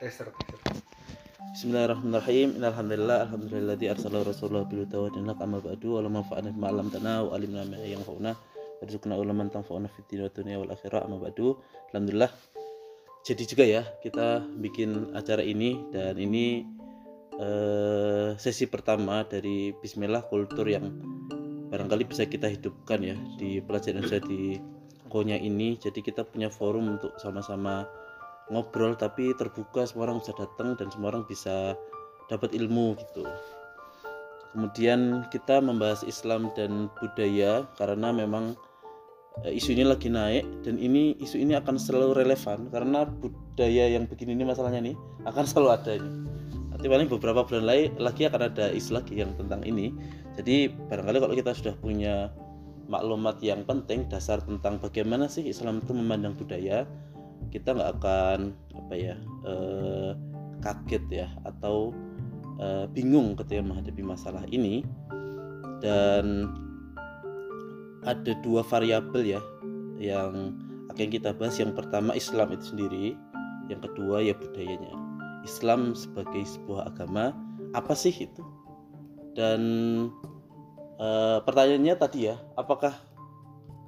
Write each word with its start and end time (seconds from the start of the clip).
Teser. 0.00 0.32
Bismillahirrahmanirrahim. 1.52 2.56
Innalhamdulillah 2.56 3.28
alhamdulilladzi 3.28 3.92
arsala 3.92 4.24
rasulahu 4.24 4.64
bil 4.64 4.88
huda 4.88 5.12
haq 5.12 5.44
amma 5.44 5.60
ba'du 5.60 5.92
wa 5.92 6.00
lam 6.00 6.16
fa'ana 6.24 6.56
bima 6.56 6.72
'allamtana 6.72 7.28
wa 7.28 7.36
'allimna 7.36 7.68
ma 7.68 7.76
yanfa'una 7.84 8.32
warzuqna 8.80 9.20
ulama 9.20 9.44
tanfa'una 9.52 9.92
fid 9.92 10.08
dunya 10.08 10.24
wa 10.24 10.32
dunya 10.32 10.56
wal 10.56 10.72
akhirah 10.72 11.04
amma 11.04 11.20
ba'du. 11.20 11.60
Alhamdulillah. 11.92 12.32
Jadi 13.28 13.42
juga 13.44 13.68
ya 13.68 13.84
kita 14.00 14.40
bikin 14.56 15.12
acara 15.12 15.44
ini 15.44 15.76
dan 15.92 16.16
ini 16.16 16.64
eh, 17.36 18.40
sesi 18.40 18.72
pertama 18.72 19.28
dari 19.28 19.76
Bismillah 19.84 20.24
kultur 20.32 20.64
yang 20.64 20.96
barangkali 21.68 22.08
bisa 22.08 22.24
kita 22.24 22.48
hidupkan 22.48 23.04
ya 23.04 23.20
di 23.36 23.60
pelajaran 23.60 24.08
saya 24.08 24.24
di 24.24 24.56
Konya 25.12 25.36
ini. 25.36 25.76
Jadi 25.76 26.00
kita 26.00 26.24
punya 26.24 26.48
forum 26.48 26.96
untuk 26.96 27.12
sama-sama 27.20 27.84
ngobrol 28.50 28.98
tapi 28.98 29.32
terbuka 29.38 29.86
semua 29.86 30.10
orang 30.10 30.20
bisa 30.20 30.34
datang 30.34 30.74
dan 30.76 30.90
semua 30.90 31.14
orang 31.14 31.24
bisa 31.24 31.78
dapat 32.26 32.54
ilmu 32.54 32.98
gitu. 32.98 33.26
Kemudian 34.50 35.30
kita 35.30 35.62
membahas 35.62 36.02
Islam 36.02 36.50
dan 36.58 36.90
budaya 36.98 37.70
karena 37.78 38.10
memang 38.10 38.58
eh, 39.46 39.54
isu 39.54 39.78
ini 39.78 39.86
lagi 39.86 40.10
naik 40.10 40.42
dan 40.66 40.74
ini 40.74 41.14
isu 41.22 41.38
ini 41.38 41.54
akan 41.54 41.78
selalu 41.78 42.26
relevan 42.26 42.66
karena 42.74 43.06
budaya 43.06 43.94
yang 43.94 44.10
begini 44.10 44.34
ini 44.34 44.42
masalahnya 44.42 44.90
nih 44.90 44.96
akan 45.30 45.44
selalu 45.46 45.68
ada 45.70 45.92
ini. 46.02 46.10
Nanti 46.74 46.86
paling 46.90 47.08
beberapa 47.12 47.46
bulan 47.46 47.64
lagi, 47.66 47.84
lagi 48.02 48.22
akan 48.26 48.42
ada 48.50 48.74
isu 48.74 48.90
lagi 48.98 49.14
yang 49.22 49.30
tentang 49.38 49.62
ini. 49.62 49.94
Jadi 50.34 50.70
barangkali 50.90 51.18
kalau 51.22 51.34
kita 51.38 51.52
sudah 51.54 51.74
punya 51.78 52.34
maklumat 52.90 53.38
yang 53.38 53.62
penting 53.62 54.10
dasar 54.10 54.42
tentang 54.42 54.82
bagaimana 54.82 55.30
sih 55.30 55.46
Islam 55.46 55.78
itu 55.78 55.94
memandang 55.94 56.34
budaya 56.34 56.82
kita 57.48 57.72
nggak 57.72 57.90
akan 57.98 58.38
apa 58.76 58.94
ya 58.94 59.16
eh, 59.48 60.12
kaget 60.60 61.04
ya 61.08 61.28
atau 61.48 61.96
eh, 62.60 62.84
bingung 62.92 63.34
ketika 63.40 63.64
menghadapi 63.64 64.02
masalah 64.04 64.44
ini. 64.52 64.84
Dan 65.80 66.52
ada 68.04 68.32
dua 68.44 68.60
variabel 68.60 69.36
ya 69.36 69.40
yang 69.96 70.52
akan 70.92 71.08
kita 71.08 71.32
bahas. 71.32 71.56
Yang 71.56 71.80
pertama 71.80 72.12
Islam 72.12 72.52
itu 72.52 72.76
sendiri. 72.76 73.16
Yang 73.72 73.80
kedua 73.88 74.20
ya 74.20 74.36
budayanya. 74.36 74.92
Islam 75.40 75.96
sebagai 75.96 76.44
sebuah 76.44 76.92
agama 76.92 77.32
apa 77.72 77.96
sih 77.96 78.12
itu? 78.12 78.44
Dan 79.32 79.60
eh, 81.00 81.38
pertanyaannya 81.40 81.94
tadi 81.96 82.28
ya 82.28 82.36
apakah 82.60 82.92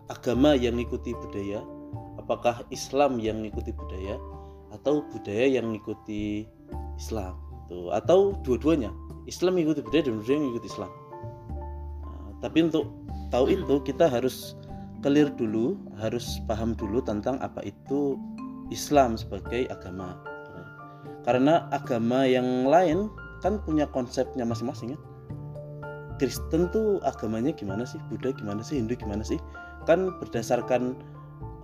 agama 0.09 0.57
yang 0.57 0.77
mengikuti 0.77 1.13
budaya 1.13 1.61
apakah 2.23 2.63
Islam 2.71 3.19
yang 3.19 3.43
mengikuti 3.43 3.75
budaya 3.75 4.17
atau 4.71 5.03
budaya 5.11 5.59
yang 5.59 5.75
mengikuti 5.75 6.47
Islam? 6.95 7.35
Tuh 7.67 7.91
atau 7.91 8.39
dua-duanya? 8.47 8.95
Islam 9.27 9.59
mengikuti 9.59 9.83
budaya 9.83 10.07
dan 10.07 10.23
budaya 10.23 10.39
mengikuti 10.39 10.69
Islam. 10.71 10.93
Nah, 12.07 12.31
tapi 12.39 12.59
untuk 12.71 12.95
tahu 13.35 13.51
itu 13.51 13.75
kita 13.83 14.07
harus 14.07 14.55
clear 15.03 15.35
dulu 15.35 15.75
harus 15.99 16.39
paham 16.47 16.79
dulu 16.79 17.03
tentang 17.03 17.43
apa 17.43 17.59
itu 17.67 18.15
Islam 18.71 19.19
sebagai 19.19 19.67
agama. 19.69 20.17
Karena 21.27 21.67
agama 21.71 22.27
yang 22.27 22.67
lain 22.67 23.11
kan 23.43 23.59
punya 23.63 23.87
konsepnya 23.91 24.47
masing-masing 24.47 24.95
ya. 24.95 25.01
Kristen 26.23 26.71
tuh 26.71 27.03
agamanya 27.03 27.51
gimana 27.51 27.83
sih? 27.83 27.99
Buddha 28.07 28.31
gimana 28.31 28.63
sih? 28.63 28.79
Hindu 28.79 28.95
gimana 28.95 29.27
sih? 29.27 29.43
Kan 29.87 30.15
berdasarkan 30.23 30.95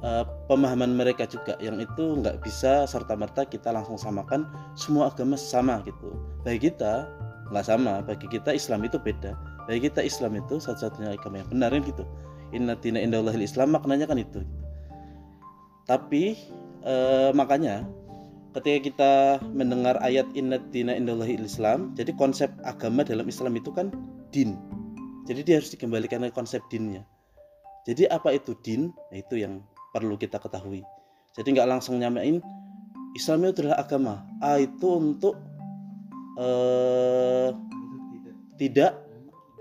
uh, 0.02 0.24
pemahaman 0.46 0.94
mereka 0.94 1.26
juga 1.26 1.54
yang 1.62 1.78
itu 1.82 2.18
nggak 2.20 2.42
bisa 2.42 2.86
serta 2.86 3.14
merta 3.14 3.46
kita 3.46 3.70
langsung 3.70 3.98
samakan 3.98 4.46
semua 4.78 5.10
agama 5.10 5.34
sama 5.38 5.82
gitu. 5.86 6.14
Bagi 6.42 6.70
kita 6.70 7.06
nggak 7.48 7.64
sama 7.66 8.04
bagi 8.04 8.26
kita 8.28 8.54
Islam 8.54 8.84
itu 8.84 9.00
beda. 9.00 9.34
Bagi 9.66 9.88
kita 9.88 10.00
Islam 10.04 10.38
itu 10.40 10.60
satu-satunya 10.60 11.16
agama 11.16 11.42
yang 11.42 11.48
benar 11.50 11.70
kan 11.72 11.82
gitu. 11.84 12.04
Inna 12.56 12.74
tina 12.80 12.98
indallahil 13.00 13.44
Islam 13.44 13.76
maknanya 13.76 14.08
kan 14.08 14.18
itu. 14.20 14.40
Tapi 15.88 16.36
uh, 16.84 17.32
makanya 17.32 17.84
ketika 18.56 18.78
kita 18.80 19.12
mendengar 19.52 20.00
ayat 20.00 20.24
inna 20.32 20.60
tina 20.72 20.96
indallahil 20.96 21.44
Islam 21.44 21.92
jadi 21.94 22.12
konsep 22.16 22.48
agama 22.64 23.04
dalam 23.04 23.28
Islam 23.28 23.56
itu 23.56 23.72
kan 23.72 23.92
din. 24.32 24.56
Jadi 25.28 25.44
dia 25.44 25.60
harus 25.60 25.68
dikembalikan 25.68 26.24
ke 26.24 26.32
konsep 26.32 26.64
dinnya. 26.72 27.04
Jadi 27.84 28.08
apa 28.08 28.32
itu 28.36 28.56
din? 28.64 28.92
Nah, 29.12 29.16
itu 29.20 29.40
yang 29.40 29.60
perlu 29.94 30.14
kita 30.20 30.36
ketahui. 30.42 30.84
Jadi 31.36 31.48
nggak 31.54 31.68
langsung 31.68 32.00
nyamain 32.00 32.42
Islam 33.16 33.48
itu 33.48 33.62
adalah 33.64 33.80
agama. 33.82 34.14
A 34.42 34.60
itu 34.60 34.86
untuk 34.88 35.34
eh, 36.38 37.50
tidak, 38.58 38.92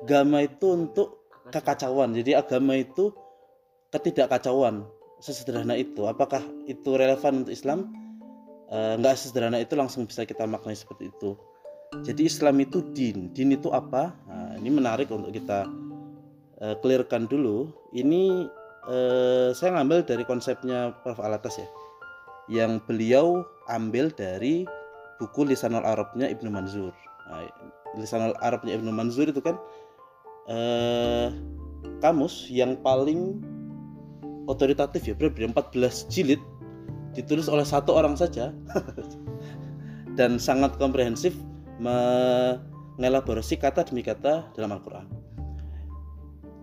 agama 0.03 0.43
itu 0.43 0.65
untuk 0.73 1.31
kekacauan. 1.53 2.17
Jadi 2.17 2.35
agama 2.35 2.75
itu 2.75 3.13
ketidakkacauan. 3.93 4.83
Sesederhana 5.17 5.73
itu. 5.73 6.05
Apakah 6.05 6.45
itu 6.69 6.93
relevan 6.93 7.41
untuk 7.41 7.53
Islam? 7.53 7.89
Nggak 8.69 9.15
sesederhana 9.17 9.63
itu 9.63 9.73
langsung 9.73 10.05
bisa 10.05 10.27
kita 10.27 10.45
maknai 10.45 10.77
seperti 10.77 11.09
itu. 11.09 11.33
Jadi 12.03 12.27
Islam 12.27 12.59
itu 12.59 12.83
din. 12.91 13.31
Din 13.31 13.55
itu 13.55 13.71
apa? 13.71 14.11
Nah, 14.27 14.59
ini 14.59 14.69
menarik 14.69 15.07
untuk 15.07 15.31
kita 15.31 15.65
uh, 16.59 16.75
clearkan 16.83 17.31
dulu. 17.31 17.71
Ini 17.95 18.45
eh, 18.87 19.49
saya 19.53 19.77
ngambil 19.77 20.07
dari 20.07 20.23
konsepnya 20.23 20.95
Prof. 21.03 21.19
Alatas 21.19 21.59
ya. 21.59 21.67
Yang 22.47 22.83
beliau 22.87 23.43
ambil 23.67 24.11
dari 24.15 24.63
buku 25.19 25.43
Lisanul 25.43 25.83
Arabnya 25.83 26.31
Ibnu 26.31 26.47
Manzur. 26.47 26.95
Nah, 27.27 27.43
Lisanul 27.99 28.35
Arabnya 28.39 28.79
Ibnu 28.79 28.91
Manzur 28.91 29.27
itu 29.27 29.43
kan 29.43 29.59
eh, 30.47 31.27
kamus 31.99 32.47
yang 32.47 32.79
paling 32.79 33.43
otoritatif 34.47 35.03
ya 35.03 35.15
berarti 35.17 35.43
14 35.43 36.07
jilid 36.07 36.39
ditulis 37.11 37.51
oleh 37.51 37.67
satu 37.67 37.95
orang 37.99 38.15
saja. 38.15 38.55
Dan 40.17 40.41
sangat 40.41 40.81
komprehensif 40.81 41.37
mengelaborasi 41.77 43.59
kata 43.61 43.85
demi 43.85 44.01
kata 44.01 44.49
dalam 44.57 44.73
Al-Quran 44.73 45.26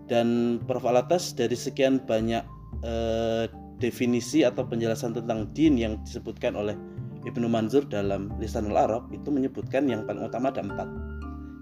dan 0.07 0.61
Prof. 0.65 0.85
Alatas 0.85 1.33
dari 1.33 1.57
sekian 1.57 2.03
banyak 2.05 2.45
eh, 2.85 3.45
definisi 3.81 4.47
atau 4.47 4.65
penjelasan 4.65 5.17
tentang 5.17 5.51
din 5.53 5.77
yang 5.77 6.01
disebutkan 6.05 6.55
oleh 6.55 6.77
Ibnu 7.25 7.49
Manzur 7.49 7.89
dalam 7.89 8.29
Lisanul 8.37 8.77
Arab 8.77 9.09
itu 9.11 9.33
menyebutkan 9.33 9.89
yang 9.89 10.05
paling 10.05 10.29
utama 10.29 10.53
ada 10.53 10.61
empat. 10.61 10.89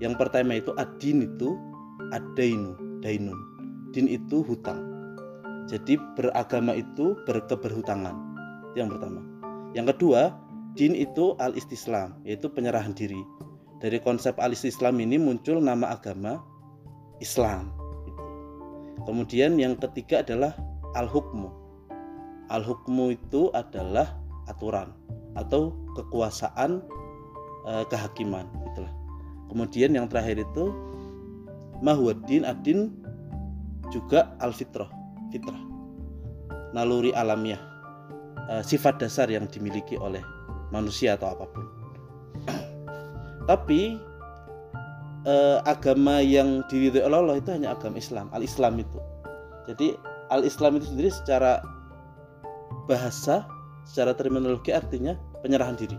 Yang 0.03 0.15
pertama 0.19 0.59
itu 0.59 0.75
adin 0.75 1.23
itu 1.23 1.55
adainu, 2.11 2.75
dainun. 3.01 3.39
Din 3.95 4.11
itu 4.11 4.43
hutang. 4.43 4.83
Jadi 5.71 5.95
beragama 6.19 6.75
itu 6.75 7.15
berkeberhutangan. 7.23 8.15
Itu 8.75 8.77
yang 8.83 8.91
pertama. 8.91 9.21
Yang 9.79 9.95
kedua, 9.95 10.35
din 10.75 10.99
itu 10.99 11.39
al-istislam, 11.39 12.19
yaitu 12.27 12.51
penyerahan 12.51 12.91
diri. 12.91 13.23
Dari 13.79 14.03
konsep 14.03 14.35
al-istislam 14.43 14.99
ini 14.99 15.23
muncul 15.23 15.63
nama 15.63 15.95
agama 15.95 16.43
Islam 17.23 17.81
Kemudian 19.03 19.59
yang 19.59 19.75
ketiga 19.79 20.23
adalah 20.23 20.55
al-hukmu. 20.95 21.51
Al-hukmu 22.53 23.17
itu 23.17 23.51
adalah 23.51 24.15
aturan 24.47 24.93
atau 25.35 25.73
kekuasaan 25.97 26.85
e, 27.65 27.73
kehakiman 27.89 28.47
itulah. 28.73 28.93
Kemudian 29.49 29.97
yang 29.97 30.07
terakhir 30.07 30.45
itu 30.45 30.71
mahwadin 31.81 32.47
adin 32.47 32.93
juga 33.91 34.37
al-fitrah, 34.39 34.89
fitrah. 35.35 35.61
Naluri 36.73 37.11
alamiah, 37.12 37.61
e, 38.49 38.62
sifat 38.62 39.03
dasar 39.03 39.29
yang 39.29 39.49
dimiliki 39.49 39.99
oleh 39.99 40.23
manusia 40.71 41.17
atau 41.17 41.35
apa 41.35 41.44
pun. 41.50 41.67
Tapi 43.50 44.12
eh, 45.27 45.59
agama 45.65 46.21
yang 46.23 46.63
diridhoi 46.67 47.05
oleh 47.07 47.19
Allah 47.19 47.37
itu 47.39 47.51
hanya 47.55 47.75
agama 47.75 47.99
Islam, 47.99 48.27
al-Islam 48.35 48.79
itu. 48.79 48.99
Jadi 49.69 49.95
al-Islam 50.31 50.79
itu 50.79 50.87
sendiri 50.91 51.11
secara 51.13 51.63
bahasa, 52.91 53.47
secara 53.87 54.17
terminologi 54.17 54.75
artinya 54.75 55.15
penyerahan 55.43 55.79
diri. 55.79 55.99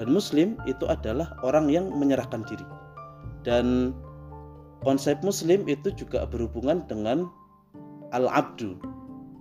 Dan 0.00 0.08
muslim 0.08 0.56
itu 0.64 0.88
adalah 0.88 1.36
orang 1.44 1.68
yang 1.68 1.92
menyerahkan 1.92 2.40
diri. 2.48 2.64
Dan 3.44 3.92
konsep 4.80 5.20
muslim 5.20 5.68
itu 5.68 5.92
juga 5.92 6.24
berhubungan 6.24 6.80
dengan 6.88 7.28
al-abdu 8.16 8.80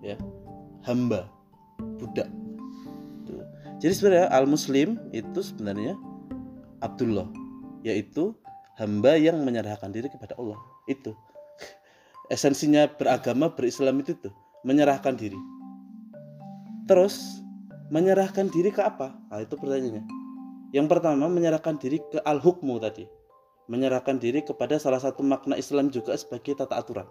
ya, 0.04 0.20
hamba, 0.84 1.32
budak. 2.00 2.28
Jadi 3.82 3.94
sebenarnya 3.98 4.30
al-muslim 4.30 5.02
itu 5.10 5.42
sebenarnya 5.42 5.98
Abdullah 6.86 7.26
yaitu 7.82 8.38
hamba 8.82 9.14
yang 9.22 9.38
menyerahkan 9.46 9.94
diri 9.94 10.10
kepada 10.10 10.34
Allah 10.42 10.58
itu 10.90 11.14
esensinya 12.34 12.90
beragama 12.90 13.54
berislam 13.54 14.02
itu 14.02 14.18
tuh 14.18 14.34
menyerahkan 14.66 15.14
diri 15.14 15.38
terus 16.90 17.22
menyerahkan 17.94 18.50
diri 18.50 18.74
ke 18.74 18.82
apa 18.82 19.14
nah 19.30 19.38
itu 19.38 19.54
pertanyaannya 19.54 20.22
Yang 20.72 20.88
pertama 20.88 21.28
menyerahkan 21.28 21.76
diri 21.76 22.00
ke 22.00 22.24
al-hukmu 22.24 22.80
tadi. 22.80 23.04
Menyerahkan 23.68 24.20
diri 24.20 24.40
kepada 24.40 24.80
salah 24.80 25.04
satu 25.04 25.20
makna 25.20 25.60
Islam 25.60 25.92
juga 25.92 26.16
sebagai 26.16 26.56
tata 26.56 26.80
aturan. 26.80 27.08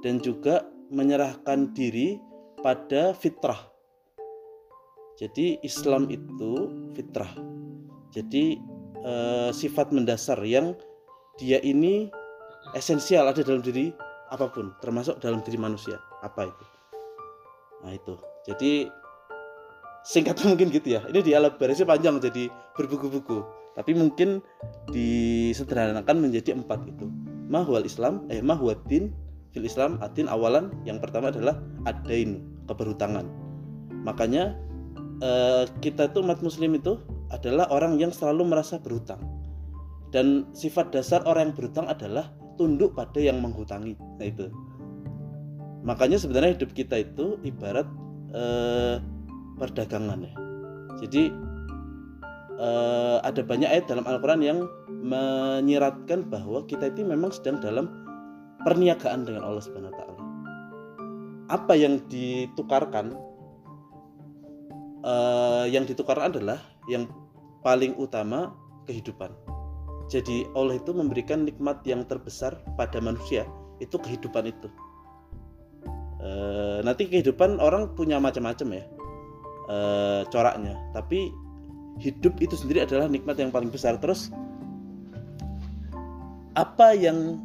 Dan 0.00 0.20
juga 0.24 0.64
menyerahkan 0.88 1.76
diri 1.76 2.16
pada 2.64 3.12
fitrah. 3.12 3.60
Jadi 5.20 5.60
Islam 5.64 6.08
itu 6.08 6.72
fitrah. 6.96 7.32
Jadi 8.12 8.56
eh, 9.04 9.50
sifat 9.52 9.92
mendasar 9.92 10.40
yang 10.46 10.72
dia 11.36 11.60
ini 11.60 12.08
esensial 12.72 13.28
ada 13.28 13.44
dalam 13.44 13.60
diri 13.60 13.92
apa 14.32 14.50
pun, 14.50 14.74
termasuk 14.82 15.22
dalam 15.22 15.44
diri 15.44 15.58
manusia. 15.60 16.00
Apa 16.24 16.50
itu? 16.50 16.64
Nah 17.84 17.92
itu. 17.94 18.14
Jadi 18.46 18.90
singkatnya 20.02 20.46
mungkin 20.54 20.68
gitu 20.72 20.88
ya. 20.98 21.04
Ini 21.06 21.20
di 21.22 21.32
panjang 21.86 22.18
jadi 22.18 22.50
berbuku-buku. 22.74 23.38
Tapi 23.76 23.92
mungkin 23.92 24.40
disederhanakan 24.88 26.16
menjadi 26.24 26.56
empat 26.56 26.88
itu. 26.88 27.06
Mahwal 27.46 27.84
Islam, 27.86 28.24
eh 28.32 28.40
mahwadin 28.40 29.12
fil 29.52 29.68
Islam 29.68 30.00
adin 30.02 30.26
awalan 30.26 30.72
yang 30.88 30.98
pertama 30.98 31.28
adalah 31.28 31.60
adain 31.84 32.42
keberhutangan. 32.66 33.28
Makanya 34.02 34.56
eh, 35.20 35.64
kita 35.84 36.10
itu 36.10 36.24
umat 36.24 36.40
muslim 36.40 36.74
itu 36.74 36.98
adalah 37.34 37.66
orang 37.74 37.98
yang 37.98 38.14
selalu 38.14 38.46
merasa 38.46 38.78
berhutang. 38.78 39.22
Dan 40.14 40.46
sifat 40.54 40.94
dasar 40.94 41.20
orang 41.26 41.50
yang 41.50 41.56
berhutang 41.58 41.86
adalah 41.90 42.30
tunduk 42.56 42.94
pada 42.94 43.18
yang 43.18 43.42
menghutangi. 43.42 43.98
Nah 43.98 44.26
itu. 44.26 44.48
Makanya 45.82 46.18
sebenarnya 46.18 46.58
hidup 46.58 46.72
kita 46.72 47.02
itu 47.02 47.38
ibarat 47.42 47.86
eh, 48.34 49.02
perdagangan 49.58 50.24
ya. 50.24 50.34
Jadi 50.96 51.28
uh, 52.60 53.18
ada 53.20 53.42
banyak 53.44 53.68
ayat 53.68 53.84
dalam 53.88 54.04
Al-Quran 54.08 54.42
yang 54.44 54.58
menyiratkan 54.88 56.26
bahwa 56.28 56.64
kita 56.64 56.90
itu 56.90 57.04
memang 57.04 57.30
sedang 57.32 57.60
dalam 57.60 57.86
perniagaan 58.64 59.28
dengan 59.28 59.44
Allah 59.44 59.62
Subhanahu 59.62 59.92
Wa 59.92 59.96
Taala. 60.00 60.16
Apa 61.52 61.72
yang 61.78 62.02
ditukarkan? 62.10 63.14
Uh, 65.06 65.70
yang 65.70 65.86
ditukarkan 65.86 66.34
adalah 66.34 66.58
yang 66.86 67.10
paling 67.62 67.94
utama 67.98 68.54
kehidupan. 68.86 69.34
Jadi 70.06 70.46
Allah 70.54 70.78
itu 70.78 70.94
memberikan 70.94 71.42
nikmat 71.42 71.82
yang 71.82 72.06
terbesar 72.06 72.62
pada 72.78 73.02
manusia 73.02 73.42
itu 73.82 73.98
kehidupan 73.98 74.46
itu. 74.48 74.68
Uh, 76.16 76.80
nanti 76.86 77.06
kehidupan 77.06 77.58
orang 77.60 77.92
punya 77.92 78.16
macam-macam 78.16 78.82
ya 78.82 78.84
uh, 79.68 80.22
coraknya, 80.30 80.74
tapi 80.96 81.30
hidup 82.00 82.38
itu 82.40 82.54
sendiri 82.56 82.86
adalah 82.86 83.10
nikmat 83.10 83.36
yang 83.36 83.50
paling 83.50 83.68
besar. 83.68 83.98
Terus 83.98 84.30
apa 86.56 86.96
yang 86.96 87.42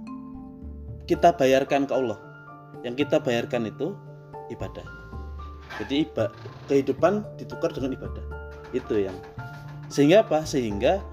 kita 1.09 1.35
bayarkan 1.35 1.89
ke 1.89 1.93
Allah? 1.93 2.19
Yang 2.85 3.05
kita 3.05 3.19
bayarkan 3.21 3.69
itu 3.69 3.93
ibadah. 4.53 4.85
Jadi 5.79 6.07
iba, 6.07 6.31
kehidupan 6.67 7.23
ditukar 7.39 7.71
dengan 7.71 7.95
ibadah. 7.95 8.23
Itu 8.71 8.99
yang 8.99 9.15
sehingga 9.91 10.23
apa? 10.23 10.47
Sehingga 10.47 11.03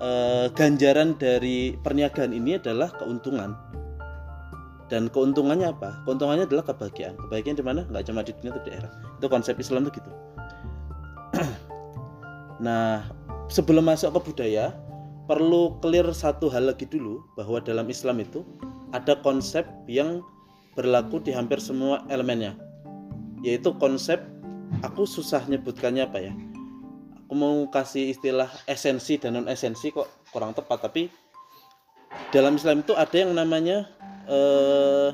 eh, 0.00 0.46
ganjaran 0.56 1.14
dari 1.20 1.76
perniagaan 1.84 2.32
ini 2.32 2.56
adalah 2.56 2.88
keuntungan. 2.96 3.52
Dan 4.88 5.12
keuntungannya 5.12 5.68
apa? 5.68 6.00
Keuntungannya 6.08 6.48
adalah 6.48 6.64
kebahagiaan. 6.64 7.18
Kebahagiaan 7.28 7.58
di 7.60 7.64
mana? 7.66 7.80
Nggak 7.92 8.04
cuma 8.08 8.24
di 8.24 8.32
dunia 8.40 8.56
tapi 8.56 8.70
di 8.72 8.80
itu 8.88 9.26
konsep 9.28 9.54
Islam 9.60 9.86
itu 9.86 10.00
gitu. 10.00 10.10
Nah, 12.56 13.04
sebelum 13.52 13.84
masuk 13.84 14.16
ke 14.16 14.32
budaya, 14.32 14.72
perlu 15.28 15.76
clear 15.84 16.08
satu 16.08 16.48
hal 16.48 16.72
lagi 16.72 16.88
dulu 16.88 17.20
bahwa 17.36 17.60
dalam 17.60 17.84
Islam 17.92 18.24
itu 18.24 18.48
ada 18.96 19.20
konsep 19.20 19.68
yang 19.84 20.24
berlaku 20.72 21.20
di 21.20 21.36
hampir 21.36 21.60
semua 21.60 22.00
elemennya. 22.08 22.56
Yaitu 23.44 23.76
konsep 23.76 24.24
aku 24.80 25.04
susah 25.04 25.44
nyebutkannya 25.44 26.08
apa 26.08 26.32
ya. 26.32 26.32
Aku 27.26 27.34
mau 27.34 27.66
kasih 27.74 28.14
istilah 28.14 28.46
esensi 28.70 29.18
dan 29.18 29.34
non 29.34 29.50
esensi 29.50 29.90
kok 29.90 30.06
kurang 30.30 30.54
tepat 30.54 30.86
tapi 30.86 31.10
dalam 32.30 32.54
Islam 32.54 32.86
itu 32.86 32.94
ada 32.94 33.16
yang 33.18 33.34
namanya 33.34 33.90
eh, 34.30 35.10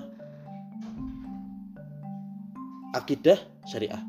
akidah 2.92 3.40
syariah. 3.64 4.04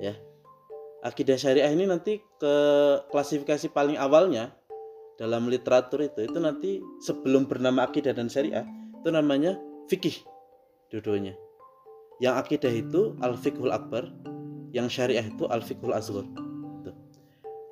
Ya, 0.00 0.16
akidah 1.04 1.36
syariah 1.36 1.68
ini 1.68 1.84
nanti 1.84 2.24
ke 2.40 2.54
klasifikasi 3.12 3.68
paling 3.76 4.00
awalnya 4.00 4.56
dalam 5.20 5.52
literatur 5.52 6.00
itu 6.00 6.24
itu 6.24 6.38
nanti 6.40 6.80
sebelum 7.04 7.44
bernama 7.44 7.84
akidah 7.92 8.16
dan 8.16 8.32
syariah 8.32 8.64
itu 9.04 9.12
namanya 9.12 9.60
fikih 9.92 10.16
dua-duanya. 10.88 11.36
Yang 12.24 12.34
akidah 12.40 12.72
itu 12.72 13.00
al 13.20 13.36
fikhul 13.36 13.68
akbar 13.68 14.08
yang 14.72 14.88
syariah 14.88 15.28
itu 15.28 15.44
al 15.44 15.60
fikhul 15.60 15.92
asghar 15.92 16.24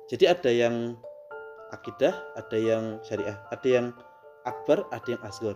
jadi 0.09 0.33
ada 0.33 0.51
yang 0.51 0.75
akidah 1.71 2.13
ada 2.35 2.57
yang 2.57 2.97
syariah 3.05 3.37
ada 3.53 3.67
yang 3.67 3.85
akbar 4.43 4.83
ada 4.89 5.05
yang 5.15 5.21
asghar 5.23 5.55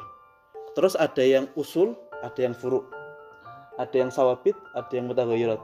terus 0.77 0.93
ada 0.95 1.21
yang 1.25 1.49
usul 1.57 1.97
ada 2.21 2.39
yang 2.39 2.53
furu 2.53 2.85
ada 3.81 3.95
yang 3.97 4.13
sawabit 4.13 4.55
ada 4.77 4.93
yang 4.93 5.09
mutaghayirat 5.09 5.61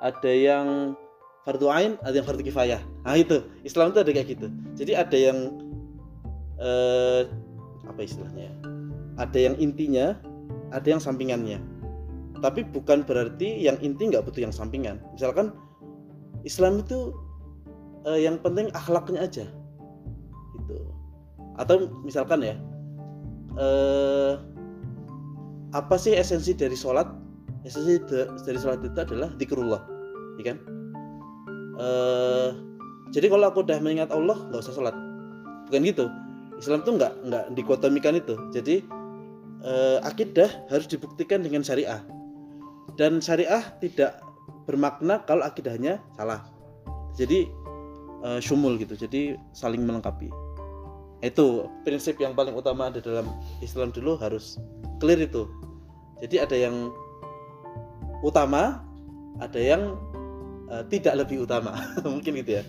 ada 0.00 0.32
yang 0.32 0.96
fardu 1.44 1.66
ain, 1.72 1.92
ada 2.04 2.14
yang 2.20 2.26
fardu 2.26 2.44
kifayah. 2.44 2.80
Nah 3.04 3.16
itu 3.16 3.44
Islam 3.64 3.92
itu 3.92 4.00
ada 4.00 4.10
kayak 4.12 4.28
gitu. 4.36 4.46
Jadi 4.76 4.92
ada 4.96 5.16
yang 5.16 5.38
eh, 6.60 7.22
apa 7.88 8.00
istilahnya? 8.00 8.48
Ya? 8.48 8.54
Ada 9.20 9.38
yang 9.50 9.54
intinya, 9.60 10.16
ada 10.72 10.88
yang 10.88 11.00
sampingannya. 11.00 11.60
Tapi 12.40 12.64
bukan 12.64 13.04
berarti 13.04 13.68
yang 13.68 13.76
inti 13.84 14.08
nggak 14.08 14.24
butuh 14.24 14.48
yang 14.48 14.54
sampingan. 14.54 14.96
Misalkan 15.12 15.52
Islam 16.44 16.80
itu 16.80 17.12
eh, 18.06 18.24
yang 18.24 18.40
penting 18.40 18.70
akhlaknya 18.72 19.26
aja, 19.26 19.44
gitu. 20.56 20.74
Atau 21.60 21.90
misalkan 22.06 22.40
ya, 22.40 22.56
eh, 23.58 24.32
apa 25.76 25.94
sih 25.98 26.16
esensi 26.16 26.56
dari 26.56 26.78
sholat? 26.78 27.08
Esensi 27.66 28.00
dari 28.46 28.58
sholat 28.58 28.80
itu 28.80 28.96
adalah 28.96 29.28
dikerullah, 29.36 29.82
ya 30.40 30.54
kan? 30.54 30.58
uh, 31.80 32.48
jadi 33.10 33.26
kalau 33.32 33.50
aku 33.50 33.64
udah 33.64 33.78
mengingat 33.80 34.12
Allah 34.12 34.36
nggak 34.52 34.60
usah 34.60 34.74
sholat 34.76 34.96
bukan 35.66 35.82
gitu 35.88 36.06
Islam 36.60 36.84
tuh 36.84 37.00
nggak 37.00 37.12
nggak 37.26 37.44
dikotomikan 37.56 38.20
itu 38.20 38.36
jadi 38.52 38.84
uh, 39.64 39.98
akidah 40.04 40.48
harus 40.68 40.86
dibuktikan 40.86 41.40
dengan 41.40 41.64
syariah 41.64 42.04
dan 43.00 43.18
syariah 43.24 43.64
tidak 43.80 44.20
bermakna 44.68 45.24
kalau 45.24 45.42
akidahnya 45.48 45.98
salah 46.14 46.44
jadi 47.16 47.48
uh, 48.24 48.40
syumul 48.40 48.76
gitu 48.80 48.96
jadi 48.96 49.36
saling 49.52 49.84
melengkapi. 49.84 50.28
Itu 51.20 51.68
prinsip 51.84 52.16
yang 52.16 52.32
paling 52.32 52.56
utama 52.56 52.88
ada 52.88 53.00
dalam 53.00 53.28
Islam 53.60 53.92
dulu 53.92 54.16
harus 54.16 54.56
clear 55.00 55.20
itu. 55.20 55.48
Jadi 56.20 56.36
ada 56.40 56.56
yang 56.56 56.92
utama 58.24 58.80
ada 59.40 59.60
yang 59.60 59.96
uh, 60.68 60.84
tidak 60.88 61.24
lebih 61.26 61.44
utama. 61.44 61.76
Mungkin 62.04 62.40
gitu 62.40 62.60
ya. 62.60 62.64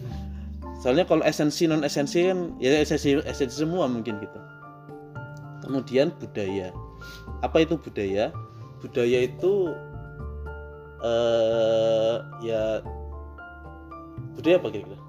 Soalnya 0.81 1.05
kalau 1.05 1.21
esensi 1.21 1.69
non 1.69 1.85
esensi 1.85 2.25
kan 2.25 2.57
ya 2.57 2.73
esensi 2.81 3.21
esensi 3.21 3.61
semua 3.61 3.85
mungkin 3.85 4.17
gitu. 4.17 4.39
Kemudian 5.61 6.09
budaya. 6.17 6.73
Apa 7.45 7.61
itu 7.61 7.77
budaya? 7.77 8.33
Budaya 8.81 9.29
itu 9.29 9.77
uh, 11.05 12.25
ya 12.41 12.81
budaya 14.33 14.57
apa 14.57 14.67
kira-kira 14.73 15.00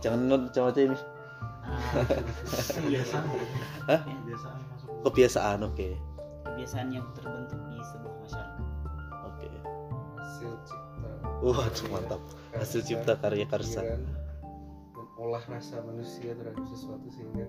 jangan 0.00 0.48
jangan 0.52 0.70
aja 0.72 0.80
ini 0.86 0.98
kebiasaan. 2.78 3.24
Hah? 3.90 4.00
kebiasaan 4.06 4.58
masuk 4.70 4.88
kebiasaan 5.06 5.58
oke. 5.66 5.74
Okay. 5.74 5.92
kebiasaan 6.46 6.88
yang 6.94 7.06
terbentuk 7.14 7.58
di 7.68 7.78
sebuah 7.82 8.14
masyarakat. 8.22 8.66
Oke. 9.26 9.46
Okay. 9.46 9.54
hasil 10.16 10.52
cipta. 10.66 11.10
Waduh 11.42 11.86
mantap. 11.90 12.22
Hasil 12.54 12.80
cipta 12.86 13.12
karya 13.18 13.46
karsa. 13.50 13.82
mengolah 15.16 15.40
rasa 15.48 15.80
manusia 15.80 16.36
terhadap 16.36 16.60
sesuatu 16.68 17.08
sehingga 17.08 17.48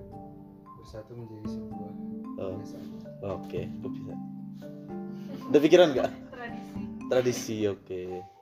bersatu 0.80 1.12
menjadi 1.20 1.48
sebuah 1.52 1.92
Oh. 2.38 2.54
kebiasaan. 2.58 2.88
Oke 3.28 3.62
kok 3.82 3.92
bisa 3.92 4.14
ada 5.48 5.58
pikiran 5.64 5.88
nggak? 5.96 6.10
Tradisi. 6.32 6.80
Tradisi 7.08 7.58
oke 7.68 8.02
oke 8.22 8.37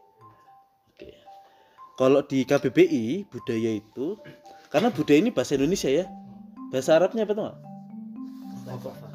kalau 1.96 2.20
di 2.28 2.44
KBBI 2.44 3.32
budaya 3.32 3.80
itu 3.80 4.20
karena 4.68 4.92
budaya 4.92 5.20
ini 5.24 5.32
bahasa 5.32 5.56
Indonesia 5.56 5.88
ya. 5.88 6.06
Bahasa 6.68 7.00
Arabnya 7.00 7.24
apa 7.24 7.34
tuh 7.34 7.56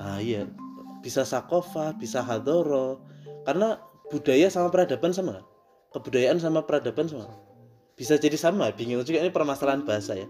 ah 0.00 0.16
iya. 0.16 0.48
Bisa 1.04 1.24
sakofa 1.28 1.92
bisa 2.00 2.24
hadoro. 2.24 3.04
Karena 3.44 3.76
budaya 4.08 4.48
sama 4.48 4.72
peradaban 4.72 5.12
sama 5.12 5.44
kebudayaan 5.92 6.40
sama 6.40 6.64
peradaban 6.64 7.04
sama. 7.10 7.28
Bisa 7.98 8.16
jadi 8.16 8.38
sama 8.40 8.72
bingung 8.72 9.04
juga 9.04 9.20
ini 9.20 9.28
permasalahan 9.28 9.84
bahasa 9.84 10.16
ya. 10.16 10.28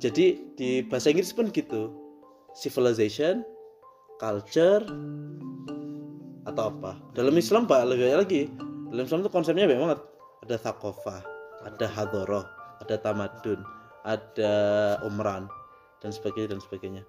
Jadi 0.00 0.56
di 0.56 0.80
bahasa 0.88 1.12
Inggris 1.12 1.36
pun 1.36 1.52
gitu. 1.52 1.92
Civilization 2.56 3.44
culture 4.16 4.82
atau 6.48 6.72
apa. 6.72 6.96
Dalam 7.12 7.36
Islam 7.36 7.68
pak 7.68 7.84
lebih 7.84 8.16
lagi. 8.16 8.48
Dalam 8.88 9.04
Islam 9.04 9.20
itu 9.20 9.30
konsepnya 9.30 9.68
banyak 9.68 9.82
banget. 9.84 10.00
Ada 10.48 10.56
thaqafah 10.64 11.37
ada 11.66 11.86
hadoroh 11.90 12.44
ada 12.84 12.94
tamadun 13.00 13.62
ada 14.06 14.52
umran 15.02 15.50
dan 15.98 16.14
sebagainya 16.14 16.54
dan 16.56 16.60
sebagainya. 16.62 17.02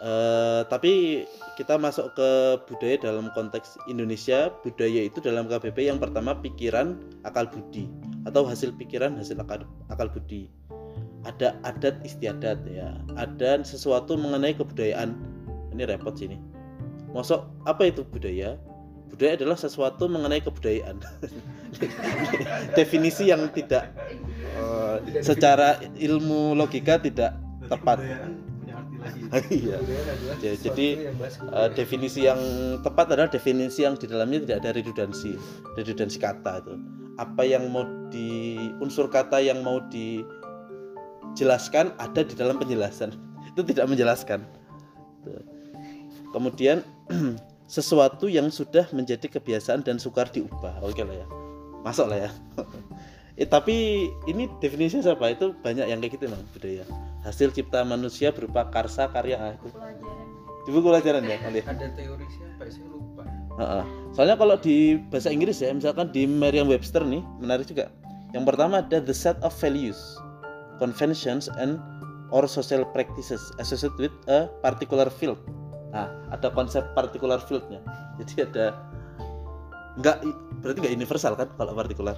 Eh, 0.00 0.64
tapi 0.72 1.24
kita 1.60 1.76
masuk 1.76 2.16
ke 2.16 2.28
budaya 2.64 2.96
dalam 2.96 3.28
konteks 3.36 3.76
Indonesia. 3.84 4.48
Budaya 4.64 5.04
itu 5.04 5.20
dalam 5.20 5.44
KBP 5.44 5.92
yang 5.92 6.00
pertama 6.00 6.32
pikiran 6.40 6.96
akal 7.28 7.44
budi 7.44 7.84
atau 8.24 8.48
hasil 8.48 8.72
pikiran 8.80 9.20
hasil 9.20 9.36
akal, 9.36 9.68
akal 9.92 10.08
budi. 10.08 10.48
Ada 11.28 11.52
adat 11.68 12.00
istiadat 12.00 12.64
ya. 12.64 12.96
Ada 13.20 13.60
sesuatu 13.60 14.16
mengenai 14.16 14.56
kebudayaan. 14.56 15.12
Ini 15.76 15.84
repot 15.84 16.16
sini. 16.16 16.40
Masuk 17.12 17.44
apa 17.68 17.92
itu 17.92 18.00
budaya 18.08 18.56
budaya 19.10 19.34
adalah 19.36 19.58
sesuatu 19.58 20.06
mengenai 20.06 20.38
kebudayaan. 20.40 21.02
Definisi 22.78 23.28
yang 23.28 23.50
tidak 23.50 23.90
eh, 24.56 24.96
secara 25.20 25.82
ilmu 25.98 26.54
logika 26.54 27.02
tidak 27.02 27.34
tepat. 27.66 27.98
iya. 29.50 29.76
Ya, 30.40 30.56
jadi, 30.56 31.10
kebudayaan. 31.10 31.74
definisi 31.74 32.22
yang 32.28 32.38
tepat 32.84 33.10
adalah 33.12 33.30
definisi 33.32 33.82
yang 33.84 33.96
di 33.98 34.06
dalamnya 34.06 34.40
tidak 34.46 34.56
ada 34.64 34.72
redundansi 34.78 35.36
redundansi 35.74 36.18
kata 36.22 36.62
itu. 36.62 36.74
Apa 37.18 37.42
yang 37.44 37.68
mau 37.68 37.84
di 38.08 38.56
unsur 38.80 39.12
kata 39.12 39.44
yang 39.44 39.60
mau 39.60 39.84
dijelaskan 39.90 41.92
ada 42.00 42.24
di 42.24 42.32
dalam 42.38 42.56
penjelasan. 42.56 43.12
Itu 43.50 43.66
tidak 43.66 43.90
menjelaskan. 43.90 44.46
Kemudian 46.30 46.86
sesuatu 47.70 48.26
yang 48.26 48.50
sudah 48.50 48.90
menjadi 48.90 49.30
kebiasaan 49.30 49.86
dan 49.86 50.02
sukar 50.02 50.26
diubah. 50.26 50.82
Oke 50.82 51.06
lah 51.06 51.22
ya. 51.22 51.26
Masuk 51.86 52.10
lah 52.10 52.26
ya. 52.26 52.30
Eh, 53.40 53.48
tapi 53.48 54.04
ini 54.28 54.52
definisinya 54.60 55.00
siapa? 55.00 55.32
Itu 55.32 55.56
banyak 55.64 55.88
yang 55.88 56.04
kayak 56.04 56.12
gitu 56.20 56.28
emang 56.28 56.44
budaya. 56.52 56.84
Hasil 57.24 57.48
cipta 57.56 57.80
manusia 57.88 58.36
berupa 58.36 58.68
karsa 58.68 59.08
karya 59.08 59.40
ah, 59.40 59.56
itu. 59.56 59.72
Di 60.68 60.70
buku 60.76 60.92
pelajaran 60.92 61.24
ya 61.24 61.40
nanti 61.40 61.64
ada 61.64 61.88
teori 61.96 62.28
siapa 62.28 62.68
ya? 62.68 62.72
saya 62.76 62.88
lupa. 62.92 63.24
Heeh. 63.56 63.84
Soalnya 64.12 64.36
kalau 64.36 64.60
di 64.60 65.00
bahasa 65.08 65.32
Inggris 65.32 65.56
ya, 65.56 65.72
misalkan 65.72 66.12
di 66.12 66.28
Merriam-Webster 66.28 67.00
nih, 67.00 67.24
menarik 67.40 67.64
juga. 67.64 67.88
Yang 68.36 68.44
pertama 68.44 68.84
ada 68.84 69.00
the 69.00 69.16
set 69.16 69.40
of 69.40 69.56
values, 69.56 69.96
conventions 70.76 71.48
and 71.56 71.80
or 72.36 72.44
social 72.44 72.84
practices 72.92 73.40
associated 73.56 73.96
with 73.96 74.14
a 74.28 74.52
particular 74.60 75.08
field. 75.08 75.40
Nah, 75.90 76.06
ada 76.30 76.48
konsep 76.54 76.82
particular 76.94 77.42
fieldnya. 77.42 77.82
Jadi 78.18 78.46
ada 78.46 78.78
enggak 79.98 80.22
berarti 80.62 80.78
enggak 80.80 80.94
universal 80.94 81.32
kan 81.34 81.48
kalau 81.58 81.74
partikular. 81.74 82.16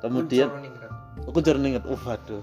Kemudian 0.00 0.48
jarang 1.44 1.66
inget, 1.66 1.84
uh 1.84 2.00
waduh. 2.06 2.42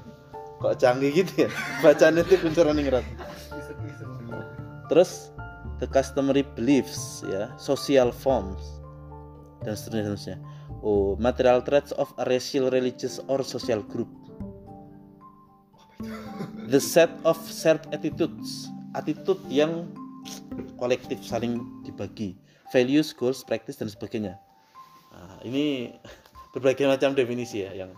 Kok 0.58 0.74
canggih 0.78 1.10
gitu 1.24 1.48
ya? 1.48 1.50
Bacaan 1.86 2.22
itu. 2.22 2.38
Iseng-iseng 2.38 4.12
dulu. 4.22 4.42
terus 4.88 5.32
the 5.80 5.88
customary 5.88 6.44
beliefs 6.56 7.22
ya 7.28 7.52
social 7.60 8.10
forms 8.10 8.82
dan 9.62 9.76
seterusnya, 9.76 10.16
seterusnya. 10.16 10.38
oh 10.82 11.20
material 11.20 11.60
traits 11.62 11.92
of 12.00 12.10
a 12.18 12.26
racial 12.26 12.72
religious 12.72 13.20
or 13.28 13.44
social 13.44 13.84
group 13.84 14.10
the 16.72 16.80
set 16.80 17.12
of 17.28 17.38
shared 17.52 17.84
attitudes 17.92 18.72
attitude 18.96 19.40
yang 19.52 19.92
kolektif 20.78 21.20
saling 21.22 21.60
dibagi. 21.84 22.38
Values 22.76 23.16
goals 23.16 23.44
practice 23.48 23.80
dan 23.80 23.88
sebagainya. 23.88 24.36
Nah, 25.16 25.40
ini 25.48 25.96
berbagai 26.54 26.88
macam 26.88 27.16
definisi 27.16 27.64
ya 27.64 27.72
yang 27.74 27.92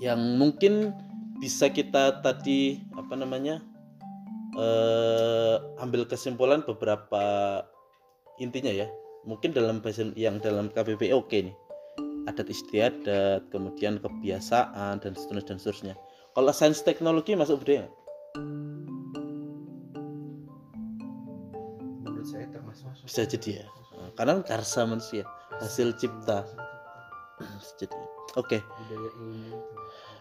yang 0.00 0.20
mungkin 0.40 0.96
bisa 1.40 1.68
kita 1.68 2.24
tadi 2.24 2.80
apa 2.96 3.14
namanya 3.16 3.60
eh, 4.56 5.56
ambil 5.80 6.04
kesimpulan 6.08 6.64
beberapa 6.66 7.24
intinya 8.42 8.70
ya. 8.70 8.88
Mungkin 9.28 9.52
dalam 9.52 9.84
bahasa 9.84 10.08
yang 10.16 10.40
dalam 10.40 10.72
KBBI 10.72 11.12
oke 11.12 11.36
nih. 11.36 11.54
Adat 12.28 12.52
istiadat 12.52 13.48
kemudian 13.48 14.00
kebiasaan 14.00 15.00
dan 15.00 15.12
seterusnya 15.16 15.56
dan 15.56 15.58
seterusnya. 15.60 15.94
Kalau 16.36 16.52
sains 16.52 16.80
teknologi 16.84 17.34
masuk 17.34 17.64
budaya 17.64 17.88
bisa 23.04 23.22
jadi 23.26 23.64
ya. 23.64 23.66
Nah, 24.00 24.10
karena 24.16 24.40
karsa 24.42 24.86
manusia 24.88 25.24
hasil 25.60 25.94
cipta. 26.00 26.46
Bisa 27.38 27.72
jadi. 27.86 27.98
Oke. 28.38 28.58
Budaya 28.62 29.08
ilmu 29.18 29.58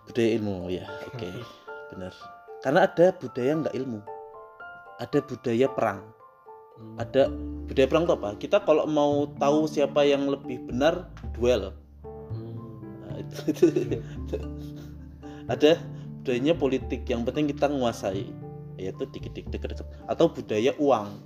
budaya 0.10 0.29
ilmu 0.41 0.56
ya. 0.74 0.86
Oke 1.13 1.29
benar. 1.94 2.13
Karena 2.65 2.79
ada 2.89 3.06
budaya 3.13 3.51
nggak 3.62 3.75
ilmu. 3.77 4.00
Ada 5.00 5.20
budaya 5.24 5.68
perang. 5.72 6.01
Hmm. 6.79 6.96
ada 6.96 7.27
budaya 7.68 7.88
perang 7.91 8.03
itu 8.08 8.15
apa? 8.15 8.29
Kita 8.39 8.58
kalau 8.63 8.88
mau 8.88 9.27
tahu 9.36 9.68
siapa 9.68 10.08
yang 10.08 10.32
lebih 10.32 10.63
benar 10.63 11.12
duel. 11.36 11.75
Nah, 13.03 13.15
itu, 13.20 13.38
itu- 13.51 14.48
ada 15.53 15.75
budayanya 16.24 16.56
politik. 16.56 17.03
Yang 17.06 17.22
penting 17.32 17.46
kita 17.51 17.68
menguasai 17.68 18.32
yaitu 18.79 19.03
dikit-dikit. 19.12 19.60
Atau 20.08 20.32
budaya 20.32 20.72
uang 20.79 21.20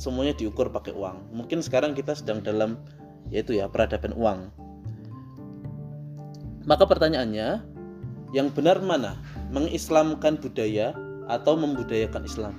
semuanya 0.00 0.32
diukur 0.32 0.72
pakai 0.72 0.96
uang. 0.96 1.28
Mungkin 1.36 1.60
sekarang 1.60 1.92
kita 1.92 2.16
sedang 2.16 2.40
dalam 2.40 2.80
yaitu 3.28 3.52
ya 3.52 3.68
peradaban 3.68 4.16
uang. 4.16 4.48
Maka 6.64 6.88
pertanyaannya 6.88 7.60
yang 8.32 8.48
benar 8.48 8.80
mana? 8.80 9.20
Mengislamkan 9.52 10.40
budaya 10.40 10.96
atau 11.28 11.52
membudayakan 11.60 12.24
Islam? 12.24 12.54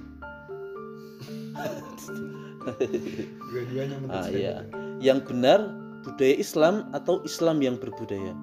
Dua-duanya 3.49 3.95
Ah, 4.13 4.29
iya. 4.29 4.61
benar. 4.61 5.01
yang 5.01 5.19
benar 5.25 5.59
budaya 6.05 6.35
Islam 6.37 6.85
atau 6.93 7.25
Islam 7.25 7.57
yang 7.65 7.81
berbudaya? 7.81 8.37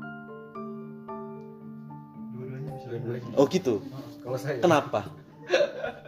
Oh 3.38 3.46
gitu. 3.46 3.78
Kalau 4.24 4.38
saya. 4.40 4.58
Kenapa 4.58 5.06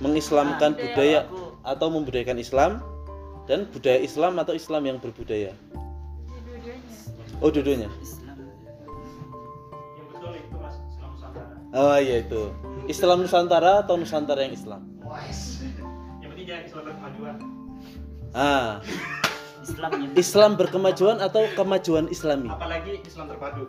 mengislamkan 0.00 0.74
Ah, 0.74 0.80
budaya 0.80 1.18
aku 1.28 1.40
atau 1.60 1.86
membudayakan 1.92 2.38
Islam 2.40 2.80
dan 3.44 3.68
budaya 3.68 4.00
Islam 4.00 4.40
atau 4.40 4.56
Islam 4.56 4.82
yang 4.88 4.96
berbudaya? 4.96 5.52
Oh 7.40 7.48
dua-duanya? 7.48 7.88
Islam. 8.00 8.36
Yang 9.96 10.06
betul 10.12 10.32
itu 10.36 10.56
mas 10.60 10.76
Islam 10.92 11.08
Nusantara. 11.16 11.54
Oh 11.72 11.96
iya 11.96 12.16
itu. 12.20 12.42
Islam 12.88 13.16
Nusantara 13.24 13.72
atau 13.84 13.94
Nusantara 13.96 14.40
yang 14.44 14.54
Islam? 14.56 14.80
Yang 16.20 16.28
penting 16.32 16.46
jangan 16.48 16.64
Islam 16.68 16.82
berkemajuan. 16.84 17.34
Ah. 18.36 18.80
Islam 19.60 19.90
Islam 20.16 20.50
berkemajuan 20.56 21.16
atau 21.20 21.42
kemajuan 21.54 22.06
Islami? 22.08 22.48
Apalagi 22.48 23.04
Islam 23.04 23.28
terpadu. 23.28 23.62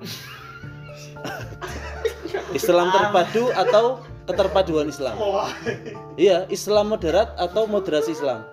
Islam 2.55 2.87
terpadu 2.89 3.43
atau 3.53 3.85
keterpaduan 4.31 4.87
Islam. 4.87 5.15
Iya 6.15 6.47
Islam 6.47 6.85
moderat 6.89 7.35
atau 7.35 7.67
moderasi 7.67 8.15
Islam? 8.15 8.47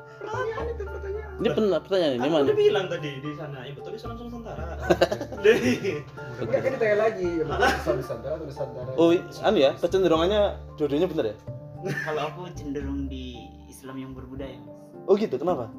Ini 1.38 1.54
pen- 1.54 1.70
pertanyaan 1.70 2.14
ini 2.18 2.28
mana 2.28 2.44
udah 2.50 2.58
bilang 2.58 2.86
tadi 2.90 3.22
di 3.22 3.30
sana 3.38 3.62
yang 3.66 3.78
betul 3.78 3.94
Islam 3.94 4.18
Nusantara. 4.18 4.64
Enggak 6.42 6.60
kan 6.66 6.70
ditanya 6.74 6.96
lagi 6.98 7.28
Islam 7.46 7.94
Nusantara 8.02 8.32
atau 8.34 8.46
Nusantara. 8.50 8.90
Oh 8.98 9.14
anu 9.46 9.58
ya 9.62 9.70
kecenderungannya 9.78 10.42
dua-duanya 10.74 11.06
benar 11.06 11.24
ya? 11.30 11.36
Kalau 12.02 12.22
aku 12.26 12.40
cenderung 12.58 13.06
di 13.06 13.38
Islam 13.70 13.94
yang 14.02 14.10
berbudaya. 14.18 14.58
Oh 15.06 15.14
gitu 15.14 15.38
kenapa? 15.38 15.70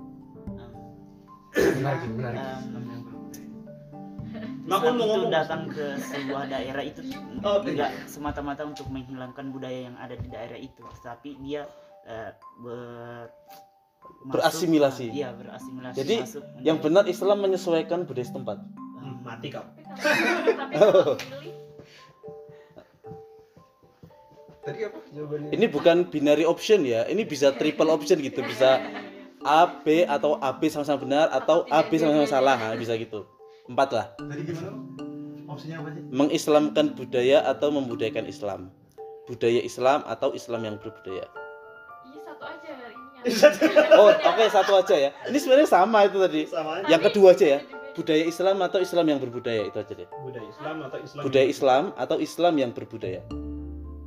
Menarik 1.52 2.08
menarik. 2.14 2.40
Um, 2.40 2.72
Makun 2.72 2.99
Islam 4.72 4.94
mau 4.94 5.02
itu 5.02 5.10
ngomong. 5.10 5.32
datang 5.32 5.62
ke 5.68 5.86
sebuah 6.00 6.44
daerah 6.46 6.84
itu 6.84 7.02
Oh, 7.40 7.58
tidak 7.60 7.90
semata-mata 8.06 8.64
untuk 8.64 8.86
menghilangkan 8.88 9.50
budaya 9.50 9.80
yang 9.86 9.98
ada 9.98 10.14
di 10.14 10.28
daerah 10.28 10.56
itu, 10.56 10.86
tapi 11.00 11.34
dia 11.40 11.66
eh, 12.06 12.30
ber 12.60 13.28
masuk- 14.22 14.32
Berasimilasi. 14.32 15.06
Iya, 15.12 15.30
berasimilasi. 15.32 15.96
Jadi, 15.96 16.16
masuk 16.20 16.44
yang 16.60 16.78
benar 16.78 17.04
Islam 17.06 17.38
menyesuaikan 17.40 18.04
budaya 18.04 18.26
setempat 18.26 18.58
Hmm, 19.00 19.16
mati 19.22 19.48
kau 19.48 19.64
tadi 24.60 24.80
apa 24.84 25.00
jawabannya 25.10 25.50
ini 25.50 25.66
bukan 25.66 25.98
binary 26.06 26.44
option 26.44 26.84
ya 26.84 27.08
ini 27.08 27.24
bisa 27.24 27.56
triple 27.56 27.88
option 27.88 28.20
gitu 28.20 28.44
bisa 28.44 28.84
A 29.40 29.72
B 29.82 30.04
atau 30.04 30.36
A 30.38 30.52
B 30.52 30.68
sama-sama 30.68 31.00
benar 31.00 31.32
atau 31.32 31.64
A 31.70 31.80
B 31.82 31.96
sama-sama 31.96 32.28
salah 32.28 32.58
nah, 32.60 32.76
bisa 32.76 32.92
gitu 32.94 33.24
empat 33.70 33.90
lah 33.92 34.06
Tadi 34.18 34.42
gimana? 34.44 34.72
Opsinya 35.46 35.76
apa 35.80 35.90
sih? 35.92 36.02
mengislamkan 36.10 36.86
budaya 36.94 37.42
atau 37.44 37.70
membudayakan 37.70 38.26
Islam 38.26 38.70
budaya 39.26 39.62
Islam 39.62 40.02
atau 40.04 40.34
Islam 40.34 40.62
yang 40.64 40.76
berbudaya 40.76 41.26
Iya 42.04 42.22
satu 42.26 42.44
aja 42.44 42.70
ini. 42.74 43.96
oh 43.96 44.10
oke 44.10 44.44
satu 44.48 44.72
aja 44.76 44.96
ya 44.98 45.10
ini 45.26 45.38
sebenarnya 45.38 45.68
sama 45.68 46.04
itu 46.04 46.18
tadi 46.18 46.42
sama 46.46 46.72
aja 46.78 46.88
yang 46.88 47.02
kedua 47.02 47.32
aja 47.32 47.46
ya 47.48 47.60
budaya 47.92 48.24
Islam 48.24 48.58
atau 48.60 48.80
Islam 48.80 49.06
yang 49.06 49.20
berbudaya 49.20 49.64
itu 49.66 49.76
aja 49.76 49.94
deh 49.94 50.10
budaya 50.20 50.48
Islam 50.48 50.76
atau 50.82 51.00
Islam 51.00 51.22
budaya 51.22 51.48
Islam 51.48 51.84
atau 51.96 52.18
Islam 52.18 52.54
yang 52.56 52.72
berbudaya 52.72 53.22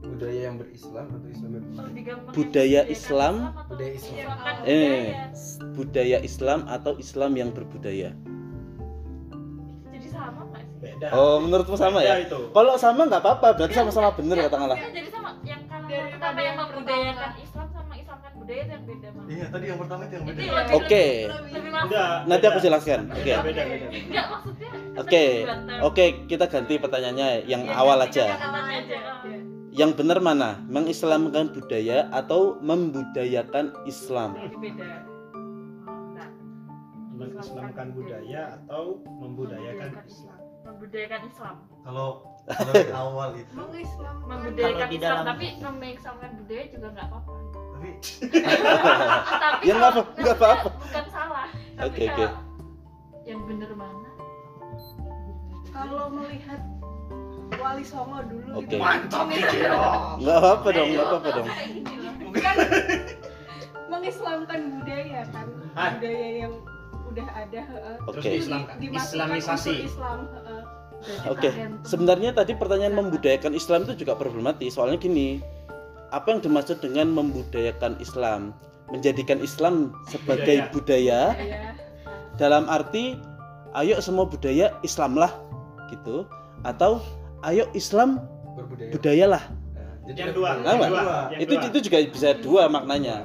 budaya 0.02 0.40
yang 0.44 0.56
berislam 0.56 1.06
atau 1.08 1.28
Islam 1.28 1.50
yang 1.52 1.66
gampang 2.04 2.32
Budaya 2.32 2.80
Islam. 2.86 3.34
atau 3.42 3.64
Budaya 3.68 3.92
Islam. 3.92 4.24
Eh. 4.64 5.04
budaya. 5.04 5.72
budaya 5.72 6.18
Islam 6.20 6.60
atau 6.66 6.92
Islam 6.96 7.32
yang 7.34 7.50
berbudaya 7.50 8.10
beda 10.82 11.06
oh 11.14 11.38
menurutmu 11.38 11.76
sama 11.78 12.02
Beda 12.02 12.10
ya 12.10 12.26
itu 12.26 12.40
kalau 12.50 12.74
sama 12.74 13.06
nggak 13.06 13.22
apa-apa 13.22 13.48
berarti 13.54 13.74
sama-sama 13.74 14.10
benar 14.12 14.36
Ya, 14.36 14.44
katakanlah 14.46 14.76
maksudnya 14.76 14.98
Jadi 14.98 15.10
sama 15.10 15.30
yang 15.42 15.62
kalau 15.64 15.86
Dari 15.86 15.94
yang 15.94 16.10
pertama 16.12 16.40
yang 16.42 16.56
membudayakan. 16.58 17.30
Islam 17.38 17.66
sama 17.70 17.94
Islamkan 17.94 18.32
budaya 18.34 18.60
itu 18.60 18.72
yang 18.72 18.84
beda 18.84 19.08
banget. 19.12 19.30
Iya, 19.32 19.46
tadi 19.48 19.64
yang 19.64 19.78
pertama 19.78 20.02
itu 20.02 20.12
yang 20.12 20.24
beda. 20.26 20.42
Oke. 20.72 21.04
enggak 21.72 22.08
nanti 22.26 22.44
aku 22.44 22.58
jelaskan 22.60 23.00
oke 23.08 23.22
beda 23.22 23.42
beda 23.42 23.62
beda 23.64 23.86
Enggak 23.92 24.26
maksudnya. 24.28 24.70
Oke, 24.92 25.24
term. 25.42 25.80
oke 25.82 26.04
kita 26.26 26.44
ganti 26.46 26.74
pertanyaannya 26.76 27.28
yang 27.46 27.62
Ya, 27.64 27.74
awal 27.74 27.98
aja. 28.02 28.24
Yang 29.72 29.90
benar 29.96 30.18
mana? 30.20 30.60
Mengislamkan 30.66 31.48
budaya 31.50 32.04
atau 32.12 32.60
membudayakan 32.60 33.72
Islam? 33.84 34.36
Beda. 34.60 35.08
Nah, 36.12 36.28
mengislamkan 37.10 37.86
budaya 37.92 38.42
atau 38.58 39.00
membudayakan 39.00 39.90
Islam 40.04 40.41
membudayakan 40.82 41.20
Islam. 41.24 41.56
Kalau 41.84 42.08
di 42.74 42.90
awal 42.92 43.28
itu, 43.36 43.52
Mengislam. 43.54 44.16
Membudayakan 44.26 44.88
Islam 44.90 44.98
dalam- 45.14 45.26
tapi 45.30 45.46
mengislamkan 45.62 46.30
budaya 46.36 46.64
juga 46.68 46.86
nggak 46.90 47.06
apa-apa. 47.06 47.32
tapi 47.72 47.90
tapi 49.38 49.62
Ya, 49.62 49.74
kalau- 49.76 49.90
apa- 49.92 50.10
nggak 50.16 50.36
apa-apa. 50.36 50.68
Bukan 50.72 51.06
salah. 51.08 51.46
Tapi 51.72 51.86
Oke, 51.88 52.02
oke. 52.04 52.14
kalau 52.18 52.34
yang 53.22 53.40
bener 53.44 53.70
mana? 53.72 54.10
Kalau 55.68 56.04
melihat 56.10 56.60
Wali 57.54 57.84
Songo 57.84 58.18
dulu 58.24 58.50
Oke. 58.56 58.66
gitu. 58.66 58.76
mantap 58.76 59.26
gitu. 59.28 59.56
Nggak 60.20 60.36
apa-apa 60.36 60.68
dong, 60.68 60.88
nggak 60.90 61.06
apa-apa 61.06 61.28
dong. 61.32 61.46
Kan 62.34 62.56
mengislamkan 63.92 64.60
budaya 64.74 65.20
kan 65.30 65.46
Ah. 65.72 65.90
budaya 65.94 66.28
yang 66.42 66.54
udah 67.04 67.28
ada 67.30 67.60
heeh. 67.62 67.96
Oke. 68.02 68.14
Terus 68.14 68.24
Itu 68.24 68.30
di- 68.30 68.40
Islamkan. 68.40 68.74
dimasukkan 68.78 69.14
Islamisasi. 69.36 69.74
Islam 69.84 70.18
heeh. 70.32 70.61
Oke, 71.26 71.50
tergantung. 71.50 71.82
sebenarnya 71.84 72.30
tadi 72.34 72.52
pertanyaan 72.54 72.94
membudayakan 72.94 73.52
Islam 73.54 73.84
itu 73.88 74.06
juga 74.06 74.14
problematis. 74.14 74.74
Soalnya 74.74 74.98
gini, 75.02 75.42
apa 76.14 76.36
yang 76.36 76.40
dimaksud 76.40 76.78
dengan 76.78 77.10
membudayakan 77.10 77.98
Islam? 77.98 78.54
Menjadikan 78.92 79.40
Islam 79.40 79.96
sebagai 80.12 80.68
budaya, 80.68 81.32
budaya 81.32 81.72
dalam 82.36 82.68
arti 82.68 83.16
ayo 83.72 83.96
semua 84.04 84.28
budaya 84.28 84.76
Islamlah 84.84 85.32
gitu 85.88 86.28
atau 86.60 87.00
ayo 87.48 87.68
Islam 87.72 88.20
berbudaya 88.52 88.90
budayalah. 88.92 89.44
Nah, 89.48 89.92
jadi 90.12 90.18
yang 90.28 90.32
dua 90.36 90.50
yang 90.60 90.78
dua 90.92 91.02
yang 91.32 91.40
Itu 91.40 91.54
dua. 91.56 91.64
itu 91.72 91.78
juga 91.88 91.96
bisa 92.04 92.28
dua 92.36 92.62
maknanya 92.68 93.24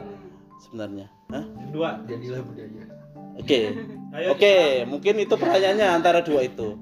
sebenarnya. 0.64 1.12
Hah? 1.36 1.44
Yang 1.44 1.70
dua 1.76 1.90
jadilah 2.08 2.42
budaya 2.48 2.84
Oke. 3.38 3.60
Ayo 4.16 4.28
Oke, 4.34 4.56
kita 4.56 4.90
mungkin 4.90 5.14
itu 5.22 5.34
pertanyaannya 5.38 5.88
antara 5.94 6.20
dua 6.26 6.42
itu. 6.48 6.80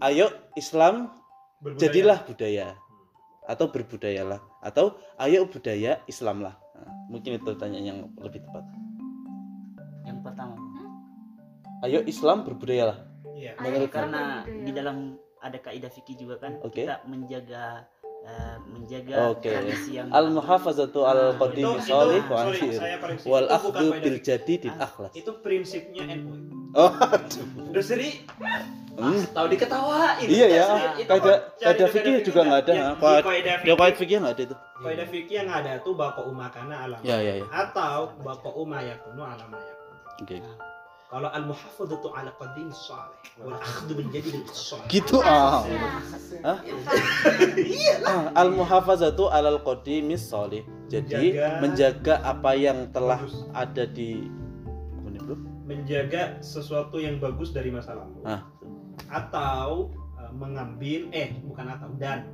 Ayo 0.00 0.26
Islam 0.54 1.10
berbudaya. 1.62 1.80
jadilah 1.82 2.18
budaya 2.26 2.66
atau 3.44 3.66
berbudayalah 3.68 4.40
atau 4.60 4.96
ayo 5.20 5.46
budaya 5.46 6.00
Islamlah. 6.06 6.56
Nah, 6.74 6.90
mungkin 7.08 7.36
itu 7.36 7.44
pertanyaan 7.44 7.86
yang 7.86 8.00
lebih 8.18 8.40
tepat. 8.42 8.64
yang 10.04 10.20
pertama 10.20 10.56
Ayo 11.84 12.00
Islam 12.04 12.44
berbudayalah. 12.44 12.98
Iya. 13.36 13.54
Ayo 13.60 13.84
Islam 13.84 13.92
karena 13.92 14.22
berbudaya. 14.42 14.64
di 14.64 14.72
dalam 14.72 14.96
ada 15.38 15.58
kaidah 15.60 15.92
fikih 15.92 16.16
juga 16.16 16.40
kan 16.40 16.56
Oke. 16.64 16.88
kita 16.88 17.04
menjaga 17.04 17.84
eh, 18.24 18.56
menjaga 18.64 19.36
Oke. 19.36 19.52
tradisi 19.52 20.00
yang 20.00 20.08
Al 20.08 20.32
muhafazatu 20.32 21.04
al 21.04 21.36
Itu, 21.36 21.40
qadimi 21.44 21.76
itu, 21.76 21.84
sholih 21.84 22.22
wa 22.24 22.42
wal 23.28 23.48
akhdhu 23.52 23.86
bil 24.00 24.16
fikih. 24.16 24.24
jadidil 24.24 24.76
akhlas. 24.80 25.12
Itu 25.12 25.44
prinsipnya 25.44 26.08
NU. 26.16 26.63
Oh, 26.74 26.90
Udah 27.70 27.84
seri, 27.86 28.26
hmm. 28.98 29.30
tahu 29.30 29.46
diketawain. 29.46 30.26
Iya 30.26 30.46
ya, 30.50 30.66
Itu 30.98 31.14
kaidah 31.62 31.88
fikih 31.88 32.18
juga 32.26 32.40
nggak 32.42 32.60
ada. 32.66 32.72
Nah, 32.74 32.92
di 32.98 33.22
Kaidah 33.22 33.56
fikih, 33.62 33.94
fikih 33.94 34.16
nggak 34.18 34.34
ada 34.34 34.42
itu. 34.42 34.56
kaidah 34.82 35.06
fikih 35.06 35.36
yang 35.38 35.50
ada 35.50 35.72
tuh 35.80 35.94
bako 35.94 36.34
umakana 36.34 36.90
alam. 36.90 36.98
Ya 37.06 37.22
ya 37.22 37.38
ya. 37.38 37.46
Atau 37.48 38.18
bako 38.20 38.66
umayakunu 38.66 39.22
alam 39.22 39.48
yakun. 39.48 39.86
Oke. 40.18 40.36
Kalau 41.04 41.30
al 41.30 41.46
muhafadzatu 41.46 42.10
ala 42.10 42.34
qadim 42.34 42.74
salih 42.74 43.14
wal 43.38 43.54
akhdhu 43.54 43.92
bil 43.94 44.10
jadid 44.10 44.34
salih. 44.50 44.88
Gitu 44.90 45.22
ah. 45.22 45.62
Hah? 46.42 46.58
Ah, 48.02 48.34
al 48.34 48.50
muhafazatu 48.50 49.30
alal 49.30 49.62
qadimis 49.62 50.26
sholih. 50.26 50.66
Jadi 50.90 51.38
Menjaga- 51.38 51.60
menjaga 51.62 52.14
apa 52.18 52.50
yang 52.58 52.90
telah 52.90 53.22
ada 53.54 53.86
di? 53.86 54.26
Menjaga 55.64 56.38
sesuatu 56.38 57.00
yang 57.00 57.16
bagus 57.16 57.50
dari 57.50 57.72
masa 57.72 57.96
lalu. 57.96 58.20
Ah. 58.22 58.44
Atau 59.08 59.90
uh, 60.14 60.32
mengambil 60.36 61.08
eh 61.10 61.32
bukan 61.40 61.66
atau 61.72 61.88
dan 61.96 62.28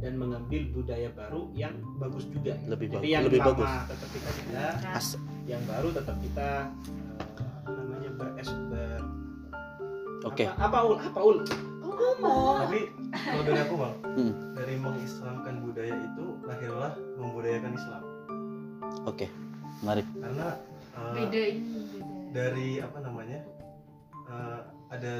dan 0.00 0.18
mengambil 0.18 0.66
budaya 0.72 1.12
baru 1.12 1.52
yang 1.54 1.76
bagus 2.00 2.26
juga. 2.26 2.58
Lebih 2.66 2.90
Jadi 2.90 2.98
bagus, 2.98 3.12
yang 3.12 3.22
lebih 3.28 3.38
lama 3.38 3.50
bagus. 3.54 3.70
tetap 3.86 4.08
kita 4.10 4.30
jaga, 4.34 4.64
As- 4.90 5.20
yang 5.46 5.62
baru 5.68 5.88
tetap 5.92 6.16
kita 6.18 6.50
uh, 6.72 7.70
namanya 7.70 8.10
beres 8.16 8.50
ber 8.66 9.00
Oke. 10.22 10.44
apa, 10.46 10.64
apa 10.64 10.78
ul 10.82 10.96
apa 10.98 11.20
ul 11.20 11.38
tapi 12.22 12.78
kalau 13.12 13.42
dari 13.44 13.60
aku 13.60 13.74
bang, 13.76 13.94
Hmm. 14.16 14.32
dari 14.56 14.74
mengislamkan 14.76 15.54
budaya 15.60 15.92
itu 15.92 16.24
lahirlah 16.42 16.92
membudayakan 17.20 17.72
Islam. 17.76 18.02
Oke. 19.04 19.26
Menarik. 19.82 20.06
Karena 20.16 20.48
eh, 20.96 21.10
beda 21.12 21.40
ini. 21.52 22.01
Dari 22.32 22.80
apa 22.80 22.98
namanya 22.98 23.40
eh, 24.26 24.60
ada 24.88 25.12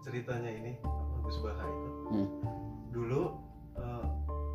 ceritanya 0.00 0.48
ini 0.48 0.72
Gus 1.20 1.38
Baha 1.38 1.64
itu 1.64 1.88
Hmm. 2.08 2.28
dulu 2.88 3.36
eh, 3.76 4.06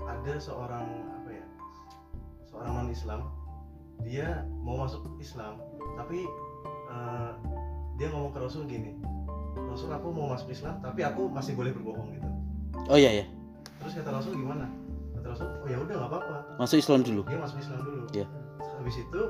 ada 0.02 0.34
seorang 0.38 0.88
apa 1.14 1.30
ya 1.30 1.46
seorang 2.44 2.72
non 2.74 2.90
Islam 2.90 3.30
dia 4.02 4.42
mau 4.58 4.82
masuk 4.82 5.06
Islam 5.18 5.62
tapi 5.94 6.26
eh, 6.90 7.32
dia 7.94 8.08
ngomong 8.10 8.32
ke 8.32 8.40
Rasul 8.40 8.66
gini 8.66 8.98
Rasul 9.54 9.88
aku 9.88 10.10
mau 10.10 10.34
masuk 10.34 10.50
Islam 10.50 10.82
tapi 10.82 11.04
aku 11.04 11.30
masih 11.30 11.54
boleh 11.54 11.70
berbohong 11.72 12.10
gitu 12.12 12.30
Oh 12.90 12.98
iya 12.98 13.22
ya. 13.22 13.26
terus 13.78 13.94
kata 13.96 14.10
Rasul 14.12 14.34
gimana 14.34 14.66
kata 15.14 15.28
Rasul 15.30 15.46
oh 15.46 15.68
ya 15.68 15.78
udah 15.78 15.94
nggak 15.96 16.10
apa-apa 16.10 16.36
Masuk 16.58 16.78
Islam 16.80 17.00
dulu. 17.02 17.22
dia 17.24 17.38
masuk 17.38 17.58
Islam 17.60 17.80
dulu 17.82 18.04
Iya. 18.12 18.26
habis 18.74 18.96
itu 18.98 19.22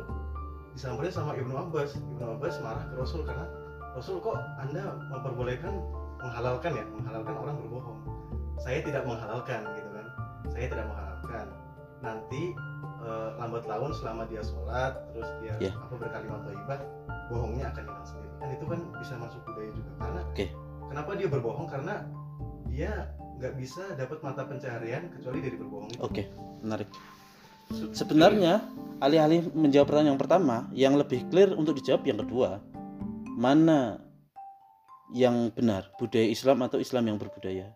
disamperin 0.74 1.14
sama 1.14 1.38
Ibnu 1.38 1.54
Abbas. 1.54 1.96
Ibnu 1.96 2.26
Abbas 2.38 2.56
marah 2.62 2.86
ke 2.90 2.96
Rasul 2.98 3.22
karena 3.24 3.46
Rasul 3.94 4.18
kok 4.20 4.36
anda 4.58 4.98
memperbolehkan 5.14 5.74
menghalalkan 6.20 6.72
ya? 6.74 6.86
Menghalalkan 6.98 7.36
orang 7.38 7.56
berbohong. 7.62 8.00
Saya 8.58 8.80
tidak 8.82 9.04
menghalalkan 9.06 9.62
gitu 9.78 9.90
kan? 9.94 10.08
Saya 10.50 10.66
tidak 10.70 10.86
menghalalkan. 10.90 11.48
Nanti 12.04 12.44
eh, 13.04 13.30
lambat 13.38 13.64
laun 13.70 13.92
selama 13.96 14.26
dia 14.28 14.42
sholat 14.44 14.94
terus 15.14 15.30
dia 15.40 15.54
Iya. 15.60 15.72
apa 15.78 15.96
berkalimat 15.96 16.42
thayyibah 16.44 16.80
bohongnya 17.32 17.66
akan 17.72 17.84
hilang 17.88 18.08
sendiri. 18.08 18.30
Kan 18.42 18.50
itu 18.52 18.66
kan 18.68 18.80
bisa 19.00 19.14
masuk 19.16 19.42
budaya 19.48 19.72
juga. 19.72 19.92
Karena 20.02 20.22
Oke. 20.28 20.46
kenapa 20.92 21.12
dia 21.16 21.28
berbohong? 21.32 21.68
Karena 21.70 21.96
dia 22.68 22.92
nggak 23.40 23.54
bisa 23.60 23.84
dapat 23.94 24.18
mata 24.24 24.42
pencaharian 24.48 25.10
kecuali 25.14 25.40
dari 25.44 25.56
berbohong 25.60 25.90
itu. 25.94 26.02
Oke, 26.02 26.24
menarik. 26.64 26.90
Sebenarnya 27.94 28.62
alih-alih 29.02 29.50
menjawab 29.52 29.90
pertanyaan 29.90 30.12
yang 30.16 30.22
pertama, 30.22 30.56
yang 30.72 30.94
lebih 30.96 31.26
clear 31.28 31.52
untuk 31.58 31.76
dijawab 31.82 32.06
yang 32.06 32.20
kedua. 32.22 32.62
Mana 33.34 33.98
yang 35.12 35.50
benar, 35.52 35.90
budaya 35.98 36.30
Islam 36.30 36.62
atau 36.64 36.78
Islam 36.78 37.10
yang 37.10 37.18
berbudaya? 37.18 37.74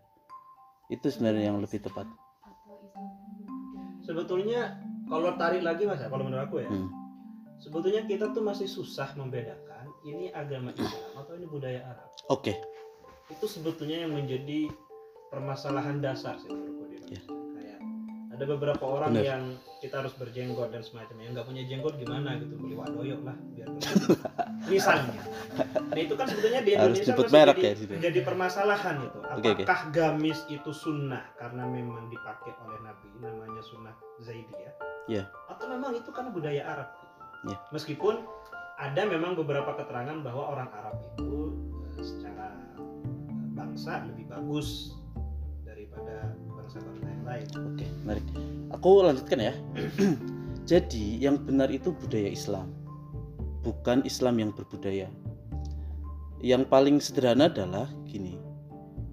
Itu 0.88 1.10
sebenarnya 1.10 1.52
yang 1.52 1.60
lebih 1.60 1.82
tepat. 1.84 2.08
Sebetulnya 4.06 4.80
kalau 5.08 5.36
tarik 5.40 5.64
lagi 5.64 5.88
mas 5.88 6.04
ya 6.04 6.12
kalau 6.12 6.28
menurut 6.28 6.46
aku 6.48 6.64
ya 6.64 6.70
Hmm. 6.70 6.92
sebetulnya 7.58 8.04
kita 8.06 8.36
tuh 8.36 8.44
masih 8.44 8.68
susah 8.68 9.16
membedakan 9.16 9.88
ini 10.04 10.30
agama 10.36 10.76
Islam 10.76 11.12
atau 11.16 11.34
ini 11.36 11.48
budaya 11.48 11.80
Arab 11.88 12.08
Oke, 12.28 12.54
itu 13.32 13.46
sebetulnya 13.48 14.04
yang 14.04 14.12
menjadi 14.12 14.68
permasalahan 15.32 16.04
dasar 16.04 16.36
sih 16.40 16.52
menurutku 16.52 16.92
di. 16.92 16.96
Indonesia. 17.00 17.24
kayak 17.24 17.47
ada 18.38 18.46
beberapa 18.54 18.86
orang 18.86 19.18
Bener. 19.18 19.26
yang 19.34 19.44
kita 19.82 20.06
harus 20.06 20.14
berjenggot 20.14 20.70
dan 20.70 20.86
semacamnya 20.86 21.26
yang 21.26 21.34
nggak 21.34 21.48
punya 21.50 21.64
jenggot 21.66 21.98
gimana 21.98 22.38
gitu 22.38 22.54
beli 22.54 22.78
wadoyok 22.78 23.22
lah 23.26 23.38
biar 23.58 23.68
misalnya 24.74 25.22
nah 25.90 25.98
itu 25.98 26.14
kan 26.14 26.26
sebetulnya 26.30 26.62
di 26.62 26.72
Harus 26.78 27.02
Indonesia 27.02 27.34
merek 27.34 27.58
jadi, 27.58 27.84
ya 27.90 28.00
jadi 28.14 28.20
permasalahan 28.22 28.96
itu 29.10 29.20
Oke, 29.26 29.48
oke. 29.58 29.64
apakah 29.66 29.82
gamis 29.90 30.40
itu 30.54 30.70
sunnah 30.70 31.26
karena 31.42 31.66
memang 31.66 32.14
dipakai 32.14 32.54
oleh 32.62 32.78
Nabi 32.86 33.08
namanya 33.18 33.62
sunnah 33.66 33.96
Zaidiyah 34.22 34.74
Iya. 35.08 35.24
atau 35.50 35.66
memang 35.72 35.98
itu 35.98 36.10
karena 36.14 36.30
budaya 36.30 36.62
Arab 36.62 36.90
Iya. 37.50 37.58
meskipun 37.74 38.22
ada 38.78 39.02
memang 39.10 39.34
beberapa 39.34 39.74
keterangan 39.74 40.22
bahwa 40.22 40.54
orang 40.54 40.70
Arab 40.78 40.96
itu 41.18 41.58
eh, 41.98 42.06
secara 42.06 42.54
eh, 42.78 43.50
bangsa 43.58 44.06
lebih 44.06 44.30
bagus 44.30 44.94
daripada 45.66 46.38
bangsa-bangsa 46.54 47.07
Oke, 47.28 47.86
menarik. 48.08 48.26
Aku 48.72 49.04
lanjutkan 49.04 49.40
ya. 49.52 49.54
Jadi 50.72 51.20
yang 51.24 51.40
benar 51.44 51.72
itu 51.72 51.96
budaya 51.96 52.28
Islam, 52.28 52.72
bukan 53.64 54.04
Islam 54.04 54.40
yang 54.40 54.52
berbudaya. 54.52 55.08
Yang 56.44 56.64
paling 56.68 57.00
sederhana 57.00 57.48
adalah 57.48 57.88
gini. 58.04 58.36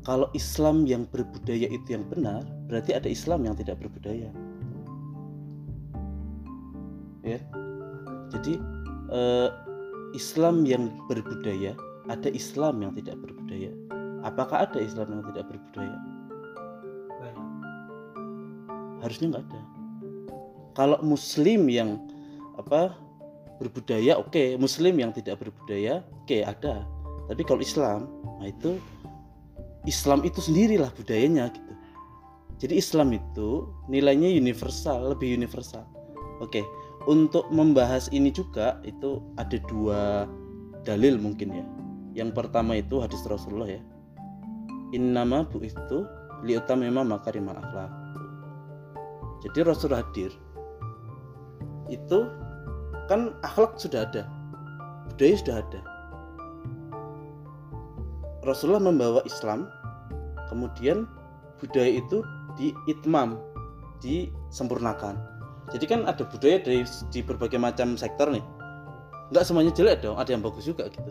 Kalau 0.04 0.28
Islam 0.36 0.84
yang 0.84 1.08
berbudaya 1.08 1.70
itu 1.70 1.96
yang 1.96 2.04
benar, 2.10 2.44
berarti 2.68 2.92
ada 2.92 3.08
Islam 3.08 3.46
yang 3.48 3.56
tidak 3.56 3.80
berbudaya. 3.80 4.28
Ya. 7.24 7.40
Jadi 8.28 8.60
eh, 9.14 9.48
Islam 10.12 10.68
yang 10.68 10.92
berbudaya, 11.08 11.72
ada 12.10 12.28
Islam 12.28 12.84
yang 12.84 12.92
tidak 12.98 13.16
berbudaya. 13.22 13.72
Apakah 14.26 14.68
ada 14.68 14.78
Islam 14.82 15.18
yang 15.18 15.22
tidak 15.32 15.48
berbudaya? 15.48 16.13
Harusnya 19.04 19.36
nggak 19.36 19.44
ada. 19.52 19.60
Kalau 20.74 20.98
muslim 21.04 21.68
yang 21.70 22.00
apa 22.58 22.96
berbudaya 23.62 24.18
oke. 24.18 24.58
Muslim 24.58 24.98
yang 24.98 25.14
tidak 25.14 25.38
berbudaya 25.38 26.02
oke 26.24 26.38
ada. 26.42 26.82
Tapi 27.30 27.42
kalau 27.46 27.60
Islam 27.62 28.10
nah 28.40 28.48
itu 28.48 28.76
Islam 29.84 30.24
itu 30.26 30.40
sendirilah 30.40 30.90
budayanya 30.96 31.52
gitu. 31.52 31.72
Jadi 32.58 32.74
Islam 32.80 33.12
itu 33.12 33.68
nilainya 33.86 34.30
universal 34.32 35.14
lebih 35.14 35.36
universal. 35.36 35.86
Oke 36.42 36.64
untuk 37.04 37.46
membahas 37.52 38.08
ini 38.10 38.32
juga 38.32 38.80
itu 38.82 39.20
ada 39.36 39.60
dua 39.68 40.24
dalil 40.82 41.20
mungkin 41.20 41.52
ya. 41.52 41.66
Yang 42.14 42.30
pertama 42.42 42.78
itu 42.78 42.98
hadis 43.02 43.22
Rasulullah 43.26 43.70
ya. 43.70 43.82
Innama 44.94 45.44
bu 45.46 45.62
itu 45.66 46.06
liutamema 46.46 47.02
makarimal 47.02 47.58
akhlak 47.58 48.03
jadi 49.44 49.68
Rasul 49.68 49.92
hadir 49.92 50.32
itu 51.92 52.26
kan 53.12 53.36
akhlak 53.44 53.76
sudah 53.76 54.08
ada 54.08 54.24
budaya 55.14 55.34
sudah 55.38 55.56
ada. 55.60 55.80
Rasulullah 58.44 58.82
membawa 58.82 59.20
Islam 59.28 59.68
kemudian 60.48 61.06
budaya 61.60 62.00
itu 62.00 62.24
diitmam 62.58 63.40
disempurnakan. 64.02 65.16
Jadi 65.72 65.84
kan 65.88 66.04
ada 66.04 66.26
budaya 66.28 66.60
dari 66.60 66.84
di 67.08 67.20
berbagai 67.24 67.56
macam 67.56 67.96
sektor 67.96 68.28
nih. 68.28 68.44
Nggak 69.32 69.44
semuanya 69.44 69.72
jelek 69.72 70.04
dong 70.04 70.16
ada 70.20 70.30
yang 70.32 70.44
bagus 70.44 70.68
juga 70.68 70.88
gitu. 70.92 71.10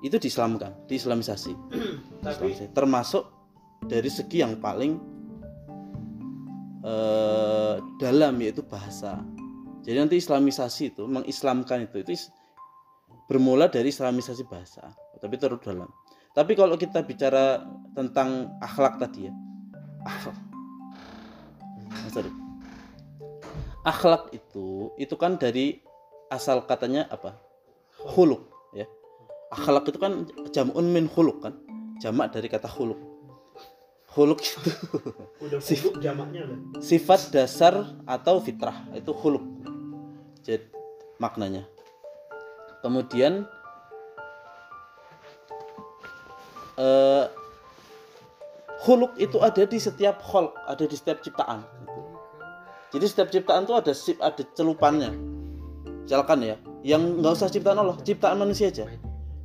Itu 0.00 0.16
diislamkan 0.16 0.74
diislamisasi. 0.90 1.52
Tapi 2.26 2.72
termasuk 2.74 3.28
dari 3.86 4.10
segi 4.10 4.42
yang 4.42 4.58
paling 4.58 5.09
eh, 6.84 7.74
dalam 8.00 8.34
yaitu 8.40 8.64
bahasa. 8.64 9.20
Jadi 9.80 9.96
nanti 9.96 10.16
islamisasi 10.20 10.92
itu 10.92 11.08
mengislamkan 11.08 11.88
itu 11.88 12.04
itu 12.04 12.28
bermula 13.30 13.70
dari 13.70 13.88
islamisasi 13.88 14.44
bahasa, 14.50 14.92
tapi 15.22 15.40
terus 15.40 15.62
dalam. 15.64 15.88
Tapi 16.30 16.52
kalau 16.54 16.78
kita 16.78 17.02
bicara 17.02 17.64
tentang 17.96 18.54
akhlak 18.62 19.00
tadi 19.02 19.26
ya, 19.26 19.32
akhlak, 20.06 20.38
Ah, 21.90 22.06
sorry. 22.06 22.30
akhlak 23.82 24.30
itu 24.30 24.94
itu 24.94 25.14
kan 25.18 25.34
dari 25.40 25.82
asal 26.30 26.62
katanya 26.70 27.10
apa? 27.10 27.34
Huluk 28.14 28.46
ya. 28.78 28.86
Akhlak 29.50 29.90
itu 29.90 29.98
kan 29.98 30.30
jamun 30.54 30.94
min 30.94 31.10
huluk 31.10 31.42
kan, 31.42 31.58
jamak 31.98 32.30
dari 32.30 32.46
kata 32.46 32.70
huluk. 32.70 33.09
Huluk 34.10 34.42
itu. 34.42 34.58
Udah 35.38 35.62
jamaknya 36.02 36.42
kan 36.42 36.58
sifat 36.82 37.30
dasar 37.30 37.94
atau 38.10 38.42
fitrah. 38.42 38.82
Itu 38.90 39.14
huluk. 39.14 39.46
Jadi 40.42 40.66
maknanya. 41.22 41.62
Kemudian 42.82 43.46
eh, 46.74 47.24
huluk 48.82 49.14
itu 49.14 49.38
ada 49.38 49.62
di 49.62 49.78
setiap 49.78 50.18
hol 50.26 50.50
ada 50.66 50.82
di 50.82 50.96
setiap 50.98 51.22
ciptaan. 51.22 51.62
Jadi 52.90 53.06
setiap 53.06 53.30
ciptaan 53.30 53.62
tuh 53.62 53.78
ada 53.78 53.94
sip 53.94 54.18
ada 54.18 54.42
celupannya. 54.58 55.14
Misalkan 56.02 56.42
ya 56.42 56.58
yang 56.82 57.22
nggak 57.22 57.38
usah 57.38 57.46
ciptaan 57.46 57.78
Allah 57.78 57.94
ciptaan 58.02 58.42
manusia 58.42 58.74
aja. 58.74 58.90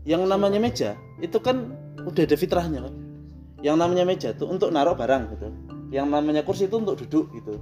Yang 0.10 0.26
namanya 0.26 0.58
meja 0.58 0.98
itu 1.22 1.38
kan 1.38 1.70
udah 2.02 2.24
ada 2.26 2.38
fitrahnya 2.38 2.82
kan 2.90 3.05
yang 3.66 3.82
namanya 3.82 4.06
meja 4.06 4.30
tuh 4.38 4.46
untuk 4.46 4.70
naruh 4.70 4.94
barang 4.94 5.34
gitu. 5.34 5.50
Yang 5.90 6.08
namanya 6.14 6.46
kursi 6.46 6.70
itu 6.70 6.78
untuk 6.78 7.02
duduk 7.02 7.34
gitu. 7.34 7.58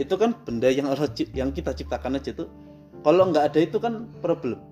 Itu 0.00 0.16
kan 0.16 0.32
benda 0.48 0.72
yang 0.72 0.88
Allah 0.88 1.12
yang 1.36 1.52
kita 1.52 1.76
ciptakan 1.76 2.16
aja 2.16 2.32
tuh. 2.32 2.48
Kalau 3.04 3.28
nggak 3.28 3.52
ada 3.52 3.60
itu 3.60 3.76
kan 3.76 4.08
problem. 4.24 4.64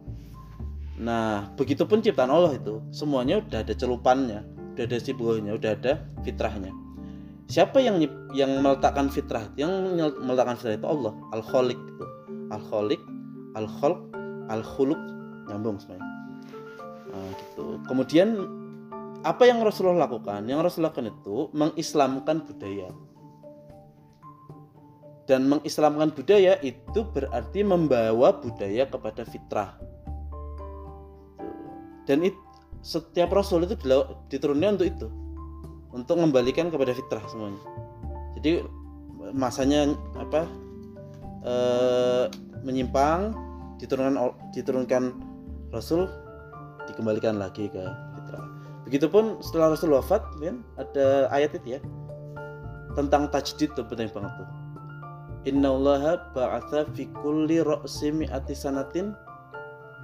Nah 0.96 1.52
begitupun 1.60 2.00
ciptaan 2.00 2.32
Allah 2.32 2.56
itu 2.56 2.80
semuanya 2.96 3.44
udah 3.44 3.60
ada 3.60 3.76
celupannya 3.76 4.40
udah 4.72 4.88
ada 4.88 4.96
simbolnya 4.96 5.52
udah 5.52 5.76
ada 5.76 5.92
fitrahnya. 6.24 6.72
Siapa 7.52 7.84
yang 7.84 8.00
yang 8.32 8.56
meletakkan 8.64 9.12
fitrah? 9.12 9.52
Yang 9.60 10.00
meletakkan 10.16 10.56
fitrah 10.56 10.80
itu 10.80 10.88
Allah 10.88 11.12
al 11.36 11.44
khaliq 11.44 11.76
itu. 11.76 12.06
Al 12.48 12.62
khaliq 12.72 13.02
al 13.52 13.68
khalq 13.68 14.00
al 14.48 14.64
khuluq 14.64 15.00
nyambung 15.52 15.76
semuanya. 15.76 16.08
Nah, 17.12 17.28
gitu. 17.36 17.76
Kemudian 17.84 18.28
apa 19.22 19.42
yang 19.46 19.62
Rasulullah 19.62 20.11
lakukan? 20.11 20.46
Yang 20.50 20.61
Rasulullah 20.66 20.90
lakukan 20.90 21.14
itu 21.14 21.37
mengislamkan 21.54 22.37
budaya. 22.42 22.90
Dan 25.30 25.46
mengislamkan 25.46 26.11
budaya 26.11 26.58
itu 26.66 27.00
berarti 27.14 27.62
membawa 27.62 28.35
budaya 28.42 28.85
kepada 28.90 29.22
fitrah. 29.22 29.78
Dan 32.02 32.26
it, 32.26 32.35
setiap 32.82 33.30
Rasul 33.30 33.62
itu 33.62 33.78
diturunkan 34.26 34.74
untuk 34.74 34.88
itu, 34.90 35.08
untuk 35.94 36.18
mengembalikan 36.18 36.66
kepada 36.74 36.90
fitrah 36.90 37.22
semuanya. 37.30 37.62
Jadi 38.35 38.66
masanya 39.30 39.94
apa 40.18 40.50
eh, 41.46 42.24
menyimpang 42.66 43.30
diturunkan 43.78 44.18
diturunkan 44.50 45.02
Rasul 45.70 46.11
dikembalikan 46.90 47.38
lagi 47.38 47.70
ke. 47.70 48.12
Begitupun 48.88 49.38
setelah 49.38 49.72
Rasul 49.72 49.94
wafat, 49.94 50.26
kan 50.42 50.66
ada 50.74 51.30
ayat 51.30 51.54
itu 51.54 51.78
ya 51.78 51.80
tentang 52.98 53.30
tajdid 53.32 53.72
tuh 53.72 53.86
penting 53.88 54.10
banget 54.12 54.32
tuh. 54.36 54.48
Inna 55.42 55.74
allaha 55.74 56.22
ba'atha 56.36 56.86
fi 56.94 57.08
kulli 57.18 57.62
ra'si 57.62 58.14
sanatin 58.54 59.16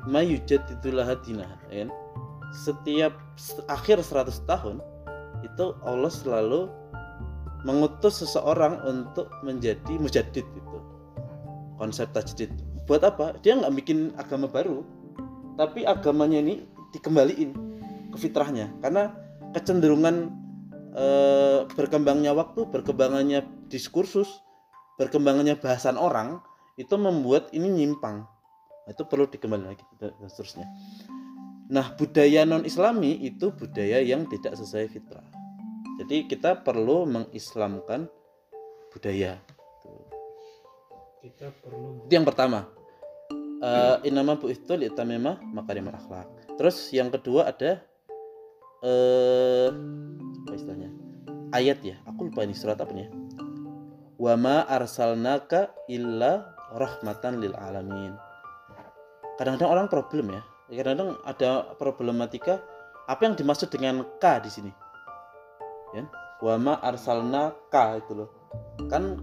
dinaha, 0.09 1.57
ya 1.71 1.85
kan? 1.85 1.91
Setiap 2.49 3.13
akhir 3.69 4.01
100 4.01 4.49
tahun 4.49 4.81
itu 5.45 5.77
Allah 5.85 6.11
selalu 6.11 6.73
mengutus 7.67 8.25
seseorang 8.25 8.81
untuk 8.87 9.29
menjadi 9.45 9.95
mujaddid 10.01 10.47
itu. 10.47 10.79
Konsep 11.77 12.11
tajdid. 12.11 12.51
Buat 12.89 13.05
apa? 13.05 13.37
Dia 13.45 13.61
nggak 13.61 13.75
bikin 13.85 14.17
agama 14.17 14.49
baru, 14.49 14.83
tapi 15.61 15.85
agamanya 15.85 16.41
ini 16.41 16.65
dikembaliin 16.97 17.53
ke 17.53 17.78
fitrahnya. 18.19 18.75
Karena 18.83 19.15
kecenderungan 19.55 20.35
eh, 20.93 21.61
berkembangnya 21.73 22.35
waktu 22.35 22.67
berkembangannya 22.69 23.47
diskursus 23.71 24.29
berkembangannya 24.99 25.55
bahasan 25.57 25.95
orang 25.95 26.43
itu 26.75 26.99
membuat 26.99 27.55
ini 27.55 27.71
nyimpang. 27.71 28.27
Nah, 28.85 28.91
itu 28.91 29.07
perlu 29.07 29.31
dikembali 29.31 29.65
lagi 29.65 29.85
dan 30.03 30.13
seterusnya. 30.27 30.67
Nah 31.69 31.95
budaya 31.95 32.49
non 32.49 32.65
islami 32.65 33.21
itu 33.23 33.55
budaya 33.55 34.03
yang 34.03 34.27
tidak 34.27 34.59
sesuai 34.59 34.89
fitrah. 34.91 35.25
Jadi 36.03 36.27
kita 36.27 36.65
perlu 36.65 37.05
mengislamkan 37.05 38.09
budaya. 38.91 39.37
Kita 41.21 41.53
perlu 41.63 42.09
itu 42.09 42.13
yang 42.13 42.27
pertama. 42.27 42.67
Uh, 43.59 43.99
inama 44.07 44.39
bu 44.39 44.55
itu 44.55 44.71
litamema 44.79 45.37
makarimul 45.51 45.93
akhlak. 45.93 46.31
Terus 46.57 46.79
yang 46.95 47.11
kedua 47.11 47.51
ada 47.51 47.83
eh 48.85 49.69
apa 50.47 50.53
istilahnya? 50.55 50.91
Ayat 51.53 51.81
ya? 51.81 51.97
Aku 52.07 52.29
lupa 52.29 52.45
ini 52.45 52.53
surat 52.53 52.79
apa 52.79 52.93
nih 52.93 53.09
ya. 53.09 53.11
wa 54.19 54.35
ma 54.35 54.57
arsalnaka 54.67 55.71
illa 55.87 56.53
rahmatan 56.75 57.39
lil 57.39 57.55
alamin. 57.55 58.13
Kadang-kadang 59.39 59.71
orang 59.71 59.87
problem 59.87 60.35
ya. 60.35 60.43
Kadang-kadang 60.69 61.17
ada 61.25 61.51
problematika 61.79 62.61
apa 63.09 63.25
yang 63.25 63.39
dimaksud 63.39 63.71
dengan 63.73 64.05
k 64.21 64.43
di 64.43 64.51
sini? 64.51 64.73
Ya? 65.97 66.05
Wa 66.43 66.59
ma 66.59 66.77
arsalnaka 66.83 68.03
itu 68.03 68.13
loh. 68.13 68.31
Kan 68.91 69.23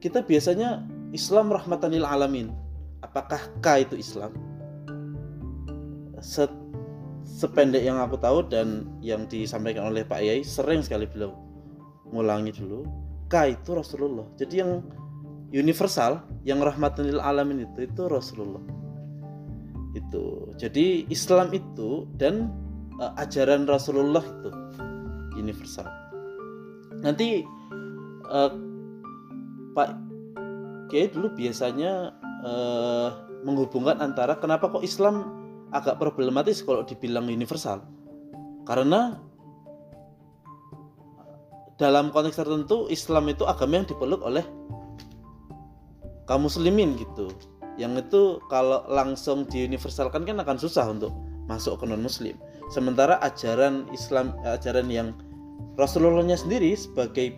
kita 0.00 0.24
biasanya 0.24 0.86
Islam 1.12 1.52
rahmatan 1.52 1.92
lil 1.92 2.06
alamin. 2.06 2.54
Apakah 3.02 3.42
k 3.60 3.84
itu 3.84 3.98
Islam? 3.98 4.32
Se- 6.22 6.59
sependek 7.40 7.80
yang 7.80 7.96
aku 7.96 8.20
tahu 8.20 8.44
dan 8.44 8.84
yang 9.00 9.24
disampaikan 9.24 9.88
oleh 9.88 10.04
Pak 10.04 10.20
Yai 10.20 10.44
sering 10.44 10.84
sekali 10.84 11.08
beliau 11.08 11.32
ngulangi 12.12 12.52
dulu 12.52 12.84
K 13.32 13.56
itu 13.56 13.72
Rasulullah. 13.72 14.28
Jadi 14.36 14.60
yang 14.60 14.84
universal 15.56 16.20
yang 16.44 16.60
rahmatan 16.60 17.08
lil 17.08 17.22
alamin 17.22 17.64
itu 17.64 17.88
itu 17.88 18.02
Rasulullah. 18.10 18.60
Itu. 19.96 20.52
Jadi 20.60 21.08
Islam 21.08 21.48
itu 21.56 22.04
dan 22.20 22.52
eh, 23.00 23.12
ajaran 23.24 23.64
Rasulullah 23.64 24.20
itu 24.20 24.50
universal. 25.40 25.88
Nanti 27.00 27.40
eh, 28.28 28.52
Pak 29.72 29.88
Kiai 30.92 31.08
dulu 31.08 31.32
biasanya 31.32 32.12
eh, 32.44 33.08
menghubungkan 33.48 34.02
antara 34.04 34.36
kenapa 34.36 34.68
kok 34.68 34.84
Islam 34.84 35.39
agak 35.70 35.98
problematis 36.02 36.62
kalau 36.62 36.82
dibilang 36.82 37.26
universal. 37.30 37.82
Karena 38.66 39.18
dalam 41.80 42.12
konteks 42.12 42.36
tertentu 42.36 42.86
Islam 42.92 43.32
itu 43.32 43.48
agama 43.48 43.80
yang 43.80 43.88
dipeluk 43.88 44.20
oleh 44.20 44.44
kaum 46.28 46.44
muslimin 46.46 46.94
gitu. 47.00 47.32
Yang 47.80 48.10
itu 48.10 48.22
kalau 48.52 48.84
langsung 48.90 49.48
diuniversalkan 49.48 50.28
kan 50.28 50.36
akan 50.36 50.60
susah 50.60 50.92
untuk 50.92 51.14
masuk 51.50 51.82
ke 51.82 51.84
non 51.90 52.04
muslim 52.04 52.38
sementara 52.70 53.18
ajaran 53.26 53.90
Islam 53.90 54.32
ajaran 54.46 54.86
yang 54.86 55.10
Rasulullahnya 55.74 56.38
sendiri 56.38 56.76
sebagai 56.78 57.34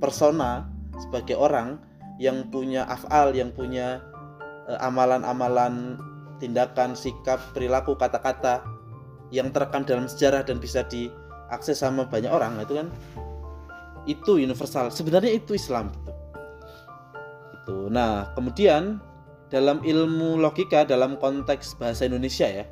persona 0.00 0.66
sebagai 0.96 1.36
orang 1.36 1.78
yang 2.16 2.48
punya 2.48 2.88
afal 2.88 3.36
yang 3.36 3.52
punya 3.52 4.00
eh, 4.66 4.78
amalan-amalan 4.80 6.00
tindakan 6.38 6.94
sikap 6.94 7.38
perilaku 7.52 7.94
kata-kata 7.98 8.62
yang 9.28 9.52
terekam 9.52 9.84
dalam 9.84 10.08
sejarah 10.08 10.42
dan 10.46 10.56
bisa 10.56 10.86
diakses 10.88 11.84
sama 11.84 12.08
banyak 12.08 12.32
orang 12.32 12.56
itu 12.62 12.80
kan 12.80 12.88
itu 14.08 14.40
universal. 14.40 14.88
Sebenarnya 14.88 15.36
itu 15.36 15.52
Islam 15.52 15.92
gitu. 15.92 16.12
Itu 17.52 17.76
nah 17.92 18.32
kemudian 18.32 19.02
dalam 19.52 19.84
ilmu 19.84 20.40
logika 20.40 20.84
dalam 20.84 21.20
konteks 21.20 21.76
bahasa 21.76 22.08
Indonesia 22.08 22.48
ya 22.48 22.64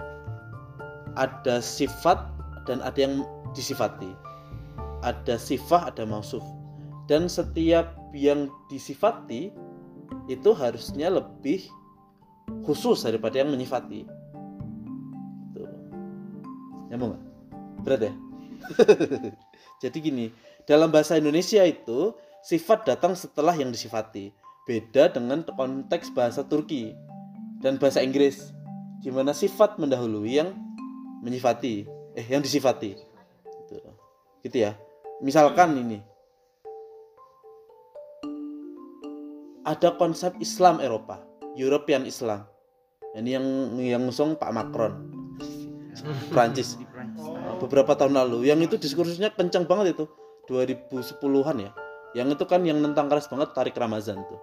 ada 1.16 1.60
sifat 1.60 2.20
dan 2.64 2.80
ada 2.84 2.96
yang 2.96 3.24
disifati. 3.56 4.12
Ada 5.04 5.36
sifat 5.36 5.92
ada 5.92 6.04
mausuf. 6.08 6.42
Dan 7.06 7.30
setiap 7.30 7.94
yang 8.16 8.50
disifati 8.66 9.54
itu 10.26 10.50
harusnya 10.56 11.12
lebih 11.12 11.62
khusus 12.66 13.06
daripada 13.06 13.38
yang 13.38 13.50
menyifati. 13.50 14.06
Tuh. 15.54 15.70
nyambung 16.90 17.14
nggak? 17.14 17.24
Berat 17.86 18.00
ya? 18.02 18.12
Jadi 19.82 19.96
gini 20.02 20.26
dalam 20.66 20.90
bahasa 20.90 21.14
Indonesia 21.14 21.62
itu 21.62 22.10
sifat 22.42 22.86
datang 22.86 23.14
setelah 23.14 23.54
yang 23.54 23.70
disifati. 23.70 24.34
Beda 24.66 25.06
dengan 25.14 25.46
konteks 25.46 26.10
bahasa 26.10 26.42
Turki 26.42 26.90
dan 27.62 27.78
bahasa 27.78 28.02
Inggris. 28.02 28.50
Di 28.98 29.14
mana 29.14 29.30
sifat 29.30 29.78
mendahului 29.78 30.42
yang 30.42 30.50
menyifati? 31.22 31.86
Eh 32.18 32.26
yang 32.26 32.42
disifati. 32.42 32.98
Gitu, 33.62 33.74
gitu 34.42 34.56
ya. 34.58 34.74
Misalkan 35.22 35.78
ini. 35.78 36.02
Ada 39.66 39.98
konsep 39.98 40.34
Islam 40.38 40.78
Eropa 40.78 41.25
European 41.56 42.04
Islam. 42.04 42.44
Ini 43.16 43.40
yang 43.40 43.46
yang 43.80 44.02
ngusung 44.04 44.36
Pak 44.36 44.52
Macron. 44.52 44.92
Prancis. 46.30 46.76
Oh. 47.16 47.58
beberapa 47.64 47.96
tahun 47.96 48.14
lalu. 48.14 48.46
Yang 48.52 48.72
itu 48.72 48.76
diskursusnya 48.88 49.32
kencang 49.32 49.64
banget 49.64 49.96
itu. 49.96 50.04
2010-an 50.46 51.56
ya. 51.58 51.70
Yang 52.14 52.38
itu 52.38 52.44
kan 52.46 52.60
yang 52.62 52.78
nentang 52.78 53.10
keras 53.10 53.26
banget 53.26 53.50
Tarik 53.56 53.74
Ramazan 53.74 54.20
tuh. 54.28 54.40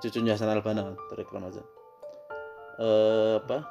Cucunya 0.00 0.36
Hasan 0.36 0.48
Albana 0.48 0.96
Tarik 1.12 1.28
Ramazan. 1.28 1.64
Eh, 2.80 3.36
apa? 3.40 3.64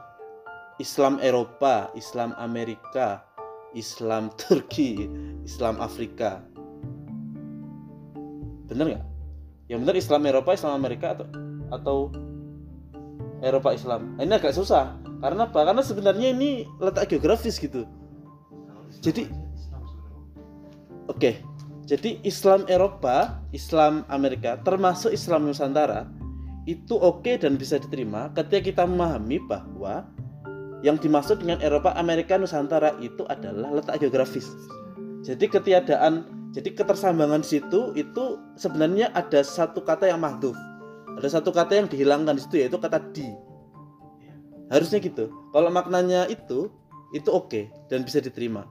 Islam 0.78 1.22
Eropa 1.22 1.89
Islam 1.94 2.34
Amerika 2.38 3.26
Islam 3.74 4.30
Turki 4.41 5.10
Islam 5.46 5.78
Afrika. 5.82 6.41
Bener 8.70 8.86
nggak? 8.98 9.06
Yang 9.70 9.80
bener 9.86 9.96
Islam 9.96 10.22
Eropa 10.28 10.52
Islam 10.54 10.74
Amerika 10.78 11.15
atau 11.15 11.28
atau 11.72 11.98
Eropa 13.41 13.73
Islam. 13.73 14.15
Nah, 14.15 14.23
ini 14.23 14.34
agak 14.38 14.54
susah. 14.54 14.97
Karena 15.21 15.49
apa? 15.49 15.60
Karena 15.65 15.82
sebenarnya 15.82 16.34
ini 16.34 16.65
letak 16.82 17.10
geografis 17.13 17.58
gitu. 17.58 17.86
Jadi- 19.01 19.30
Oke, 21.10 21.43
jadi 21.89 22.23
Islam 22.23 22.63
Eropa, 22.71 23.41
Islam 23.51 24.08
Amerika, 24.08 24.56
termasuk 24.63 25.12
Islam 25.12 25.49
Nusantara, 25.49 26.08
itu 26.69 26.93
oke 26.95 27.41
dan 27.41 27.58
bisa 27.58 27.82
diterima 27.82 28.30
ketika 28.32 28.62
kita 28.62 28.84
memahami 28.86 29.41
bahwa 29.49 30.06
yang 30.86 30.95
dimaksud 30.97 31.41
dengan 31.41 31.60
Eropa, 31.60 31.91
Amerika, 31.97 32.38
Nusantara 32.38 32.95
itu 33.04 33.25
adalah 33.27 33.75
letak 33.75 34.01
geografis. 34.01 34.49
Jadi 35.21 35.45
ketiadaan, 35.51 36.25
jadi 36.56 36.73
ketersambangan 36.73 37.45
situ 37.45 37.93
itu 37.93 38.41
sebenarnya 38.58 39.13
ada 39.13 39.45
satu 39.45 39.86
kata 39.86 40.10
yang 40.10 40.21
mahdhuf. 40.21 40.58
Ada 41.22 41.38
satu 41.38 41.54
kata 41.54 41.78
yang 41.78 41.86
dihilangkan 41.86 42.34
di 42.34 42.42
situ 42.42 42.56
yaitu 42.58 42.82
kata 42.82 42.98
di. 43.14 43.30
Harusnya 44.74 44.98
gitu. 44.98 45.30
Kalau 45.54 45.70
maknanya 45.70 46.26
itu, 46.34 46.74
itu 47.14 47.30
oke 47.30 47.70
dan 47.94 48.02
bisa 48.02 48.18
diterima. 48.18 48.66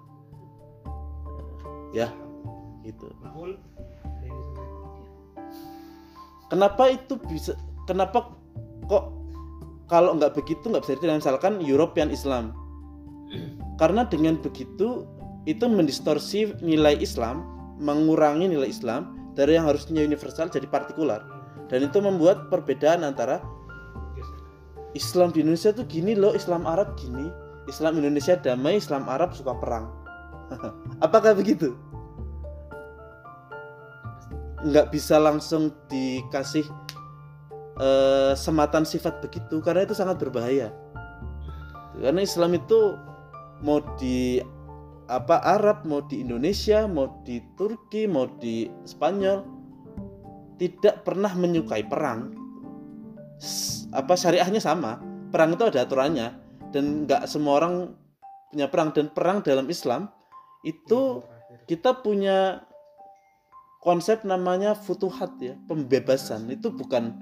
Ya, 1.95 2.11
gitu. 2.83 3.07
Kenapa 6.51 6.91
itu 6.91 7.15
bisa 7.31 7.55
kenapa 7.87 8.35
kok 8.91 9.15
kalau 9.87 10.19
nggak 10.19 10.35
begitu 10.35 10.67
nggak 10.67 10.83
bisa 10.83 10.95
diterima 10.99 11.23
misalkan 11.23 11.63
European 11.63 12.11
Islam 12.11 12.51
karena 13.79 14.03
dengan 14.07 14.39
begitu 14.43 15.07
itu 15.47 15.65
mendistorsi 15.67 16.55
nilai 16.59 16.99
Islam 16.99 17.47
mengurangi 17.79 18.51
nilai 18.51 18.67
Islam 18.67 19.15
dari 19.35 19.59
yang 19.59 19.67
harusnya 19.67 20.03
universal 20.03 20.51
jadi 20.51 20.67
partikular 20.67 21.39
dan 21.70 21.87
itu 21.87 22.02
membuat 22.02 22.50
perbedaan 22.50 23.06
antara 23.06 23.38
Islam 24.92 25.30
di 25.30 25.46
Indonesia 25.46 25.70
tuh 25.70 25.87
gini 25.87 26.18
loh 26.18 26.35
Islam 26.35 26.66
Arab 26.66 26.98
gini 26.98 27.30
Islam 27.70 28.02
Indonesia 28.02 28.35
damai 28.35 28.83
Islam 28.83 29.06
Arab 29.06 29.30
suka 29.30 29.54
perang. 29.54 29.87
Apakah 31.06 31.38
begitu? 31.38 31.78
Nggak 34.66 34.90
bisa 34.90 35.22
langsung 35.22 35.70
dikasih 35.87 36.66
eh, 37.78 38.33
sematan 38.35 38.83
sifat 38.83 39.22
begitu 39.22 39.62
karena 39.62 39.87
itu 39.87 39.94
sangat 39.94 40.18
berbahaya. 40.18 40.74
Karena 41.94 42.26
Islam 42.26 42.59
itu 42.59 42.98
mau 43.62 43.78
di 43.94 44.42
apa 45.06 45.42
Arab 45.42 45.87
mau 45.87 46.02
di 46.06 46.22
Indonesia 46.22 46.87
mau 46.87 47.11
di 47.26 47.42
Turki 47.59 48.06
mau 48.06 48.30
di 48.38 48.70
Spanyol 48.87 49.60
tidak 50.61 51.09
pernah 51.09 51.33
menyukai 51.33 51.88
perang. 51.88 52.37
Apa 53.96 54.12
syariahnya 54.12 54.61
sama. 54.61 55.01
Perang 55.33 55.57
itu 55.57 55.64
ada 55.64 55.88
aturannya. 55.88 56.37
Dan 56.68 57.09
nggak 57.09 57.25
semua 57.25 57.64
orang 57.64 57.96
punya 58.53 58.68
perang. 58.68 58.92
Dan 58.92 59.09
perang 59.09 59.40
dalam 59.40 59.64
Islam 59.73 60.12
itu 60.61 61.25
kita 61.64 62.05
punya 62.05 62.61
konsep 63.81 64.20
namanya 64.29 64.77
futuhat 64.77 65.40
ya 65.40 65.57
pembebasan. 65.64 66.53
Itu 66.53 66.68
bukan 66.77 67.16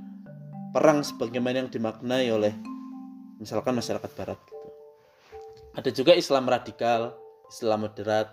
perang 0.74 1.06
sebagaimana 1.06 1.62
yang 1.62 1.70
dimaknai 1.70 2.28
oleh 2.34 2.52
misalkan 3.38 3.78
masyarakat 3.78 4.10
barat 4.18 4.38
gitu. 4.50 4.68
ada 5.78 5.90
juga 5.94 6.12
Islam 6.18 6.50
radikal 6.50 7.14
Islam 7.46 7.86
moderat 7.86 8.28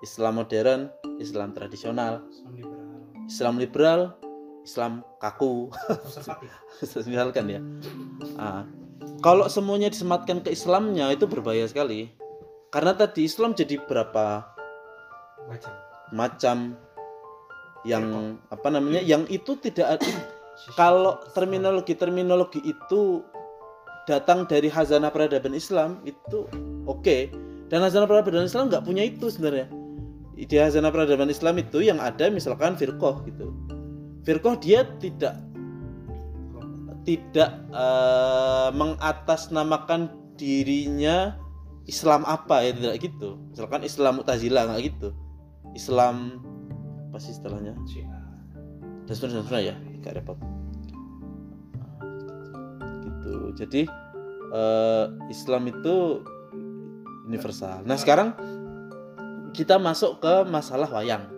Islam 0.00 0.40
modern 0.40 0.90
Islam 1.20 1.52
tradisional. 1.54 2.24
Islam 2.32 2.52
liberal 2.56 2.81
Islam 3.26 3.58
liberal 3.58 4.16
Islam 4.62 5.02
kaku. 5.18 5.70
Misalkan 6.82 7.46
ya. 7.54 7.60
Ah, 8.38 8.62
kalau 9.22 9.50
semuanya 9.50 9.90
disematkan 9.90 10.42
ke 10.42 10.54
Islamnya 10.54 11.10
itu 11.10 11.26
berbahaya 11.26 11.66
sekali. 11.66 12.14
Karena 12.72 12.96
tadi 12.96 13.28
Islam 13.28 13.52
jadi 13.52 13.76
berapa 13.84 14.46
macam. 15.50 15.72
macam 16.12 16.56
yang 17.82 18.38
apa 18.54 18.68
namanya 18.70 19.02
yang 19.02 19.26
itu 19.26 19.58
tidak 19.58 19.98
ada 19.98 20.10
kalau 20.80 21.18
terminologi 21.34 21.98
terminologi 21.98 22.62
itu 22.62 23.26
datang 24.06 24.46
dari 24.46 24.70
hazanah 24.70 25.10
peradaban 25.10 25.52
Islam 25.58 26.00
itu 26.06 26.46
oke. 26.86 27.18
Dan 27.66 27.82
hazanah 27.82 28.06
peradaban 28.06 28.46
Islam 28.46 28.70
nggak 28.70 28.84
punya 28.86 29.02
itu 29.08 29.26
sebenarnya 29.32 29.81
di 30.32 30.56
hazanah 30.56 30.88
peradaban 30.88 31.28
Islam 31.28 31.60
itu 31.60 31.84
yang 31.84 32.00
ada 32.00 32.32
misalkan 32.32 32.74
firqoh 32.74 33.20
gitu. 33.28 33.52
Firqoh 34.24 34.56
dia 34.56 34.88
tidak 34.96 35.36
tidak 37.02 37.50
eh, 37.74 38.68
mengatasnamakan 38.72 40.08
dirinya 40.38 41.36
Islam 41.84 42.22
apa 42.24 42.62
ya 42.62 42.72
tidak 42.72 42.94
gitu. 43.02 43.36
Misalkan 43.50 43.82
Islam 43.82 44.22
Mu'tazilah 44.22 44.70
nggak 44.70 44.82
gitu. 44.86 45.08
Islam 45.74 46.40
apa 47.10 47.18
sih 47.20 47.36
istilahnya? 47.36 47.76
Dan 49.02 49.12
seterusnya, 49.12 49.60
ya 49.60 49.74
gak 50.00 50.22
repot. 50.22 50.38
Gitu. 53.04 53.34
Jadi 53.58 53.82
eh, 54.54 55.04
Islam 55.28 55.62
itu 55.68 56.22
universal. 57.26 57.82
Nah 57.86 57.98
sekarang 57.98 58.34
kita 59.52 59.76
masuk 59.76 60.20
ke 60.20 60.34
masalah 60.48 60.88
wayang. 60.88 61.24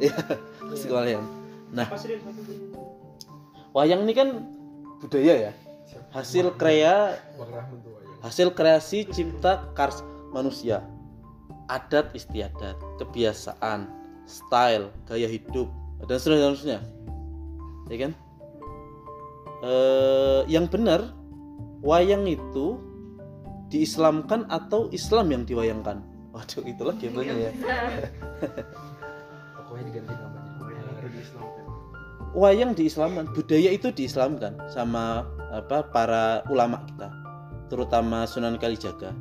Ya 0.00 0.16
masalah 0.64 1.04
wayang. 1.04 1.26
Din? 1.26 2.58
wayang 3.76 4.00
ini 4.08 4.14
kan 4.16 4.28
budaya 5.02 5.50
ya. 5.50 5.52
Hasil 6.14 6.56
krea 6.56 7.20
hasil 8.24 8.54
kreasi 8.56 9.04
cipta 9.04 9.68
kars 9.76 10.00
manusia. 10.32 10.82
Adat 11.70 12.10
istiadat 12.18 12.74
kebiasaan 12.98 13.86
style 14.26 14.90
gaya 15.06 15.30
hidup 15.30 15.70
dan 16.02 16.18
seterusnya 16.18 16.42
dan 16.42 16.54
seterusnya. 16.56 16.80
Ya 17.90 17.96
kan? 18.00 18.12
Eh 19.60 20.40
yang 20.50 20.66
benar 20.66 21.12
wayang 21.84 22.26
itu 22.26 22.80
diislamkan 23.70 24.50
atau 24.50 24.90
Islam 24.90 25.30
yang 25.30 25.42
diwayangkan 25.46 26.09
waduh 26.30 26.62
itu 26.62 26.82
lagi 26.82 27.02
yang 27.10 27.14
tanya 27.18 27.34
ya. 27.34 27.50
Pokoknya 29.56 29.84
diganti 29.90 30.12
namanya. 30.14 30.50
Wayang 30.60 30.86
itu 30.90 31.08
diislamkan. 31.10 31.64
wayang 32.30 32.70
diislamkan. 32.74 33.24
Budaya 33.34 33.70
itu 33.74 33.88
diislamkan 33.90 34.52
sama 34.70 35.26
apa 35.50 35.82
para 35.90 36.46
ulama 36.46 36.82
kita 36.86 37.10
terutama 37.70 38.26
Sunan 38.26 38.58
Kalijaga 38.58 39.14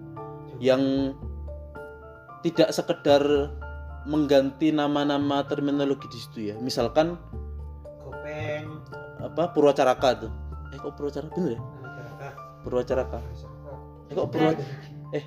yang 0.57 1.13
tidak 2.41 2.73
sekedar 2.73 3.53
mengganti 4.09 4.73
nama-nama 4.73 5.45
terminologi 5.45 6.09
di 6.09 6.17
situ 6.17 6.39
ya. 6.53 6.55
Misalkan 6.57 7.17
Kopeng, 8.01 8.81
apa 9.21 9.53
Purwacaraka 9.53 10.25
tuh 10.25 10.31
eh 10.73 10.77
kok 10.77 10.93
Purwacaraka? 10.97 11.33
Bener 11.37 11.57
ya? 11.57 11.61
Masyarakat. 11.61 12.33
Purwacaraka. 12.65 13.19
Eh 14.09 14.13
kok 14.17 14.27
Purwa 14.33 14.51
eh 15.09 15.25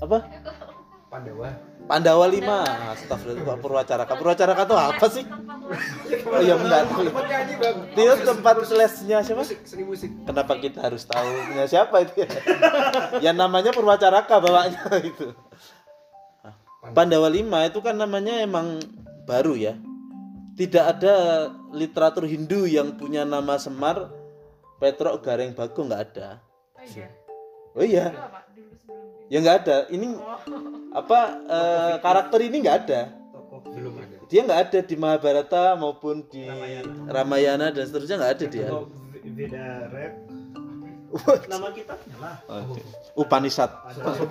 apa 0.00 0.18
Pandawa. 1.10 1.50
Pandawa 1.90 2.24
5 2.30 2.94
Astagfirullah 2.94 3.58
Purwacaraka. 3.58 4.14
Purwacaraka 4.14 4.62
tuh 4.62 4.78
apa 4.78 5.06
sih? 5.10 5.26
Oh 6.30 6.38
iya 6.38 6.54
benar 6.54 6.86
tempat 6.86 7.24
nyanyi 7.26 7.54
bang. 7.58 7.76
Itu 7.98 8.14
tempat 8.22 8.54
lesnya 8.70 9.18
siapa? 9.26 9.42
Musik 9.42 9.58
seni 9.66 9.82
musik. 9.82 10.10
Kenapa 10.22 10.54
kita 10.62 10.86
harus 10.86 11.02
tahu 11.02 11.26
punya 11.50 11.66
siapa 11.66 12.06
itu 12.06 12.22
ya? 12.22 12.28
ya 13.18 13.32
namanya 13.34 13.74
Purwacaraka 13.74 14.38
bawanya 14.38 14.86
itu. 15.10 15.34
Pandawa. 16.94 17.26
5 17.26 17.42
itu 17.42 17.78
kan 17.82 17.98
namanya 17.98 18.46
emang 18.46 18.78
baru 19.26 19.58
ya. 19.58 19.74
Tidak 20.54 20.84
ada 20.86 21.14
literatur 21.74 22.22
Hindu 22.30 22.70
yang 22.70 22.94
punya 22.94 23.26
nama 23.26 23.58
Semar, 23.58 24.14
Petrok, 24.78 25.26
Gareng, 25.26 25.58
Bagong 25.58 25.90
nggak 25.90 26.02
ada. 26.14 26.38
Oh 26.78 26.86
iya. 26.86 27.08
Oh 27.70 27.86
iya, 27.86 28.06
Ya 29.30 29.38
nggak 29.38 29.56
ada. 29.64 29.76
Ini 29.88 30.06
Oh. 30.14 30.38
apa 30.90 31.18
eh, 31.46 31.94
karakter 31.98 32.40
ini 32.42 32.56
nggak 32.60 32.78
ada. 32.84 33.00
Tokoh 33.30 33.58
belum 33.70 33.94
ada 33.94 34.16
Dia 34.26 34.40
nggak 34.42 34.60
ada 34.66 34.78
di 34.82 34.94
Mahabharata 34.94 35.64
maupun 35.74 36.26
di 36.26 36.46
Ramayana. 36.46 36.94
Ramayana 37.06 37.66
dan 37.70 37.84
seterusnya 37.86 38.16
nggak 38.18 38.34
ada 38.38 38.44
dia. 38.46 38.68
Veda 39.30 39.66
Rep. 39.88 40.14
Nama 41.46 41.68
kitabnya 41.70 42.16
lah. 42.18 42.36
Ada 43.86 44.00
Rep. 44.14 44.30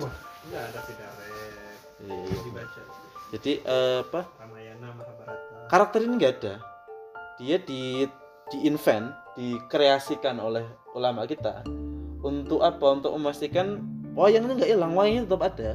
Iya. 2.00 2.36
Dibaca. 2.44 2.80
Jadi 3.30 3.52
eh, 3.60 3.98
apa? 4.02 4.20
Ramayana, 4.36 4.88
Mahabharata. 4.90 5.68
karakter 5.70 6.00
ini 6.02 6.14
nggak 6.18 6.34
ada 6.42 6.54
dia 7.38 7.56
di 7.56 8.04
di 8.50 8.58
invent 8.66 9.06
dikreasikan 9.38 10.36
oleh 10.36 10.66
ulama 10.92 11.22
kita 11.24 11.62
untuk 12.20 12.60
apa 12.60 12.82
untuk 12.90 13.14
memastikan 13.14 13.78
wayang 14.14 14.46
ini 14.46 14.52
nggak 14.58 14.70
hilang 14.70 14.92
wayangnya 14.94 15.22
tetap 15.26 15.42
ada. 15.42 15.70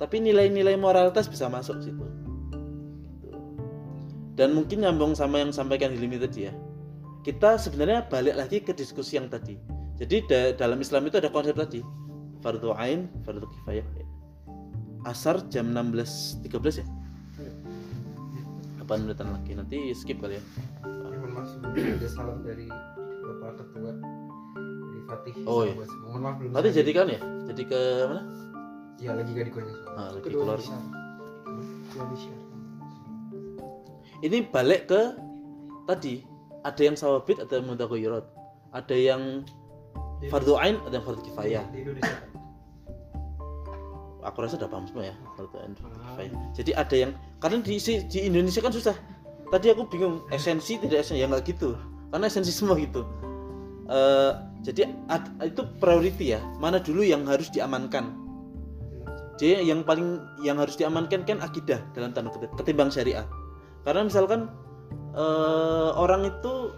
Tapi 0.00 0.16
nilai-nilai 0.24 0.80
moralitas 0.80 1.28
bisa 1.28 1.48
masuk 1.52 1.76
situ. 1.84 2.04
Dan 4.40 4.56
mungkin 4.56 4.80
nyambung 4.80 5.12
sama 5.12 5.44
yang 5.44 5.52
sampaikan 5.52 5.92
Hilmi 5.92 6.16
tadi 6.16 6.48
ya. 6.48 6.52
Kita 7.20 7.60
sebenarnya 7.60 8.08
balik 8.08 8.40
lagi 8.40 8.64
ke 8.64 8.72
diskusi 8.72 9.20
yang 9.20 9.28
tadi. 9.28 9.60
Jadi 10.00 10.24
da- 10.24 10.56
dalam 10.56 10.80
Islam 10.80 11.04
itu 11.12 11.20
ada 11.20 11.28
konsep 11.28 11.52
tadi. 11.52 11.84
Fardu 12.40 12.72
ain 12.72 13.12
fardu 13.28 13.44
kifayah. 13.44 13.84
Asar 15.04 15.44
jam 15.52 15.68
16.13 15.76 16.80
ya? 16.80 16.86
Apa 18.80 18.96
menitan 18.96 19.36
lagi? 19.36 19.52
Nanti 19.52 19.92
skip 19.92 20.24
kali 20.24 20.40
ya. 20.40 20.42
Mohon 20.88 21.44
ada 22.00 22.08
salam 22.08 22.40
dari 22.40 22.64
bapak 23.20 23.60
ketua 23.60 23.92
Fatih 25.10 25.34
Oh, 25.42 25.66
iya. 25.66 25.74
Mohon 26.06 26.20
maaf 26.22 26.34
belum 26.38 26.50
nanti 26.54 26.68
saya- 26.70 26.78
jadi. 26.86 26.90
kan 26.94 27.06
ya? 27.10 27.20
Jadi 27.50 27.62
ke 27.66 27.80
mana? 28.06 28.22
Ya 29.00 29.10
lagi 29.16 29.32
gak 29.32 29.46
dikonya 29.48 29.74
nah, 29.96 30.08
lagi 30.12 30.24
kedua 30.28 30.42
keluar. 30.44 30.60
ini 34.20 34.38
balik 34.44 34.92
ke 34.92 35.00
tadi. 35.88 36.14
Ada 36.60 36.82
yang 36.84 36.96
sawabit 37.00 37.40
ada 37.40 37.56
yang 37.56 37.72
mutakoyirot 37.72 38.26
ada 38.76 38.92
yang 38.92 39.48
fardu 40.28 40.52
ain 40.60 40.76
ada 40.84 41.00
yang 41.00 41.04
fardu 41.08 41.24
kifayah. 41.24 41.64
Di 41.72 41.80
Indonesia. 41.80 42.16
aku 44.20 44.44
rasa 44.44 44.60
udah 44.60 44.68
paham 44.68 44.84
semua 44.84 45.08
ya 45.08 45.16
fardu 45.32 45.56
ain 45.64 45.72
fardu 45.72 45.96
kifayah. 45.96 46.32
Jadi 46.52 46.70
ada 46.76 46.96
yang 47.00 47.10
karena 47.40 47.64
di 47.64 47.80
di 47.80 48.18
Indonesia 48.28 48.60
kan 48.60 48.72
susah. 48.76 48.92
Tadi 49.48 49.66
aku 49.72 49.88
bingung 49.88 50.20
esensi 50.28 50.76
tidak 50.76 51.08
esensi. 51.08 51.24
Ya 51.24 51.26
nggak 51.26 51.48
gitu. 51.48 51.72
Karena 52.12 52.28
esensi 52.28 52.52
semua 52.52 52.76
gitu. 52.76 53.08
Eh, 53.88 54.32
jadi 54.60 54.92
ad- 55.08 55.32
itu 55.40 55.64
priority 55.80 56.36
ya. 56.36 56.40
Mana 56.60 56.80
dulu 56.80 57.00
yang 57.00 57.24
harus 57.24 57.48
diamankan? 57.48 58.12
Jadi 59.40 59.64
yang 59.64 59.80
paling 59.88 60.20
yang 60.44 60.60
harus 60.60 60.76
diamankan 60.76 61.24
kan 61.24 61.40
akidah 61.40 61.80
dalam 61.96 62.12
tanda 62.12 62.28
kutip 62.28 62.52
ketimbang 62.60 62.92
syariah 62.92 63.24
karena 63.88 64.04
misalkan 64.04 64.52
eh, 65.16 65.90
orang 65.96 66.28
itu 66.28 66.76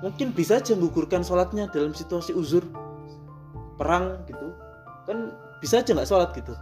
mungkin 0.00 0.32
bisa 0.32 0.56
aja 0.56 0.72
menggugurkan 0.72 1.20
sholatnya 1.20 1.68
dalam 1.68 1.92
situasi 1.92 2.32
uzur. 2.32 2.64
Perang 3.76 4.24
gitu. 4.24 4.56
Kan 5.04 5.36
bisa 5.60 5.84
aja 5.84 5.92
nggak 5.92 6.08
sholat 6.08 6.32
gitu. 6.32 6.56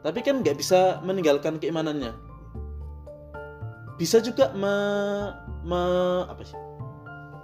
Tapi 0.00 0.24
kan 0.24 0.40
nggak 0.40 0.56
bisa 0.56 1.04
meninggalkan 1.04 1.60
keimanannya. 1.60 2.16
Bisa 4.00 4.20
juga 4.24 4.52
me, 4.56 4.74
me- 5.64 6.24
apa 6.28 6.42
sih? 6.44 6.58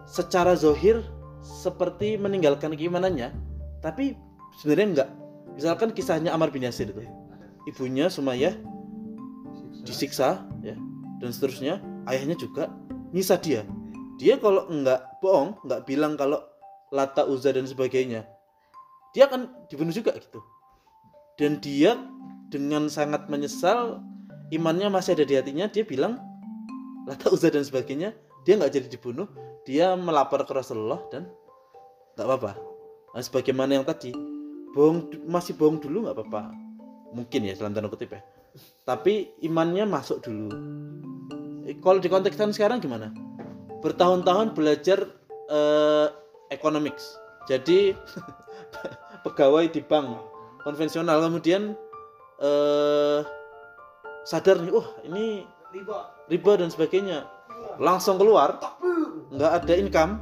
Secara 0.09 0.57
zohir 0.57 1.01
seperti 1.43 2.17
meninggalkan 2.17 2.73
keimanannya 2.73 3.35
tapi 3.83 4.15
sebenarnya 4.63 4.89
enggak. 4.95 5.11
Misalkan 5.59 5.91
kisahnya 5.93 6.31
Amar 6.33 6.49
bin 6.55 6.65
Yasir 6.65 6.89
itu. 6.89 7.03
Ibunya 7.69 8.09
Sumayyah 8.09 8.55
disiksa. 9.83 10.47
ya 10.63 10.79
dan 11.19 11.31
seterusnya. 11.35 11.83
Ayahnya 12.07 12.39
juga 12.39 12.71
nyisa 13.11 13.37
dia. 13.37 13.67
Dia 14.17 14.39
kalau 14.39 14.71
enggak 14.71 15.03
bohong 15.19 15.59
enggak 15.67 15.83
bilang 15.85 16.15
kalau 16.15 16.39
Lata 16.95 17.27
Uzza 17.27 17.51
dan 17.51 17.67
sebagainya 17.67 18.27
dia 19.13 19.29
akan 19.29 19.69
dibunuh 19.69 19.93
juga 19.93 20.15
gitu. 20.17 20.41
Dan 21.37 21.59
dia 21.61 21.99
dengan 22.53 22.87
sangat 22.87 23.27
menyesal 23.27 24.01
imannya 24.53 24.93
masih 24.93 25.17
ada 25.17 25.25
di 25.25 25.35
hatinya 25.37 25.67
dia 25.69 25.83
bilang 25.83 26.21
Lata 27.09 27.33
Uzza 27.33 27.49
dan 27.51 27.65
sebagainya 27.65 28.15
dia 28.45 28.55
nggak 28.59 28.73
jadi 28.73 28.89
dibunuh 28.89 29.27
dia 29.63 29.95
melapor 29.95 30.43
ke 30.43 30.53
Rasulullah 30.55 30.99
dan 31.11 31.31
nggak 32.19 32.27
apa-apa. 32.27 32.53
Nah, 33.13 33.23
sebagaimana 33.23 33.79
yang 33.79 33.87
tadi 33.87 34.11
bohong 34.73 35.29
masih 35.29 35.55
bohong 35.55 35.79
dulu 35.79 36.09
nggak 36.09 36.17
apa-apa. 36.19 36.43
Mungkin 37.13 37.45
ya 37.45 37.55
dalam 37.55 37.77
tanda 37.77 37.93
kutip 37.93 38.13
ya. 38.13 38.21
Tapi 38.85 39.37
imannya 39.45 39.85
masuk 39.89 40.25
dulu. 40.25 40.51
Eh, 41.69 41.77
kalau 41.79 42.01
di 42.01 42.09
konteks 42.09 42.37
sekarang 42.37 42.83
gimana? 42.83 43.13
Bertahun-tahun 43.85 44.57
belajar 44.57 45.07
eh, 45.49 46.07
economics. 46.51 47.17
Jadi 47.47 47.93
pegawai 49.25 49.69
di 49.71 49.81
bank 49.85 50.19
konvensional. 50.67 51.21
Kemudian 51.23 51.77
eh 52.43 53.21
sadar 54.23 54.63
nih 54.63 54.73
wah 54.75 54.89
ini 55.07 55.47
riba. 55.71 55.99
riba 56.27 56.53
dan 56.59 56.69
sebagainya. 56.73 57.29
Langsung 57.79 58.21
keluar 58.21 58.59
nggak 59.33 59.51
ada 59.59 59.75
income 59.75 60.13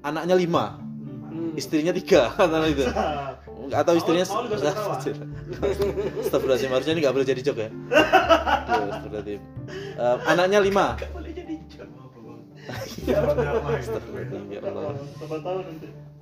anaknya 0.00 0.34
lima. 0.34 0.64
Hmm. 1.28 1.52
istrinya 1.54 1.92
tiga 1.92 2.30
kata 2.38 2.66
itu. 2.66 2.86
Atau 3.68 4.00
istrinya 4.00 4.24
Mau- 4.24 4.40
mau 4.40 4.48
juga 4.48 4.72
suka, 4.72 4.80
Wak. 4.80 5.12
Astagfirullahaladzim 6.24 6.70
harusnya 6.72 6.92
ini 6.96 7.00
nggak 7.04 7.12
boleh 7.12 7.26
jadi 7.26 7.40
jok 7.42 7.58
ya. 7.58 7.68
Astagfirullahaladzim. 8.72 9.40
Eh, 9.98 10.16
anaknya 10.24 10.58
lima. 10.58 10.86
Astagfirullahaladzim, 13.08 14.42
ya 14.48 14.60
Allah. 14.62 14.92
Tahu 15.20 15.58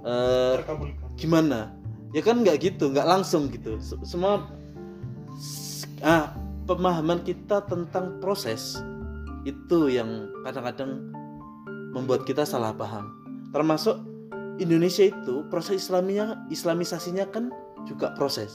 Eh, 0.07 0.55
gimana? 1.17 1.75
Ya 2.11 2.23
kan 2.23 2.39
nggak 2.41 2.57
gitu 2.61 2.91
nggak 2.91 3.03
langsung 3.05 3.51
gitu. 3.51 3.79
Se- 3.79 3.99
semua 4.05 4.47
ah 6.01 6.35
pemahaman 6.65 7.23
kita 7.23 7.63
tentang 7.63 8.19
proses 8.19 8.79
itu 9.43 9.87
yang 9.87 10.31
kadang-kadang 10.43 11.11
membuat 11.97 12.29
kita 12.29 12.45
salah 12.45 12.77
paham 12.77 13.09
termasuk 13.57 13.97
Indonesia 14.61 15.09
itu 15.09 15.49
proses 15.49 15.89
Islaminya 15.89 16.45
Islamisasinya 16.53 17.33
kan 17.33 17.49
juga 17.89 18.13
proses 18.13 18.53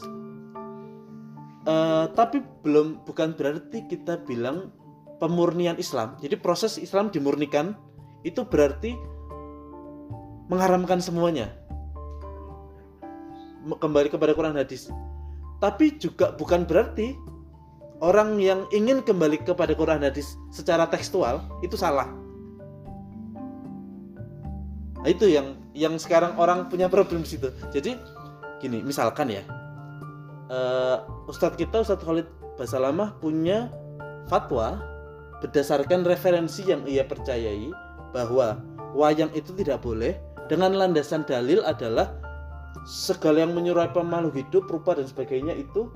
Eh, 1.62 2.06
tapi 2.18 2.42
belum 2.66 3.06
bukan 3.06 3.38
berarti 3.38 3.86
kita 3.86 4.26
bilang 4.26 4.74
pemurnian 5.22 5.78
Islam 5.78 6.18
jadi 6.18 6.34
proses 6.34 6.82
Islam 6.82 7.14
dimurnikan 7.14 7.78
itu 8.26 8.42
berarti 8.42 8.98
mengharamkan 10.50 10.98
semuanya 10.98 11.54
kembali 13.78 14.10
kepada 14.10 14.34
Quran 14.34 14.58
hadis. 14.58 14.90
Tapi 15.62 16.02
juga 16.02 16.34
bukan 16.34 16.66
berarti 16.66 17.14
orang 18.02 18.42
yang 18.42 18.66
ingin 18.74 19.06
kembali 19.06 19.46
kepada 19.46 19.78
Quran 19.78 20.02
hadis 20.02 20.34
secara 20.50 20.90
tekstual 20.90 21.46
itu 21.62 21.78
salah. 21.78 22.10
Nah, 25.02 25.10
itu 25.10 25.26
yang 25.26 25.58
yang 25.74 25.98
sekarang 25.98 26.38
orang 26.38 26.70
punya 26.70 26.86
problem 26.86 27.26
situ. 27.26 27.50
Jadi 27.74 27.98
gini, 28.62 28.86
misalkan 28.86 29.34
ya, 29.34 29.42
eh, 30.52 30.98
Ustadz 31.26 31.58
kita 31.58 31.82
Ustadz 31.82 32.06
Khalid 32.06 32.28
Basalamah 32.60 33.18
punya 33.18 33.74
fatwa 34.30 34.78
berdasarkan 35.42 36.06
referensi 36.06 36.62
yang 36.70 36.86
ia 36.86 37.02
percayai 37.02 37.74
bahwa 38.14 38.62
wayang 38.94 39.34
itu 39.34 39.50
tidak 39.58 39.82
boleh 39.82 40.14
dengan 40.46 40.78
landasan 40.78 41.26
dalil 41.26 41.66
adalah 41.66 42.14
segala 42.86 43.48
yang 43.48 43.58
menyerupai 43.58 44.04
makhluk 44.06 44.38
hidup 44.38 44.70
rupa 44.70 44.94
dan 44.94 45.10
sebagainya 45.10 45.58
itu 45.58 45.90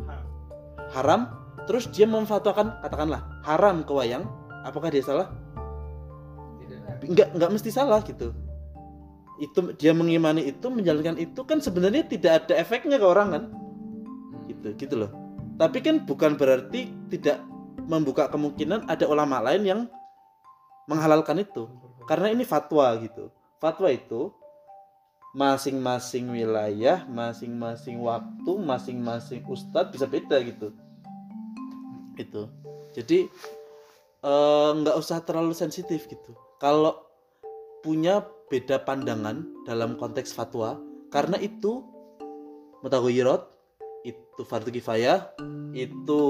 haram 0.95 1.30
terus 1.70 1.89
dia 1.91 2.06
memfatwakan 2.06 2.78
katakanlah 2.82 3.22
haram 3.45 3.82
ke 3.86 3.91
wayang 3.93 4.26
apakah 4.66 4.89
dia 4.89 5.01
salah 5.01 5.30
Tidak. 6.62 7.10
nggak 7.10 7.28
nggak 7.38 7.51
mesti 7.51 7.70
salah 7.74 7.99
gitu 8.06 8.32
itu 9.39 9.75
dia 9.75 9.91
mengimani 9.91 10.47
itu 10.47 10.67
menjalankan 10.71 11.19
itu 11.19 11.43
kan 11.43 11.59
sebenarnya 11.59 12.07
tidak 12.07 12.45
ada 12.45 12.53
efeknya 12.59 12.95
ke 12.95 13.07
orang 13.07 13.27
kan? 13.31 13.43
Gitu 14.47 14.67
gitu 14.79 14.95
loh. 15.05 15.11
Tapi 15.55 15.79
kan 15.79 16.03
bukan 16.03 16.36
berarti 16.36 16.91
tidak 17.11 17.43
membuka 17.88 18.27
kemungkinan 18.27 18.88
ada 18.91 19.05
ulama 19.07 19.39
lain 19.39 19.63
yang 19.63 19.81
menghalalkan 20.88 21.43
itu. 21.43 21.67
Karena 22.05 22.31
ini 22.31 22.45
fatwa 22.45 22.91
gitu. 23.01 23.31
Fatwa 23.59 23.89
itu 23.89 24.31
masing-masing 25.36 26.31
wilayah 26.31 27.03
masing-masing 27.11 27.99
waktu 27.99 28.51
masing-masing 28.55 29.43
ustadz 29.43 29.91
bisa 29.91 30.07
beda 30.07 30.39
gitu. 30.47 30.71
Itu 32.15 32.47
jadi 32.95 33.27
eh, 34.23 34.69
nggak 34.79 34.95
usah 34.95 35.19
terlalu 35.27 35.51
sensitif 35.51 36.07
gitu. 36.07 36.31
Kalau 36.55 37.03
punya 37.83 38.23
beda 38.50 38.82
pandangan 38.86 39.46
dalam 39.66 39.98
konteks 39.98 40.34
fatwa. 40.34 40.78
Karena 41.10 41.38
itu 41.39 41.84
mutaghayirat 42.86 43.41
itu 44.06 44.46
fardu 44.46 44.70
kifayah 44.70 45.34
itu 45.74 46.22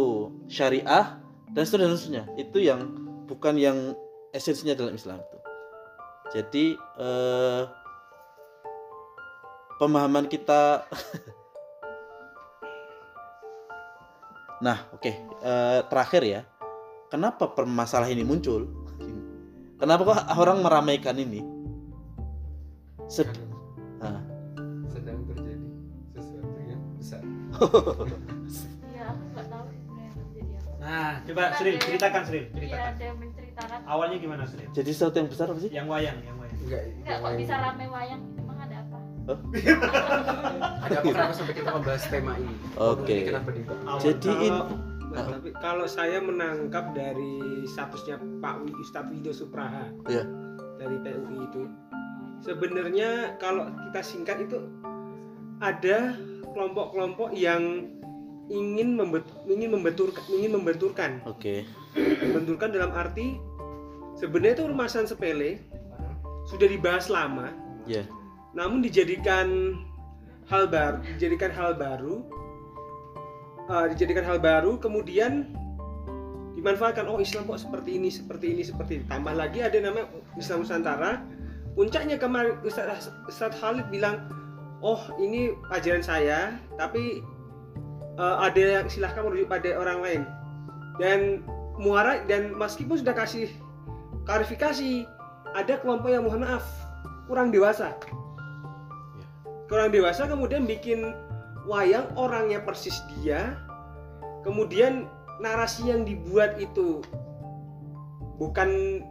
syariah 0.47 1.19
dan 1.51 1.63
seterusnya, 1.67 2.23
itu 2.39 2.63
yang 2.63 2.87
bukan 3.27 3.59
yang 3.59 3.77
esensinya 4.31 4.73
dalam 4.73 4.95
Islam 4.95 5.19
itu. 5.19 5.37
Jadi 6.39 6.65
eh, 6.79 7.61
pemahaman 9.77 10.25
kita 10.31 10.85
nah 14.65 14.87
oke 14.95 15.11
eh, 15.43 15.79
terakhir 15.91 16.23
ya. 16.23 16.41
Kenapa 17.05 17.53
permasalahan 17.53 18.17
ini 18.17 18.25
muncul? 18.25 18.65
Kenapa 19.77 20.01
kok 20.03 20.19
orang 20.41 20.65
meramaikan 20.65 21.13
ini 21.19 21.54
Sed- 23.05 23.31
Ah. 23.97 24.19
sedang 24.87 25.23
terjadi 25.25 25.69
sesuatu 26.11 26.59
yang 26.61 26.81
besar 26.95 27.21
Iya, 28.85 29.03
aku 29.07 29.23
nggak 29.29 29.47
tahu 29.47 29.63
sebenarnya 29.71 30.11
terjadi 30.13 30.51
apa. 30.53 30.71
Nah, 30.77 31.11
coba 31.23 31.43
Sril, 31.53 31.75
ceritakan 31.77 32.21
Sril, 32.23 32.43
Iya, 32.43 32.51
ceritakan. 32.51 32.85
ada 32.87 33.03
yang 33.03 33.17
menceritakan. 33.17 33.79
Awalnya 33.85 34.17
gimana 34.19 34.43
Sril? 34.43 34.67
jadi 34.69 34.89
sesuatu 34.89 35.15
yang 35.17 35.29
besar 35.29 35.47
apa 35.47 35.59
sih 35.59 35.69
Yang 35.69 35.87
wayang, 35.87 36.17
yang 36.19 36.37
wayang. 36.37 36.57
enggak 36.59 36.81
Enggak 36.83 37.07
yang 37.07 37.23
kok 37.23 37.33
bisa 37.39 37.55
rame 37.57 37.85
wayang? 37.87 38.21
Emang 38.35 38.57
ada 38.59 38.75
apa? 38.79 38.97
ada 40.85 40.95
apa 40.95 41.07
kenapa 41.07 41.33
sampai 41.33 41.53
kita 41.55 41.69
membahas 41.71 42.03
tema 42.05 42.33
ini 42.35 42.53
Oke. 42.75 43.15
Ini 43.15 43.23
kenapa 43.27 43.49
Awal- 43.85 44.01
Jadi 44.01 44.29
Kalau- 44.29 44.43
in- 44.43 44.93
Nah, 45.07 45.31
tapi 45.31 45.49
kalau 45.55 45.87
saya 45.87 46.19
menangkap 46.19 46.91
dari 46.91 47.39
statusnya 47.65 48.19
Pak 48.35 48.55
Wi- 48.59 48.75
Ustadz 48.75 49.07
Wido 49.07 49.31
Supraha 49.31 49.87
Iya. 50.05 50.27
dari 50.75 50.99
PUI 50.99 51.39
itu, 51.41 51.71
sebenarnya 52.45 53.41
kalau 53.41 53.73
kita 53.89 54.01
singkat 54.05 54.45
itu 54.45 54.61
ada 55.59 56.13
kelompok-kelompok 56.53 57.33
yang 57.33 57.89
ingin 58.53 58.93
membet, 58.93 59.25
ingin 59.49 59.73
membenturkan 59.73 60.21
ingin 60.29 60.51
membenturkan. 60.53 61.11
Oke. 61.25 61.65
Membenturkan 61.97 62.69
dalam 62.69 62.93
arti 62.93 63.41
sebenarnya 64.21 64.61
itu 64.61 64.65
permasalahan 64.69 65.09
sepele 65.09 65.51
sudah 66.45 66.69
dibahas 66.69 67.09
lama. 67.09 67.49
Ya 67.89 68.05
namun 68.55 68.79
dijadikan 68.79 69.77
hal 70.47 70.71
baru 70.71 71.03
dijadikan 71.19 71.51
hal 71.51 71.75
baru 71.75 72.23
uh, 73.67 73.85
dijadikan 73.91 74.23
hal 74.23 74.39
baru 74.39 74.79
kemudian 74.79 75.51
dimanfaatkan 76.55 77.03
oh 77.11 77.19
Islam 77.19 77.51
kok 77.51 77.59
seperti 77.59 77.99
ini 77.99 78.07
seperti 78.07 78.55
ini 78.55 78.63
seperti 78.63 78.91
ini. 78.97 79.05
Tambah 79.11 79.35
lagi 79.35 79.59
ada 79.59 79.75
nama 79.83 80.07
Islam 80.39 80.63
Nusantara 80.63 81.19
puncaknya 81.75 82.15
kemarin 82.15 82.57
Ustaz, 82.63 83.11
Ustaz 83.27 83.53
Khalid 83.59 83.87
bilang 83.91 84.31
oh 84.79 84.99
ini 85.19 85.53
ajaran 85.75 86.01
saya 86.01 86.55
tapi 86.79 87.21
uh, 88.15 88.41
ada 88.41 88.81
yang 88.81 88.87
silahkan 88.87 89.27
merujuk 89.27 89.51
pada 89.51 89.75
orang 89.75 89.99
lain. 90.01 90.21
Dan 90.95 91.43
muara 91.75 92.23
dan 92.23 92.55
meskipun 92.55 93.03
sudah 93.03 93.11
kasih 93.11 93.51
klarifikasi 94.23 95.03
ada 95.51 95.75
kelompok 95.83 96.07
yang 96.07 96.23
mohon 96.23 96.47
maaf 96.47 96.63
kurang 97.27 97.51
dewasa. 97.51 97.91
Kurang 99.67 99.91
dewasa 99.91 100.29
kemudian 100.29 100.63
bikin 100.63 101.11
wayang 101.65 102.07
orangnya 102.15 102.61
persis 102.61 102.95
dia 103.17 103.57
kemudian 104.45 105.09
narasi 105.41 105.89
yang 105.89 106.05
dibuat 106.05 106.55
itu 106.61 107.01
bukan 108.37 109.01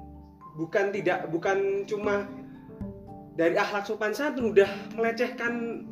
bukan 0.54 0.94
tidak 0.94 1.26
bukan 1.34 1.82
cuma 1.90 2.30
dari 3.34 3.58
akhlak 3.58 3.86
sopan 3.86 4.14
santun 4.14 4.54
udah 4.54 4.70
melecehkan 4.94 5.84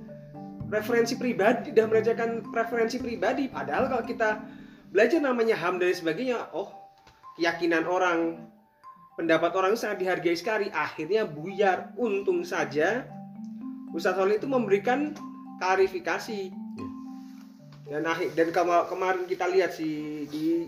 referensi 0.70 1.18
pribadi 1.18 1.74
udah 1.74 1.86
melecehkan 1.90 2.47
preferensi 2.49 2.97
pribadi. 3.03 3.51
Padahal 3.51 3.90
kalau 3.90 4.05
kita 4.07 4.40
belajar 4.88 5.20
namanya 5.20 5.59
ham 5.59 5.76
dan 5.76 5.93
sebagainya 5.93 6.49
oh 6.55 6.70
keyakinan 7.36 7.84
orang 7.84 8.49
pendapat 9.18 9.53
orang 9.53 9.74
sangat 9.76 10.07
dihargai 10.07 10.38
sekali. 10.38 10.66
Akhirnya 10.72 11.28
buyar. 11.28 11.93
Untung 12.01 12.47
saja 12.47 13.05
Ustadz 13.93 14.16
Holil 14.16 14.40
itu 14.40 14.49
memberikan 14.49 15.12
klarifikasi. 15.61 16.49
Dan 17.93 18.09
akhir 18.09 18.32
dan 18.32 18.49
kema- 18.57 18.88
kemarin 18.88 19.28
kita 19.28 19.45
lihat 19.53 19.76
sih 19.76 20.24
di 20.32 20.64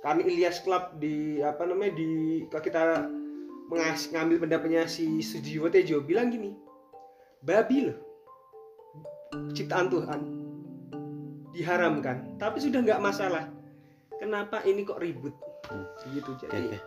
kami 0.00 0.24
Ilyas 0.24 0.64
Club 0.64 0.96
di 0.96 1.44
apa 1.44 1.68
namanya 1.68 1.92
di 1.92 2.40
kalau 2.48 2.64
kita 2.64 2.84
mengas, 3.70 4.12
ngambil 4.12 4.44
pendapatnya 4.44 4.84
si 4.84 5.20
Sujiwo 5.20 5.72
Tejo 5.72 6.04
bilang 6.04 6.28
gini 6.28 6.52
babi 7.40 7.88
loh 7.90 7.98
ciptaan 9.52 9.88
Tuhan 9.90 10.20
diharamkan 11.54 12.34
tapi 12.38 12.58
sudah 12.58 12.82
nggak 12.82 13.02
masalah. 13.02 13.46
Kenapa 14.18 14.62
ini 14.64 14.86
kok 14.86 15.02
ribut? 15.02 15.34
Gitu 16.06 16.32
jadi 16.38 16.80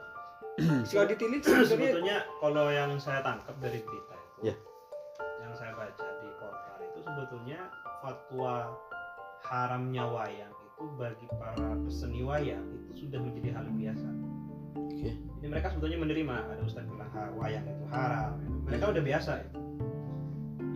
ditilik 1.14 1.42
sebenarnya 1.46 1.70
sebetulnya 1.70 2.18
kalau 2.42 2.66
yang 2.74 2.98
saya 2.98 3.22
tangkap 3.22 3.54
dari 3.62 3.78
berita 3.86 4.16
itu 4.18 4.52
Ya. 4.52 4.56
yang 5.46 5.54
saya 5.54 5.74
baca 5.74 6.08
di 6.22 6.30
portal 6.38 6.78
itu 6.82 7.00
sebetulnya 7.06 7.60
fatwa 8.02 8.74
haramnya 9.46 10.04
wayang 10.06 10.54
itu 10.54 10.84
bagi 10.98 11.26
para 11.38 11.78
peseni 11.86 12.22
wayang 12.26 12.66
itu 12.74 13.06
sudah 13.06 13.20
menjadi 13.22 13.50
hal 13.54 13.66
biasa 13.70 14.10
Oke. 14.86 15.12
Jadi 15.18 15.48
mereka 15.50 15.68
sebetulnya 15.74 16.00
menerima 16.02 16.36
ada 16.54 16.62
ustadz 16.62 16.90
bilang 16.90 17.10
"Ha, 17.14 17.34
wayang 17.34 17.66
itu 17.66 17.86
haram. 17.90 18.32
Mereka 18.70 18.86
udah 18.94 19.04
biasa. 19.04 19.32
itu. 19.42 19.60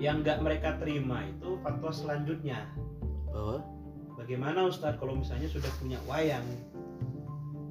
Yang 0.02 0.16
nggak 0.26 0.40
mereka 0.42 0.70
terima 0.82 1.18
itu 1.30 1.50
fatwa 1.62 1.92
selanjutnya. 1.94 2.60
Bahwa 3.30 3.62
Bagaimana 4.22 4.70
ustadz 4.70 5.02
kalau 5.02 5.18
misalnya 5.18 5.50
sudah 5.50 5.72
punya 5.82 5.98
wayang? 6.06 6.46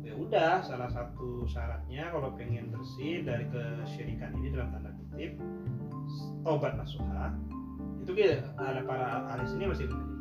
Ya 0.03 0.19
udah, 0.19 0.59
salah 0.67 0.91
satu 0.91 1.47
syaratnya 1.47 2.11
kalau 2.11 2.35
pengen 2.35 2.75
bersih 2.75 3.23
dari 3.23 3.47
kesyirikan 3.55 4.35
ini 4.35 4.51
dalam 4.51 4.75
tanda 4.75 4.91
kutip 4.99 5.39
tobat 6.43 6.75
nasuha 6.75 7.31
itu 8.03 8.11
kita 8.17 8.43
ada 8.59 8.83
para 8.83 9.31
ahli 9.31 9.47
sini 9.47 9.71
masih 9.71 9.87
menerima. 9.87 10.19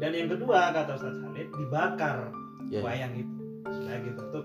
Dan 0.00 0.10
yang 0.16 0.28
kedua 0.32 0.72
kata 0.72 0.96
Ustadz 0.96 1.20
Khalid 1.20 1.48
dibakar 1.52 2.32
ya. 2.72 2.80
wayang 2.80 3.12
itu 3.20 3.34
sebagai 3.68 4.16
bentuk 4.16 4.44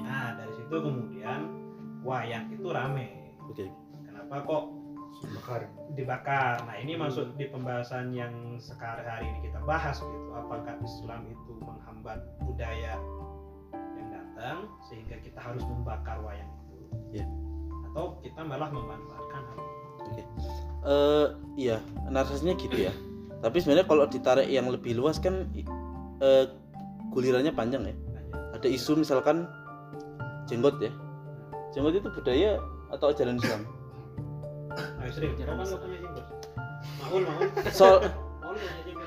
Nah 0.00 0.40
dari 0.40 0.52
situ 0.56 0.72
kemudian 0.72 1.52
wayang 2.00 2.48
itu 2.48 2.68
rame. 2.72 3.36
Oke. 3.44 3.68
Kenapa 4.08 4.40
kok 4.48 4.64
bakar 5.36 5.60
dibakar? 5.92 6.64
Nah 6.64 6.76
ini 6.80 6.96
masuk 6.96 7.36
di 7.36 7.44
pembahasan 7.52 8.16
yang 8.16 8.56
sekarang 8.56 9.04
hari 9.04 9.28
ini 9.28 9.52
kita 9.52 9.60
bahas 9.68 10.00
gitu. 10.00 10.28
Apakah 10.32 10.80
Islam 10.80 11.28
itu 11.28 11.52
menghambat 11.60 12.24
budaya 12.40 12.96
yang 14.00 14.08
datang 14.08 14.56
sehingga 14.88 15.20
kita 15.20 15.38
harus 15.38 15.60
membakar 15.68 16.16
wayang 16.24 16.48
itu? 16.48 16.76
Ya. 17.20 17.26
Atau 17.92 18.16
kita 18.24 18.40
malah 18.40 18.72
memanfaatkan 18.72 19.42
hal 19.44 19.58
itu? 19.60 20.22
Eh 20.82 21.26
iya, 21.60 21.76
narasinya 22.08 22.56
gitu 22.56 22.74
ya. 22.74 22.92
Tapi 23.44 23.58
sebenarnya 23.60 23.86
kalau 23.86 24.06
ditarik 24.08 24.48
yang 24.48 24.70
lebih 24.70 24.96
luas 24.96 25.20
kan 25.20 25.50
eh, 26.24 26.44
gulirannya 27.12 27.52
panjang 27.52 27.84
ya. 27.86 27.94
Ada 28.56 28.68
isu 28.70 29.02
misalkan 29.02 29.44
jenggot 30.48 30.76
ya. 30.82 30.92
Jenggot 31.72 31.94
itu 31.98 32.08
budaya 32.12 32.60
atau 32.92 33.10
ajaran 33.10 33.36
Islam? 33.40 33.62
Kan 34.72 35.08
jenggot. 35.08 36.26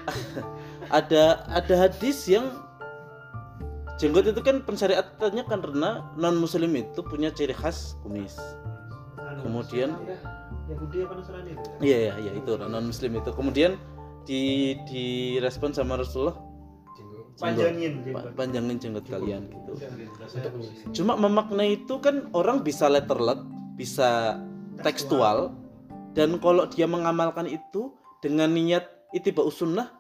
ada 0.98 1.42
ada 1.50 1.76
hadis 1.76 2.30
yang 2.30 2.46
jenggot 3.98 4.28
itu 4.30 4.42
kan 4.44 4.62
pensyariatannya 4.62 5.44
karena 5.48 6.06
non 6.20 6.38
muslim 6.38 6.72
itu 6.78 7.02
punya 7.02 7.32
ciri 7.34 7.56
khas 7.56 7.98
kumis. 8.06 8.38
Kemudian- 9.42 9.94
udah 10.02 10.20
Yahudi 10.66 10.98
apa 11.06 11.14
Nasrani 11.22 11.52
itu? 11.54 11.68
ya? 11.70 11.78
Iya 11.86 11.98
iya 11.98 12.14
iya 12.18 12.32
itu 12.42 12.52
non 12.58 12.86
muslim 12.86 13.12
itu. 13.18 13.30
Kemudian 13.34 13.78
di 14.26 14.74
direspon 14.90 15.72
sama 15.74 16.02
Rasulullah. 16.02 16.38
Panjangin 17.36 18.00
jenggot. 18.00 18.32
panjangin 18.40 18.78
jenggot 18.80 19.06
kalian 19.12 19.52
gitu. 19.52 19.72
Cuma 20.96 21.20
memaknai 21.20 21.84
itu 21.84 22.00
kan 22.00 22.32
orang 22.32 22.64
bisa 22.64 22.88
letterlet, 22.88 23.44
bisa 23.76 24.40
tekstual, 24.80 25.52
dan 26.16 26.40
kalau 26.40 26.64
dia 26.72 26.88
mengamalkan 26.88 27.44
itu 27.52 27.92
dengan 28.24 28.56
niat 28.56 28.88
itibau 29.12 29.52
sunnah 29.52 29.92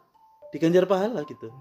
diganjar 0.55 0.88
pahala 0.88 1.27
gitu. 1.27 1.51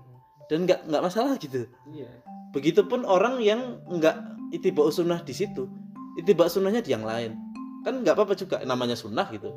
Dan 0.46 0.62
nggak 0.62 0.86
nggak 0.86 1.02
masalah 1.02 1.34
gitu. 1.42 1.66
Iya. 1.90 2.06
Begitupun 2.54 3.02
orang 3.02 3.42
yang 3.42 3.82
nggak 3.90 4.14
itibau 4.54 4.94
sunnah 4.94 5.26
di 5.26 5.34
situ, 5.34 5.66
itibau 6.14 6.46
sunnahnya 6.46 6.86
di 6.86 6.94
yang 6.94 7.02
lain, 7.02 7.34
kan 7.82 7.98
nggak 8.06 8.14
apa-apa 8.14 8.38
juga 8.38 8.62
namanya 8.62 8.94
sunnah 8.94 9.26
gitu. 9.34 9.50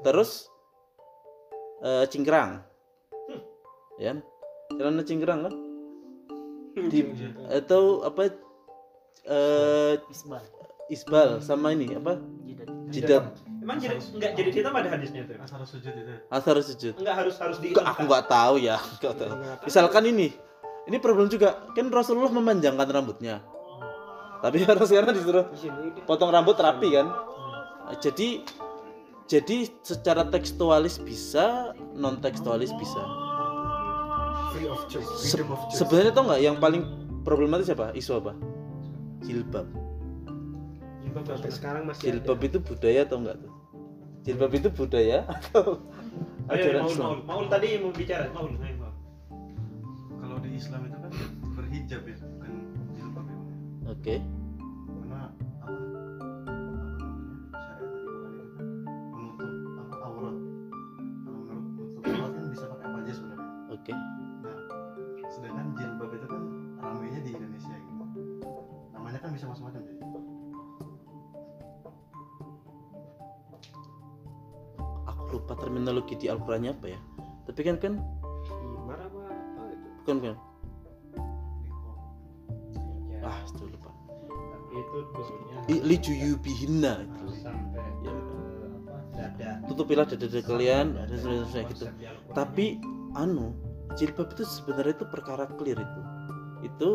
Terus 0.00 0.48
eh, 1.84 2.08
cingkrang, 2.08 2.64
ya, 4.00 4.16
celana 4.76 5.02
cingkrang 5.06 5.40
kan, 5.46 5.54
di, 6.90 7.00
atau 7.50 8.02
apa 8.02 8.34
eh, 9.24 9.94
Isbal. 10.10 10.44
isbal 10.90 11.30
sama 11.40 11.72
ini 11.72 11.94
apa? 11.94 12.18
Jidat. 12.44 12.68
jidat 12.90 13.24
Emang 13.64 13.80
jadi 13.80 13.96
enggak 13.96 14.32
jadi 14.36 14.50
hitam 14.52 14.76
ada 14.76 14.88
hadisnya 14.92 15.24
tuh? 15.24 15.40
asal 15.40 15.64
sujud 15.64 15.94
itu. 15.96 16.12
Asar 16.28 16.56
sujud. 16.60 16.94
Enggak 17.00 17.16
harus 17.24 17.34
harus 17.40 17.56
di 17.64 17.72
Enggak, 17.72 17.96
aku 17.96 18.00
nggak 18.04 18.24
tahu 18.28 18.54
ya 18.60 18.76
nggak 19.00 19.14
tahu. 19.16 19.32
misalkan 19.64 20.04
ini 20.04 20.28
ini 20.84 20.96
problem 21.00 21.32
juga. 21.32 21.64
Kan 21.72 21.88
Rasulullah 21.88 22.28
memanjangkan 22.28 22.84
rambutnya. 22.92 23.40
Tapi 24.44 24.60
orang 24.68 24.84
sekarang 24.84 25.16
disuruh 25.16 25.48
potong 26.04 26.28
rambut 26.28 26.60
rapi 26.60 26.92
kan? 26.92 27.08
Nah, 27.08 27.96
jadi 27.96 28.44
jadi 29.24 29.72
secara 29.80 30.28
tekstualis 30.28 31.00
bisa 31.00 31.72
non 31.96 32.20
tekstualis 32.20 32.68
bisa 32.76 33.00
free 34.54 34.68
of 34.70 34.80
choice. 34.86 35.10
Freedom 35.34 35.50
of 35.50 35.60
choice. 35.66 35.78
sebenarnya 35.82 36.12
tau 36.14 36.24
nggak 36.30 36.40
yang 36.40 36.56
paling 36.62 36.82
problematis 37.26 37.66
apa 37.74 37.90
isu 37.98 38.22
apa? 38.22 38.32
Jilbab. 39.26 39.66
Jilbab 41.02 41.24
sampai 41.26 41.50
sekarang 41.50 41.82
masih 41.90 42.14
jilbab 42.14 42.38
itu 42.46 42.58
budaya 42.62 43.00
atau 43.02 43.16
enggak 43.18 43.36
tuh? 43.42 43.52
Jilbab 44.24 44.52
itu 44.54 44.68
budaya 44.70 45.18
atau 45.36 45.82
Ayo, 46.44 46.60
ajaran 46.60 46.80
Maul, 46.84 46.92
Islam? 46.92 47.08
Maul, 47.08 47.20
Maul 47.24 47.46
tadi 47.48 47.68
mau 47.80 47.92
bicara, 47.92 48.28
Maul, 48.36 48.52
ayo, 48.60 48.74
Maul. 48.76 48.94
kalau 50.20 50.36
di 50.44 50.50
Islam 50.52 50.80
itu 50.84 50.98
kan 51.00 51.12
berhijab 51.56 52.02
ya 52.04 52.14
bukan 52.20 52.50
jilbab 52.92 53.26
ya. 53.26 53.36
Oke. 53.88 54.14
karena 54.20 54.43
terminologi 76.04 76.14
di 76.20 76.26
Al-Qur'annya 76.28 76.70
apa 76.72 76.86
ya? 76.92 76.98
Tapi 77.48 77.60
kan 77.64 77.76
kan? 77.80 77.92
Himar 78.44 78.98
apa 79.00 79.20
apa 79.24 79.62
itu? 79.72 79.88
bukan 80.04 80.16
kan? 80.20 80.36
Ya, 83.08 83.18
ah 83.24 83.38
itu 83.44 83.64
lupa. 83.64 83.90
Tapi 84.28 84.74
itu 84.76 84.98
dulunya 85.12 85.58
I- 85.72 85.82
li 85.84 85.96
juyubihinna 85.96 86.92
itu. 87.00 87.24
sampai 87.40 87.80
Ya. 88.04 88.12
dada. 89.16 89.50
tutupilah 89.70 90.04
dada 90.04 90.26
kalian. 90.42 90.86
dan 90.92 91.06
Dada, 91.08 91.16
seterusnya 91.16 91.62
gitu. 91.72 91.84
tapi 92.34 92.66
anu 93.16 93.54
jilbab 93.96 94.28
itu 94.34 94.42
sebenarnya 94.44 94.92
itu 94.92 95.06
perkara 95.08 95.46
clear 95.56 95.78
itu. 95.80 96.00
Itu 96.66 96.90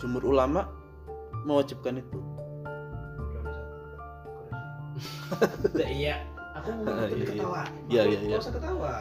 jumhur 0.00 0.24
ulama 0.26 0.66
mewajibkan 1.46 2.02
itu. 2.02 2.18
Iya, 5.78 6.20
aku 6.62 6.70
mau 6.78 6.94
Iya, 6.94 7.06
iya. 7.10 7.26
ketawa. 7.26 7.62
Iya, 7.86 8.02
iya, 8.06 8.18
iya. 8.22 8.38
Ketawa. 8.38 8.92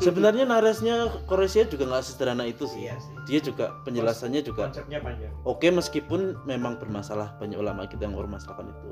sebenarnya 0.00 0.44
narasnya 0.44 0.94
Korea 1.28 1.62
juga 1.62 1.84
nggak 1.84 2.02
sederhana 2.02 2.44
itu 2.44 2.64
sih 2.64 2.88
Iya 2.88 2.96
sih. 2.96 3.12
dia 3.28 3.38
juga 3.38 3.76
penjelasannya 3.84 4.40
juga 4.40 4.72
Konsepnya 4.72 4.96
panjang. 4.98 5.28
oke 5.44 5.68
meskipun 5.68 6.40
memang 6.44 6.80
bermasalah 6.80 7.36
banyak 7.36 7.54
ulama 7.54 7.84
kita 7.84 8.08
yang 8.08 8.16
bermasalahkan 8.16 8.72
itu 8.72 8.88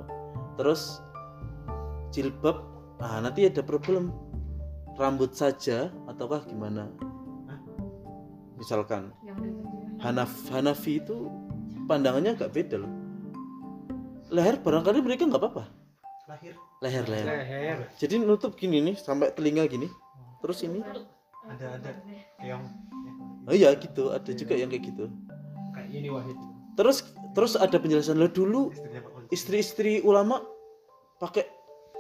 terus 0.54 1.00
jilbab 2.12 2.60
nah 3.00 3.18
nanti 3.18 3.48
ada 3.48 3.64
problem 3.64 4.12
rambut 4.94 5.32
saja 5.32 5.88
ataukah 6.06 6.44
gimana 6.44 6.92
misalkan 8.54 9.10
Hanaf 9.98 10.28
Hanafi 10.52 11.00
itu 11.00 11.32
pandangannya 11.88 12.36
agak 12.36 12.52
beda 12.52 12.84
loh 12.84 12.92
leher 14.28 14.60
barangkali 14.60 15.00
mereka 15.00 15.24
nggak 15.24 15.40
apa-apa 15.40 15.64
Lahir. 16.30 16.54
leher 16.78 17.04
leher. 17.10 17.26
Leher. 17.26 17.78
jadi 17.98 18.14
nutup 18.22 18.54
gini 18.54 18.78
nih 18.78 18.94
sampai 18.94 19.34
telinga 19.34 19.66
gini. 19.66 19.90
Terus 20.38 20.62
ini? 20.62 20.78
Ada 21.46 21.78
ada. 21.78 21.90
Keong. 22.38 22.64
Oh 23.50 23.54
iya 23.54 23.74
gitu. 23.74 24.14
Ada 24.14 24.30
juga 24.30 24.54
yang 24.54 24.70
kayak 24.70 24.86
gitu. 24.86 25.10
Kayak 25.74 25.90
ini 25.90 26.08
Wahid. 26.12 26.36
terus 26.72 27.04
terus 27.36 27.52
ada 27.52 27.76
penjelasan 27.76 28.16
lo 28.16 28.32
dulu 28.32 28.72
istri-istri 29.28 30.00
ulama 30.00 30.40
pakai 31.20 31.44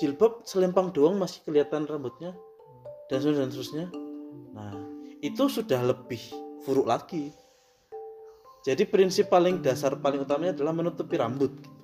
jilbab 0.00 0.48
selempang 0.48 0.88
doang 0.96 1.20
masih 1.20 1.44
kelihatan 1.44 1.84
rambutnya 1.84 2.32
dan 3.12 3.20
seterusnya 3.20 3.42
dan 3.42 3.50
seterusnya. 3.52 3.86
Nah 4.56 4.72
itu 5.20 5.44
sudah 5.50 5.80
lebih 5.82 6.22
furuk 6.64 6.88
lagi. 6.88 7.34
Jadi 8.62 8.86
prinsip 8.86 9.28
paling 9.28 9.60
dasar 9.60 9.98
paling 9.98 10.22
utamanya 10.22 10.54
adalah 10.54 10.72
menutupi 10.72 11.18
rambut 11.18 11.52
gitu. 11.58 11.80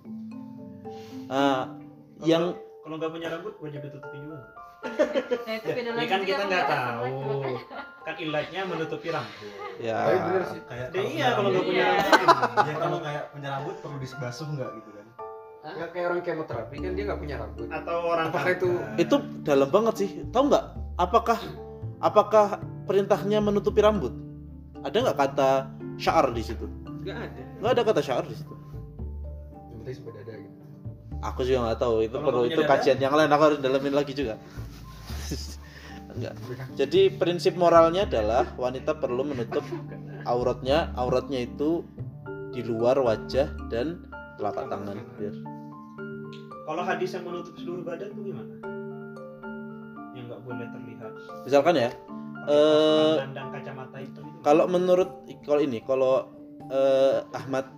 Nah, 2.18 2.26
yang 2.26 2.44
Kalau 2.78 2.94
nggak 2.96 3.12
punya 3.12 3.28
rambut 3.28 3.54
wajib 3.60 3.80
ditutupi 3.80 4.16
juga. 4.18 4.38
nah 5.44 5.52
itu 5.52 5.68
beda 5.68 5.90
Ya 5.92 6.06
kan 6.06 6.20
kita 6.22 6.42
nggak 6.46 6.66
tahu. 6.66 7.14
Kan 8.00 8.14
ilatnya 8.16 8.60
menutupi 8.64 9.08
rambut. 9.08 9.50
ya. 9.76 9.98
Tapi 10.00 10.16
bener 10.24 10.42
sih. 10.46 10.60
Kayak 10.64 10.86
Ya 10.88 11.02
iya 11.04 11.26
kalau 11.32 11.48
nggak 11.50 11.64
punya 11.64 11.84
rambut. 11.84 12.64
ya. 12.64 12.74
Kalau 12.76 12.98
kayak 12.98 13.24
punya 13.28 13.48
rambut 13.50 13.74
perlu 13.78 13.96
dibasuh 13.98 14.46
nggak 14.48 14.70
gitu 14.74 14.90
kan? 14.90 15.06
Ya 15.68 15.86
kayak 15.92 16.06
orang 16.08 16.20
kemoterapi 16.22 16.76
kan 16.78 16.92
dia 16.94 17.04
nggak 17.04 17.20
punya 17.20 17.36
rambut. 17.36 17.66
Atau 17.68 17.96
orang 18.08 18.26
Apakah 18.30 18.50
itu- 18.50 18.82
itu 18.96 19.16
dalam 19.42 19.68
banget 19.68 19.94
sih. 19.98 20.10
Tahu 20.28 20.42
nggak? 20.48 20.64
Apakah 20.96 21.38
apakah 22.00 22.46
perintahnya 22.82 23.38
menutupi 23.38 23.78
rambut? 23.78 24.14
Ada 24.80 24.96
nggak 25.04 25.18
kata 25.18 25.50
syar 25.94 26.30
di 26.30 26.40
situ? 26.40 26.64
Nggak 27.04 27.16
ada. 27.20 27.42
Nggak 27.60 27.72
ada 27.74 27.82
kata 27.84 28.00
syaur 28.00 28.24
di 28.24 28.32
situ. 28.32 28.54
Yang 29.68 29.76
penting 29.76 29.94
sampai 29.94 30.12
dada 30.16 30.34
gitu 30.34 30.57
aku 31.20 31.40
juga 31.42 31.58
nggak 31.70 31.80
tahu 31.80 31.96
itu 32.04 32.14
Kalau 32.14 32.26
perlu 32.26 32.42
itu 32.46 32.60
kajian 32.62 32.98
yang 32.98 33.14
lain 33.14 33.30
aku 33.30 33.42
harus 33.42 33.58
dalamin 33.58 33.94
lagi 33.94 34.12
juga. 34.14 34.34
Enggak 36.18 36.34
jadi 36.74 37.00
prinsip 37.14 37.54
moralnya 37.54 38.06
adalah 38.08 38.48
wanita 38.56 38.96
perlu 38.98 39.22
menutup 39.22 39.62
auratnya 40.24 40.90
auratnya 40.98 41.46
itu 41.46 41.84
di 42.50 42.64
luar 42.64 42.98
wajah 42.98 43.50
dan 43.70 44.02
telapak 44.40 44.66
tangan. 44.66 44.98
Biar. 45.18 45.34
Kalau 46.68 46.82
hadis 46.84 47.16
yang 47.16 47.24
menutup 47.24 47.54
seluruh 47.56 47.80
badan 47.86 48.12
itu 48.12 48.20
gimana? 48.34 48.54
Yang 50.12 50.24
nggak 50.28 50.40
boleh 50.42 50.66
terlihat. 50.68 51.12
misalkan 51.46 51.74
ya 51.78 51.90
Eh, 52.48 53.16
kacamata 53.52 54.00
itu. 54.00 54.24
itu 54.24 54.40
kalau 54.40 54.64
menurut 54.64 55.10
kalau 55.44 55.60
ini 55.60 55.84
kalau 55.84 56.32
eh, 56.72 57.20
Ahmad 57.36 57.68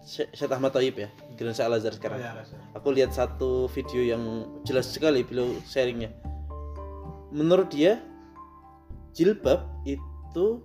Syekh 0.00 0.48
Ahmad 0.48 0.72
Taib 0.72 0.96
ya 0.96 1.12
Gereja 1.36 1.68
Al 1.68 1.76
Azhar 1.76 1.92
Oh, 1.92 1.96
sekarang 1.96 2.18
ya, 2.18 2.32
rasa. 2.34 2.56
aku 2.72 2.88
lihat 2.90 3.12
satu 3.12 3.68
video 3.68 4.00
yang 4.02 4.22
jelas 4.64 4.88
sekali 4.88 5.20
beliau 5.20 5.52
sharingnya 5.64 6.10
menurut 7.28 7.68
dia 7.68 8.00
jilbab 9.12 9.64
itu 9.84 10.60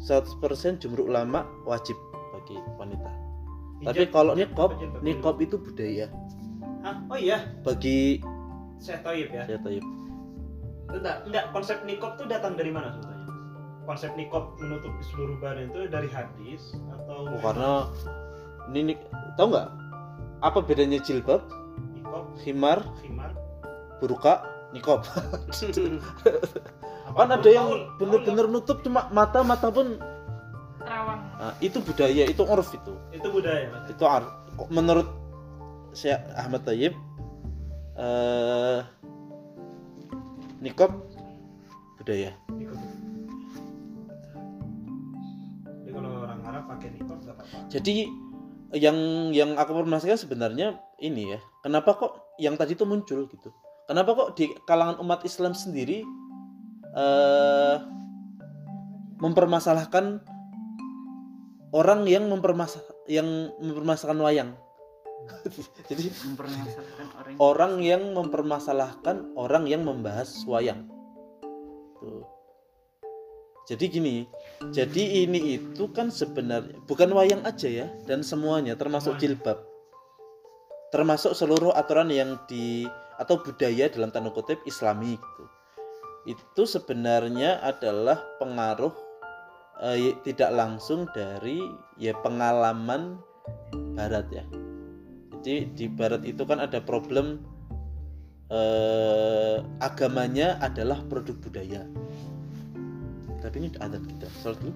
100% 0.00 0.40
jumhur 0.78 1.04
ulama 1.04 1.44
wajib 1.62 1.96
bagi 2.32 2.56
wanita 2.76 3.10
tapi 3.84 4.04
kalau 4.08 4.32
nikob 4.32 4.74
nikob 5.00 5.36
itu 5.38 5.56
budaya 5.56 6.06
Hah? 6.78 6.94
Oh 7.10 7.18
iya, 7.18 7.42
bagi 7.60 8.22
saya 8.78 9.02
Toyib 9.02 9.28
ya. 9.28 9.42
saya 9.44 9.58
Taib 9.60 9.82
Enggak, 10.88 11.16
enggak 11.26 11.44
konsep 11.52 11.78
nikob 11.84 12.16
tuh 12.16 12.24
datang 12.24 12.56
dari 12.56 12.72
mana 12.72 12.88
sebetulnya? 12.88 13.28
Konsep 13.84 14.10
nikob 14.14 14.56
menutupi 14.56 15.02
seluruh 15.04 15.36
badan 15.36 15.68
itu 15.68 15.84
dari 15.84 16.08
hadis 16.08 16.72
atau 16.88 17.28
Oh, 17.28 17.40
karena 17.42 17.72
ini 18.70 18.96
tahu 19.34 19.52
nggak 19.52 19.68
apa 20.44 20.58
bedanya 20.62 20.98
jilbab? 21.02 21.42
Nikob, 21.94 22.26
khimar. 22.42 22.78
Khimar, 23.02 23.32
burka. 23.98 24.46
Nikob 24.68 25.00
kan 27.16 27.28
ada 27.32 27.48
yang 27.48 27.88
bener-bener 27.96 28.44
nutup 28.52 28.84
cuma 28.84 29.08
mata 29.08 29.40
mata 29.40 29.72
pun 29.72 29.96
terawang. 30.76 31.24
Nah, 31.40 31.56
itu 31.64 31.80
budaya 31.80 32.28
itu 32.28 32.44
urf 32.44 32.76
itu. 32.76 32.92
Itu 33.16 33.32
budaya 33.32 33.64
mas. 33.72 33.88
itu 33.88 34.04
ar- 34.04 34.28
menurut 34.68 35.08
Syekh 35.96 36.20
Ahmad 36.36 36.68
Tayyib 36.68 36.92
eh 37.96 38.84
nikob 40.60 40.92
budaya. 41.96 42.36
Nikob. 42.52 42.76
Jadi 45.64 45.90
kalau 45.96 46.28
orang 46.28 46.40
Arab 46.44 46.68
pakai 46.68 46.92
nikob 46.92 47.24
apa-apa. 47.24 47.72
jadi 47.72 48.04
yang 48.76 49.30
yang 49.32 49.56
aku 49.56 49.72
permasalahkan 49.72 50.20
sebenarnya 50.20 50.76
ini 51.00 51.36
ya 51.36 51.40
kenapa 51.64 51.96
kok 51.96 52.12
yang 52.36 52.58
tadi 52.60 52.76
itu 52.76 52.84
muncul 52.84 53.24
gitu 53.28 53.48
kenapa 53.88 54.12
kok 54.12 54.28
di 54.36 54.52
kalangan 54.68 55.00
umat 55.00 55.24
Islam 55.24 55.56
sendiri 55.56 56.04
eh 56.96 57.76
mempermasalahkan 59.18 60.22
orang 61.74 62.06
yang 62.06 62.28
mempermasal 62.30 62.84
yang 63.10 63.50
mempermasalahkan 63.58 64.20
wayang 64.22 64.50
jadi 65.90 66.12
mempermasalahkan 66.28 67.06
orang 67.16 67.28
orang 67.38 67.72
yang 67.82 68.02
mempermasalahkan 68.14 69.16
orang 69.34 69.64
yang 69.66 69.82
membahas 69.82 70.30
wayang. 70.46 70.86
Tuh. 71.98 72.24
Jadi 73.68 73.84
gini, 73.90 74.16
jadi 74.58 75.22
ini 75.22 75.54
itu 75.54 75.86
kan 75.94 76.10
sebenarnya 76.10 76.82
bukan 76.90 77.14
wayang 77.14 77.46
aja 77.46 77.70
ya 77.70 77.86
dan 78.10 78.26
semuanya 78.26 78.74
termasuk 78.74 79.14
jilbab. 79.22 79.62
Termasuk 80.90 81.38
seluruh 81.38 81.70
aturan 81.78 82.10
yang 82.10 82.34
di 82.50 82.82
atau 83.22 83.38
budaya 83.38 83.86
dalam 83.86 84.10
tanda 84.10 84.34
kutip 84.34 84.58
Islami 84.66 85.14
gitu. 85.14 85.44
Itu 86.34 86.66
sebenarnya 86.66 87.62
adalah 87.62 88.18
pengaruh 88.42 88.90
eh, 89.78 90.18
tidak 90.26 90.50
langsung 90.50 91.06
dari 91.14 91.62
ya 91.94 92.18
pengalaman 92.18 93.22
barat 93.94 94.26
ya. 94.34 94.44
Jadi 95.38 95.70
di 95.78 95.86
barat 95.86 96.26
itu 96.26 96.42
kan 96.42 96.58
ada 96.58 96.82
problem 96.82 97.46
eh, 98.50 99.62
agamanya 99.78 100.58
adalah 100.58 100.98
produk 101.06 101.38
budaya. 101.38 101.86
Tapi 103.48 103.56
ini 103.58 103.68
adat 103.80 104.02
kita. 104.04 104.28
Salat 104.36 104.60
dulu. 104.60 104.72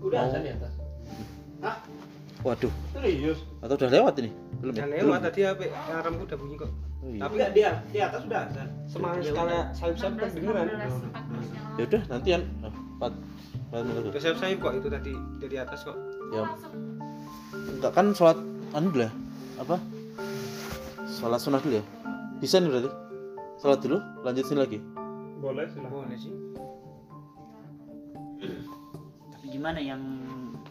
Udah 0.00 0.18
Oh. 0.18 0.28
ada 0.32 0.38
di 0.40 0.50
atas. 0.50 0.72
Waduh, 2.38 2.70
Serius? 2.94 3.42
atau 3.58 3.74
udah 3.74 3.90
lewat 3.90 4.14
ini? 4.22 4.30
Belum 4.62 4.70
ya? 4.72 4.86
Belum. 4.86 5.10
lewat 5.10 5.20
tadi 5.26 5.40
HP 5.42 5.60
alarmku 5.68 6.22
udah 6.22 6.38
bunyi 6.38 6.54
kok 6.56 6.70
Oh, 6.98 7.10
iya. 7.10 7.20
Tapi 7.20 7.34
Enggak 7.34 7.50
dia 7.52 7.70
di 7.88 7.98
atas 8.00 8.20
sudah 8.22 8.40
ada. 8.42 8.62
semangat 8.86 9.18
Ya 9.18 9.26
sekali 9.28 9.50
udah. 9.50 9.64
sayap 9.70 9.96
sayap 9.98 10.12
kedengeran 10.18 10.64
16, 10.66 10.70
14 10.70 10.78
yang 10.78 10.90
lalu. 10.90 11.08
Ya 11.74 11.82
udah 11.84 12.02
nantian. 12.08 12.42
Oh, 12.58 12.72
empat 12.96 13.12
empat 13.60 13.80
menit 13.84 14.02
udah 14.08 14.22
sayap 14.22 14.56
kok 14.56 14.72
itu 14.72 14.88
tadi 14.88 15.12
dari 15.38 15.56
atas 15.58 15.78
kok 15.82 15.96
Ya, 16.28 16.42
enggak 17.74 17.92
kan 17.92 18.06
sholat 18.12 18.38
anu 18.72 18.86
dulu 18.88 19.02
ya? 19.02 19.10
Apa? 19.58 19.76
Sholat 21.08 21.40
sunat 21.42 21.60
dulu 21.60 21.74
ya? 21.76 21.84
Bisa 22.38 22.56
nih 22.56 22.70
berarti? 22.70 22.90
Sholat 23.58 23.78
dulu, 23.80 23.96
lanjutin 24.22 24.56
lagi. 24.56 24.78
Boleh 25.38 25.66
silahkan. 25.66 25.90
boleh 25.92 26.16
sih 26.16 26.32
gimana 29.58 29.82
yang 29.82 29.98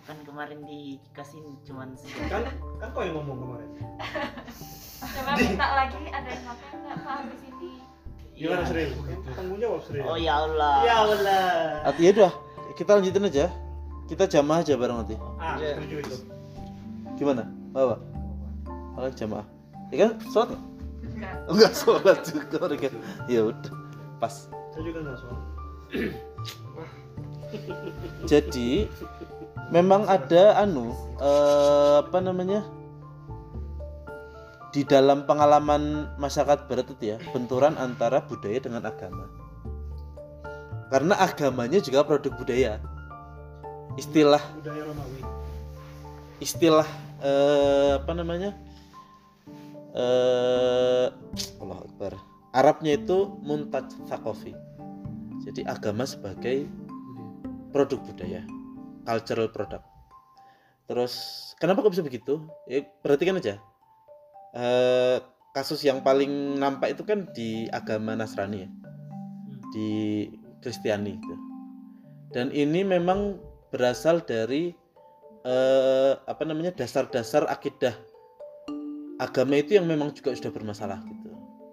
kan 0.08 0.16
kemarin 0.24 0.64
dikasih 0.64 1.44
cuman 1.68 1.92
sejam 2.00 2.24
Kan 2.32 2.44
kan 2.80 2.88
kau 2.96 3.04
yang 3.04 3.20
ngomong 3.20 3.36
kemarin. 3.44 3.70
coba 5.20 5.32
minta 5.36 5.68
lagi 5.76 6.00
ada 6.08 6.30
yang 6.32 6.44
makan 6.48 6.76
nggak 6.80 6.98
pak 7.04 7.14
habis 7.20 7.42
ini 7.44 7.72
Gimana 8.32 8.64
serius? 8.64 8.96
Tanggung 9.36 9.60
jawab 9.60 9.82
serius. 9.84 10.08
oh 10.08 10.16
ya 10.16 10.40
Allah 10.40 10.76
Ya 10.88 10.96
Allah. 11.04 11.48
Artinya 11.84 12.08
ya 12.08 12.14
udah, 12.16 12.32
kita 12.80 12.92
lanjutin 12.96 13.28
aja. 13.28 13.46
Kita 14.08 14.24
jamaah 14.24 14.64
aja 14.64 14.74
bareng 14.80 14.98
nanti. 15.04 15.16
Ah, 15.36 15.60
Iya. 15.60 15.84
setuju 15.84 15.96
itu. 16.00 16.16
Gimana? 17.20 17.44
Apa? 17.76 17.96
Kalau 18.96 19.10
jamaah. 19.12 19.46
Ya 19.92 19.96
kan 20.00 20.12
sholat 20.32 20.48
nggak? 20.54 20.64
enggak 21.12 21.34
Enggak 21.52 21.72
sholat 21.76 22.18
juga 22.24 22.56
mereka. 22.64 22.88
Ya 23.28 23.42
udah, 23.52 23.74
pas. 24.24 24.48
Saya 24.72 24.84
juga 24.86 25.00
nggak 25.04 25.18
soal. 25.20 25.38
Jadi 28.30 28.88
memang 29.72 30.08
ada 30.08 30.60
anu 30.64 30.92
eh, 31.20 31.98
apa 32.04 32.20
namanya 32.20 32.64
di 34.72 34.84
dalam 34.84 35.24
pengalaman 35.26 36.12
masyarakat 36.22 36.68
barat 36.70 36.88
itu 36.92 37.16
ya 37.16 37.18
benturan 37.32 37.74
antara 37.80 38.22
budaya 38.24 38.60
dengan 38.62 38.84
agama. 38.86 39.26
Karena 40.88 41.20
agamanya 41.20 41.84
juga 41.84 42.04
produk 42.08 42.32
budaya. 42.38 42.80
Istilah 43.98 44.40
Budaya 44.62 44.84
Romawi. 44.86 45.22
istilah 46.38 46.86
eh, 47.18 47.98
apa 47.98 48.14
namanya 48.14 48.54
eh 49.98 51.10
Allah 51.58 51.80
Akbar 51.82 52.14
Arabnya 52.54 52.94
itu 52.94 53.42
muntaj 53.42 53.90
thakofi 54.06 54.54
jadi 55.42 55.66
agama 55.66 56.06
sebagai 56.06 56.70
produk 57.78 58.02
budaya 58.02 58.42
cultural 59.06 59.54
product. 59.54 59.86
Terus 60.90 61.14
kenapa 61.62 61.86
kok 61.86 61.94
bisa 61.94 62.02
begitu? 62.02 62.42
Ya 62.66 62.82
perhatikan 63.06 63.38
aja. 63.38 63.62
Eh, 64.58 65.22
kasus 65.54 65.86
yang 65.86 66.02
paling 66.02 66.58
nampak 66.58 66.98
itu 66.98 67.06
kan 67.06 67.30
di 67.34 67.70
agama 67.70 68.18
Nasrani 68.18 68.66
ya 68.66 68.70
di 69.74 69.90
Kristiani 70.62 71.18
gitu. 71.18 71.36
dan 72.34 72.54
ini 72.54 72.86
memang 72.86 73.42
berasal 73.74 74.22
dari 74.22 74.74
eh, 75.42 76.14
apa 76.14 76.44
namanya 76.46 76.78
dasar-dasar 76.78 77.50
akidah 77.50 77.98
agama 79.18 79.58
itu 79.58 79.82
yang 79.82 79.90
memang 79.90 80.14
juga 80.14 80.38
sudah 80.38 80.54
bermasalah 80.54 81.02
gitu. 81.10 81.30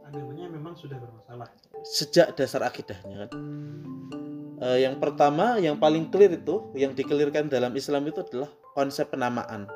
Agamanya 0.08 0.48
memang 0.48 0.72
sudah 0.76 0.96
bermasalah. 0.96 1.48
sejak 1.84 2.32
dasar 2.32 2.64
akidahnya 2.64 3.28
kan 3.28 3.30
Eh, 4.64 4.80
yang 4.80 4.96
pertama 4.96 5.60
yang 5.60 5.76
paling 5.76 6.08
clear 6.08 6.40
itu 6.40 6.72
yang 6.72 6.96
dikelirkan 6.96 7.52
dalam 7.52 7.76
Islam 7.76 8.08
itu 8.08 8.24
adalah 8.24 8.48
konsep 8.72 9.12
penamaan. 9.12 9.68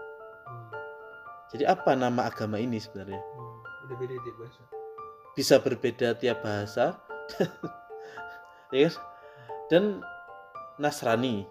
Jadi 1.52 1.68
apa 1.68 1.92
nama 1.92 2.24
agama 2.24 2.56
ini 2.56 2.80
sebenarnya? 2.80 3.20
Tiap 3.84 4.36
bahasa. 4.40 4.62
Bisa 5.36 5.54
berbeda 5.60 6.16
tiap 6.16 6.40
bahasa. 6.40 6.96
Ya 8.68 8.84
kan? 8.84 9.00
dan 9.72 9.84
Nasrani. 10.76 11.48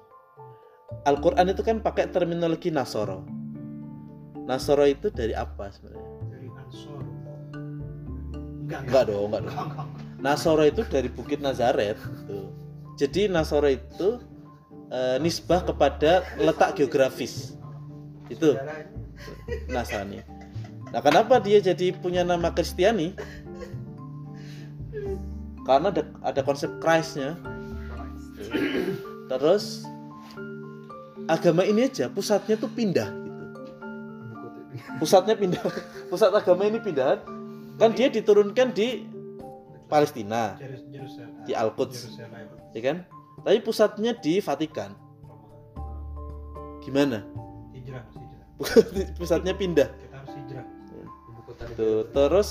Al-Quran 1.10 1.50
itu 1.50 1.66
kan 1.66 1.82
pakai 1.82 2.14
terminologi 2.14 2.70
Nasoro. 2.70 3.26
Nasoro 4.46 4.86
itu 4.86 5.10
dari 5.10 5.34
apa 5.34 5.74
sebenarnya? 5.74 6.14
Dari 6.30 6.46
Ansor. 6.54 7.02
Enggak, 8.70 8.82
enggak 8.86 9.04
dong 9.10 9.34
enggak 9.34 9.42
dong. 9.50 9.90
Nasoro 10.22 10.62
itu 10.62 10.86
dari 10.86 11.10
Bukit 11.10 11.42
Nazaret 11.42 11.98
gitu. 11.98 12.67
Jadi 12.98 13.30
Nasoro 13.30 13.70
itu 13.70 14.18
eh, 14.90 15.22
nisbah 15.22 15.62
kepada 15.62 16.26
letak 16.42 16.82
geografis. 16.82 17.54
Itu. 18.28 18.58
Nasrani. 19.70 20.26
Nah 20.90 21.02
kenapa 21.06 21.38
dia 21.38 21.62
jadi 21.62 21.94
punya 21.94 22.26
nama 22.26 22.50
Kristiani? 22.50 23.14
Karena 25.62 25.94
ada, 25.94 26.04
ada 26.26 26.42
konsep 26.42 26.74
Christnya. 26.82 27.38
Terus 29.28 29.84
agama 31.28 31.68
ini 31.68 31.86
aja 31.86 32.08
pusatnya 32.08 32.56
tuh 32.56 32.72
pindah 32.72 33.10
gitu. 33.12 33.44
Pusatnya 34.98 35.36
pindah. 35.36 35.62
Pusat 36.12 36.40
agama 36.40 36.64
ini 36.66 36.80
pindah 36.80 37.20
kan 37.78 37.94
dia 37.94 38.10
diturunkan 38.10 38.74
di 38.74 39.17
Palestina 39.88 40.60
Di 41.48 41.56
Al-Quds. 41.56 42.20
Jerusalem 42.20 42.48
ya 42.76 42.82
kan? 42.84 42.98
Tapi 43.42 43.58
pusatnya 43.64 44.12
di 44.20 44.44
Vatikan. 44.44 44.92
Gimana? 46.84 47.24
Hijrah 47.72 48.04
Mas, 48.04 48.16
hijrah. 48.16 49.16
Pusatnya 49.20 49.54
pindah. 49.56 49.88
Kita 49.88 50.16
harus 50.20 50.34
hijrah. 50.36 50.66
Ibu 51.32 51.42
kota 51.48 51.64
tuh 51.76 52.00
terus 52.12 52.50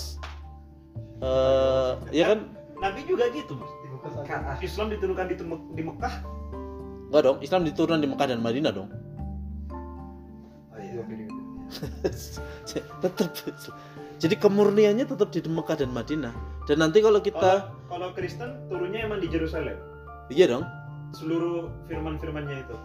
eh 1.21 1.93
ya 2.13 2.25
kan? 2.33 2.39
Nabi 2.77 3.01
juga 3.09 3.33
gitu 3.33 3.57
mas. 3.57 3.73
Kota. 4.07 4.61
Islam 4.63 4.87
diturunkan 4.93 5.27
di, 5.27 5.37
di 5.75 5.83
Mekah? 5.83 6.15
Enggak 7.11 7.23
dong 7.23 7.39
Islam 7.43 7.63
diturunkan 7.65 8.01
di 8.05 8.09
Mekah 8.13 8.27
dan 8.29 8.41
Madinah 8.45 8.73
dong. 8.73 8.89
Oh, 10.73 11.05
periode. 11.05 11.47
tetap 13.03 13.31
jadi 14.17 14.35
kemurniannya 14.41 15.05
tetap 15.05 15.29
di 15.29 15.45
Mekah 15.45 15.77
dan 15.77 15.91
Madinah. 15.93 16.35
Dan 16.67 16.83
nanti 16.83 16.99
kalau 16.99 17.21
kita 17.23 17.69
kalau, 17.69 17.87
kalau 17.87 18.09
Kristen 18.17 18.67
turunnya 18.67 19.07
emang 19.07 19.23
di 19.23 19.29
Jerusalem 19.31 19.77
iya 20.33 20.51
dong. 20.51 20.67
Seluruh 21.15 21.71
firman-firmannya 21.87 22.67
itu? 22.67 22.77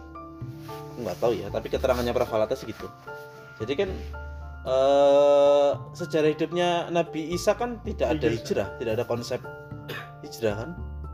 Nggak 1.02 1.16
tahu 1.18 1.32
ya 1.34 1.50
tapi 1.50 1.66
keterangannya 1.72 2.14
Pravalata 2.14 2.54
sih 2.54 2.70
gitu 2.70 2.86
jadi 3.58 3.84
kan 3.84 3.90
eh 4.62 5.70
sejarah 5.98 6.30
hidupnya 6.30 6.68
Nabi 6.94 7.34
Isa 7.34 7.58
kan 7.58 7.82
tidak 7.82 8.14
ada 8.14 8.30
Hijrah. 8.30 8.38
hijrah 8.38 8.68
tidak 8.78 8.92
ada 9.00 9.04
konsep 9.10 9.40
hijrah 10.24 10.54
kan 10.54 10.70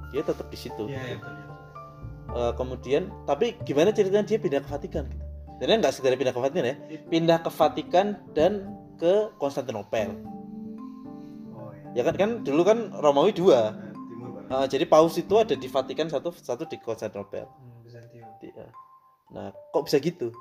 dia 0.09 0.25
tetap 0.25 0.49
di 0.49 0.57
situ. 0.57 0.89
Iya 0.89 1.01
iya 1.05 1.17
betul. 1.21 1.33
Iya. 1.37 1.47
Eh, 2.29 2.53
kemudian 2.57 3.03
tapi 3.29 3.57
gimana 3.65 3.93
ceritanya 3.93 4.25
dia 4.25 4.41
pindah 4.41 4.61
ke 4.65 4.69
Vatikan? 4.69 5.05
Gitu 5.09 5.29
dan 5.59 5.83
nggak 5.83 5.91
sekedar 5.91 6.15
pindah 6.15 6.35
ke 6.35 6.41
Vatikan 6.41 6.65
ya. 6.65 6.77
Pindah 7.11 7.39
ke 7.43 7.51
Vatikan 7.51 8.07
dan 8.33 8.73
ke 8.99 9.33
Konstantinopel. 9.39 10.19
Oh 11.55 11.71
ya 11.73 11.87
ya 11.95 12.03
kan 12.03 12.15
kan 12.19 12.31
dulu 12.43 12.63
kan 12.67 12.93
Romawi 12.99 13.33
dua. 13.33 13.73
Nah, 13.73 13.89
Eh, 14.49 14.67
jadi 14.67 14.89
paus 14.89 15.13
itu 15.21 15.37
ada 15.37 15.53
di 15.53 15.69
Vatikan 15.69 16.09
satu 16.09 16.33
satu 16.33 16.65
di 16.65 16.81
Konstantinopel. 16.81 17.45
Hmm, 17.45 17.85
eh. 18.41 18.73
nah 19.29 19.53
kok 19.53 19.85
bisa 19.85 20.01
gitu? 20.01 20.33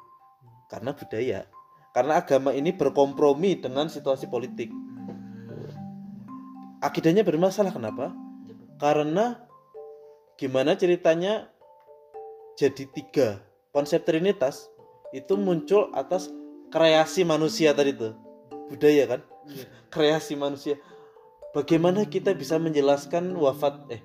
Karena 0.72 0.96
budaya. 0.96 1.44
Karena 1.92 2.24
agama 2.24 2.56
ini 2.56 2.72
berkompromi 2.72 3.60
dengan 3.60 3.92
situasi 3.92 4.32
politik. 4.32 4.72
Akidahnya 6.80 7.28
bermasalah 7.28 7.74
kenapa? 7.74 8.16
Karena 8.80 9.44
gimana 10.40 10.78
ceritanya 10.78 11.52
jadi 12.56 12.86
tiga 12.94 13.42
konsep 13.76 14.06
trinitas 14.06 14.70
itu 15.12 15.34
muncul 15.36 15.90
atas 15.98 16.30
kreasi 16.70 17.26
manusia 17.26 17.74
tadi 17.74 17.98
tuh 17.98 18.27
budaya 18.70 19.04
kan? 19.08 19.22
Kreasi 19.94 20.36
manusia. 20.36 20.78
Bagaimana 21.56 22.06
kita 22.06 22.36
bisa 22.36 22.60
menjelaskan 22.60 23.34
wafat 23.34 23.80
eh 23.90 24.02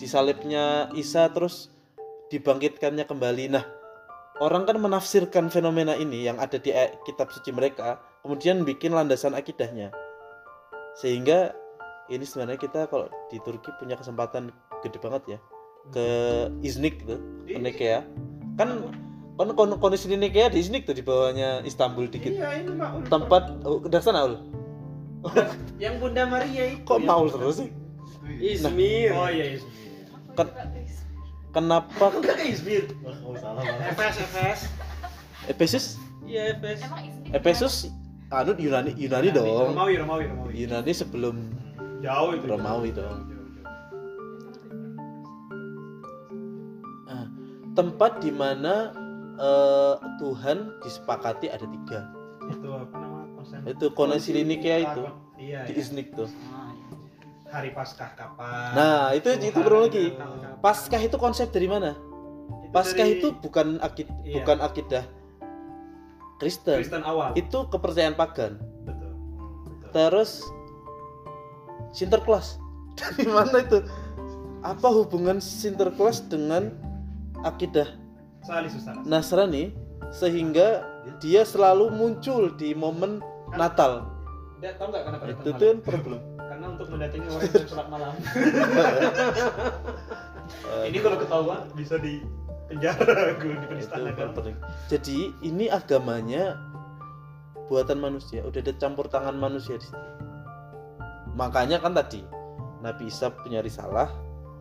disalibnya 0.00 0.90
Isa 0.96 1.28
terus 1.30 1.70
dibangkitkannya 2.32 3.04
kembali? 3.06 3.52
Nah 3.52 3.64
orang 4.42 4.66
kan 4.66 4.76
menafsirkan 4.80 5.48
fenomena 5.52 5.94
ini 5.94 6.26
yang 6.26 6.40
ada 6.42 6.58
di 6.58 6.72
eh, 6.72 6.96
kitab 7.04 7.30
suci 7.30 7.52
mereka 7.52 8.00
kemudian 8.24 8.64
bikin 8.66 8.96
landasan 8.96 9.36
akidahnya. 9.36 9.92
Sehingga 10.96 11.52
ini 12.08 12.24
sebenarnya 12.24 12.58
kita 12.58 12.88
kalau 12.88 13.06
di 13.28 13.38
Turki 13.44 13.70
punya 13.76 13.94
kesempatan 13.94 14.50
gede 14.82 14.98
banget 15.02 15.36
ya 15.36 15.38
ke 15.94 16.06
Iznik 16.66 17.06
tuh 17.06 17.20
ke 17.46 17.58
Nikea 17.58 18.02
kan 18.58 18.90
kan 19.36 19.52
kon- 19.52 19.76
kondisi 19.76 20.08
di 20.08 20.16
Nikea 20.16 20.48
di 20.48 20.64
Iznik 20.64 20.88
tuh 20.88 20.96
di 20.96 21.04
bawahnya 21.04 21.60
Istanbul 21.62 22.08
dikit. 22.08 22.32
Iya 22.32 22.64
ini 22.64 22.72
Maul. 22.72 23.04
Tempat 23.04 23.60
oh, 23.68 23.84
udah 23.84 24.00
sana 24.00 24.24
Ul 24.24 24.40
yang 25.82 26.00
Bunda 26.00 26.24
Maria 26.24 26.72
itu. 26.72 26.84
Kok 26.88 26.96
yang- 26.96 27.08
Maul 27.08 27.28
terus 27.28 27.60
sih? 27.60 27.68
Izmir. 28.40 29.12
oh 29.12 29.28
iya 29.28 29.60
Izmir. 29.60 30.08
Kan- 30.32 30.56
kenapa? 31.52 32.04
Enggak 32.16 32.40
Izmir 32.40 32.88
Wah, 33.04 33.12
kamu 33.12 33.36
salah 33.36 33.62
malah 33.62 33.92
FS 33.92 34.16
FS 34.24 34.60
Efesus? 35.46 35.84
Iya, 36.26 36.58
Fes. 36.58 36.80
Emang 36.82 37.00
Izmir 37.04 37.30
Efesus? 37.36 37.74
anu 38.26 38.58
Yunani 38.58 38.90
Yunani 38.98 39.30
dong. 39.30 39.70
Romawi 39.70 39.94
Romawi 40.02 40.24
Romawi. 40.26 40.52
Yunani 40.58 40.90
sebelum 40.90 41.36
jauh 42.02 42.34
itu. 42.34 42.44
Romawi 42.50 42.90
jauh, 42.90 43.04
dong. 43.04 43.20
jauh. 43.30 43.34
tempat 47.76 48.24
di 48.24 48.32
mana 48.32 48.88
eh, 49.36 49.94
Tuhan 50.16 50.58
disepakati 50.80 51.46
ada 51.48 51.64
tiga. 51.64 52.00
Itu 52.46 52.68
apa 52.70 52.96
nama? 52.96 53.20
Konsen 53.36 53.58
itu 53.64 53.86
konsili 53.92 54.42
Nikea 54.42 54.76
itu. 54.82 55.02
iya 55.36 55.62
di 55.68 55.72
iya. 55.72 55.80
Iznik 55.80 56.12
tuh. 56.12 56.26
Ah, 56.48 56.72
iya. 56.72 56.86
hari 57.46 57.70
Paskah 57.70 58.10
kapan? 58.14 58.70
Nah, 58.74 59.12
itu- 59.12 59.30
itu 59.32 59.52
Tuhan 59.52 59.62
berulang 59.62 59.86
lagi. 59.86 60.06
Paskah 60.58 60.98
itu 60.98 61.16
konsep 61.16 61.48
dari 61.50 61.68
mana? 61.68 61.94
Itu 62.62 62.72
Paskah 62.72 63.06
dari 63.06 63.18
itu 63.18 63.28
bukan 63.36 63.78
akid 63.78 64.08
Iya. 64.24 64.42
bukan 64.42 64.58
akidah 64.60 65.04
Kristen. 66.36 66.76
Kristen 66.82 67.02
awal. 67.02 67.32
Itu 67.32 67.64
kepercayaan 67.66 68.12
pagan. 68.12 68.60
Betul. 68.84 69.12
Betul. 69.64 69.90
Terus 69.90 70.30
Sinterklas. 71.92 72.60
Dari 72.98 73.24
mana 73.24 73.60
itu? 73.60 73.80
Apa 74.60 74.88
hubungan 74.90 75.40
Sinterklas 75.40 76.24
dengan 76.26 76.72
akidah 77.40 77.88
Nasrani 79.06 79.74
sehingga 80.14 80.86
dia 81.18 81.42
selalu 81.42 81.90
muncul 81.90 82.54
di 82.54 82.74
momen 82.74 83.22
Natal. 83.54 84.06
Tahu 84.62 84.88
nggak 84.90 85.04
kenapa 85.06 85.24
itu 85.30 85.50
tuh 85.52 85.52
kan 85.54 85.78
problem. 85.84 86.20
Karena 86.46 86.66
untuk 86.72 86.86
mendatangi 86.90 87.26
orang 87.28 87.50
yang 87.52 87.68
sholat 87.68 87.88
malam. 87.90 88.14
Ini 90.90 90.98
kalau 91.02 91.18
ketahuan 91.18 91.60
bisa 91.74 91.98
di 91.98 92.22
penjara 92.70 93.34
gue 93.42 93.54
di 93.58 93.66
penistaan 93.66 94.10
agama. 94.10 94.42
jadi 94.86 95.18
ini 95.42 95.66
agamanya 95.70 96.54
buatan 97.66 97.98
manusia. 97.98 98.46
Udah 98.46 98.62
ada 98.62 98.74
campur 98.78 99.10
tangan 99.10 99.34
manusia 99.34 99.78
di 99.78 99.86
situ. 99.86 99.98
Makanya 101.34 101.82
kan 101.82 101.98
tadi 101.98 102.22
Nabi 102.82 103.10
Isa 103.10 103.30
punya 103.34 103.58
risalah 103.58 104.06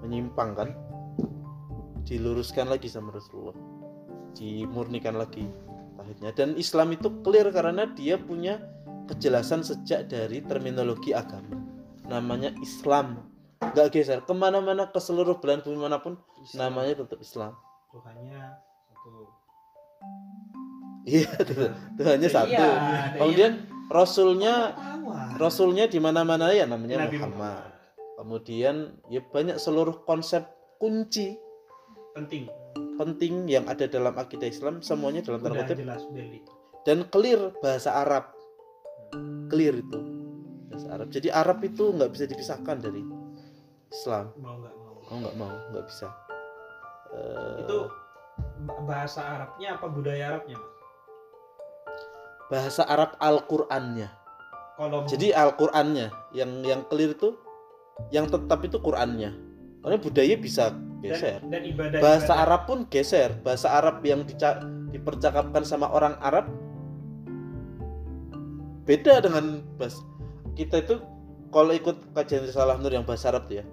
menyimpang 0.02 0.58
kan 0.58 0.70
diluruskan 2.06 2.70
lagi 2.70 2.86
sama 2.90 3.14
Rasulullah 3.14 3.75
dimurnikan 4.36 5.16
lagi. 5.16 5.48
Tauhidnya 5.96 6.36
dan 6.36 6.54
Islam 6.54 6.92
itu 6.92 7.08
clear 7.24 7.48
karena 7.50 7.88
dia 7.96 8.20
punya 8.20 8.60
kejelasan 9.08 9.64
sejak 9.64 10.12
dari 10.12 10.44
terminologi 10.44 11.16
agama. 11.16 11.56
Namanya 12.06 12.52
Islam. 12.60 13.24
Nggak 13.64 13.96
geser. 13.96 14.20
Ke 14.22 14.36
mana-mana 14.36 14.92
ke 14.92 15.00
seluruh 15.00 15.40
belahan 15.40 15.64
bumi 15.64 15.80
mana 15.80 15.98
pun 15.98 16.20
namanya 16.54 17.02
tetap 17.02 17.18
Islam. 17.18 17.56
Tuhannya 17.90 18.42
satu. 18.86 19.12
Iya, 21.06 21.30
Tuhan- 21.50 21.76
Tuhannya 21.96 22.30
satu. 22.30 22.52
Iya, 22.52 22.70
Kemudian 23.18 23.52
rasulnya 23.88 24.54
rasulnya 25.38 25.86
di 25.86 25.98
mana-mana 26.02 26.52
ya 26.52 26.66
namanya 26.68 27.08
Nabi 27.08 27.18
Muhammad. 27.22 27.72
Kemudian 28.16 28.76
ya 29.08 29.22
banyak 29.24 29.58
seluruh 29.58 30.04
konsep 30.04 30.44
kunci. 30.78 31.36
Penting. 32.16 32.48
Penting 32.96 33.48
yang 33.48 33.66
ada 33.68 33.86
dalam 33.86 34.16
akidah 34.16 34.48
Islam 34.48 34.80
semuanya 34.80 35.22
dalam 35.24 35.40
tanda 35.44 35.64
kutip 35.64 35.78
dan 36.86 37.04
clear 37.10 37.52
bahasa 37.60 37.92
Arab. 37.98 38.30
Clear 39.50 39.82
itu 39.82 40.00
bahasa 40.70 40.88
Arab. 40.94 41.08
Jadi 41.10 41.28
Arab 41.34 41.58
itu 41.66 41.84
nggak 41.92 42.12
bisa 42.14 42.26
dipisahkan 42.30 42.78
dari 42.78 43.02
Islam. 43.90 44.32
Mau 44.38 44.62
nggak 44.62 44.76
mau. 44.76 44.94
Oh 45.06 45.18
nggak 45.22 45.36
mau, 45.38 45.54
nggak 45.74 45.86
bisa. 45.90 46.08
Eh, 47.16 47.58
Itu 47.66 47.78
ba- 48.70 48.82
bahasa 48.86 49.22
Arabnya 49.24 49.78
apa 49.78 49.88
budaya 49.90 50.24
Arabnya? 50.36 50.58
Bahasa 52.46 52.86
Arab 52.86 53.18
Al-Qur'annya. 53.18 54.10
Kalau 54.76 55.08
Jadi 55.08 55.32
Al-Qur'annya 55.34 56.12
yang 56.36 56.52
yang 56.62 56.82
clear 56.86 57.16
itu 57.16 57.34
yang 58.14 58.30
tetap 58.30 58.62
itu 58.62 58.78
Qur'annya. 58.78 59.32
Karena 59.82 59.98
budaya 59.98 60.36
bisa 60.38 60.74
geser. 61.12 61.40
dan, 61.44 61.52
dan 61.52 61.62
ibadah 61.66 62.00
Bahasa 62.00 62.26
ibadah- 62.32 62.42
Arab 62.44 62.62
pun 62.66 62.80
geser. 62.88 63.30
Bahasa 63.42 63.68
Arab 63.70 64.02
yang 64.02 64.24
dica- 64.24 64.62
dipercakapkan 64.90 65.62
sama 65.62 65.90
orang 65.90 66.16
Arab 66.20 66.48
beda 68.86 69.18
dengan 69.20 69.66
bahasa 69.76 70.02
kita 70.54 70.80
itu 70.80 70.96
kalau 71.50 71.72
ikut 71.72 72.14
kajian 72.14 72.46
Risalah 72.46 72.78
Nur 72.78 72.92
yang 72.92 73.04
bahasa 73.04 73.32
Arab 73.32 73.50
tuh 73.50 73.60
ya. 73.60 73.66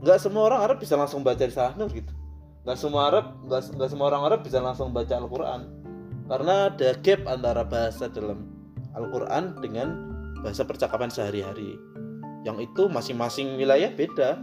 Nggak 0.00 0.18
semua 0.22 0.42
orang 0.46 0.60
Arab 0.62 0.76
bisa 0.80 0.94
langsung 0.94 1.20
baca 1.20 1.40
Risalah 1.40 1.74
Nur 1.76 1.90
gitu. 1.90 2.12
Nggak 2.64 2.78
semua 2.78 3.02
Arab 3.06 3.24
nggak, 3.44 3.62
nggak 3.76 3.90
semua 3.90 4.06
orang 4.10 4.22
Arab 4.26 4.40
bisa 4.42 4.58
langsung 4.58 4.90
baca 4.90 5.14
Al-Qur'an. 5.14 5.62
karena 6.26 6.66
ada 6.66 6.90
gap 7.06 7.22
antara 7.30 7.62
bahasa 7.62 8.10
dalam 8.10 8.50
Al-Quran 8.98 9.54
dengan 9.62 9.88
bahasa 10.42 10.66
percakapan 10.66 11.06
sehari-hari 11.06 11.78
yang 12.42 12.58
itu 12.58 12.90
masing-masing 12.90 13.54
wilayah 13.54 13.94
beda 13.94 14.34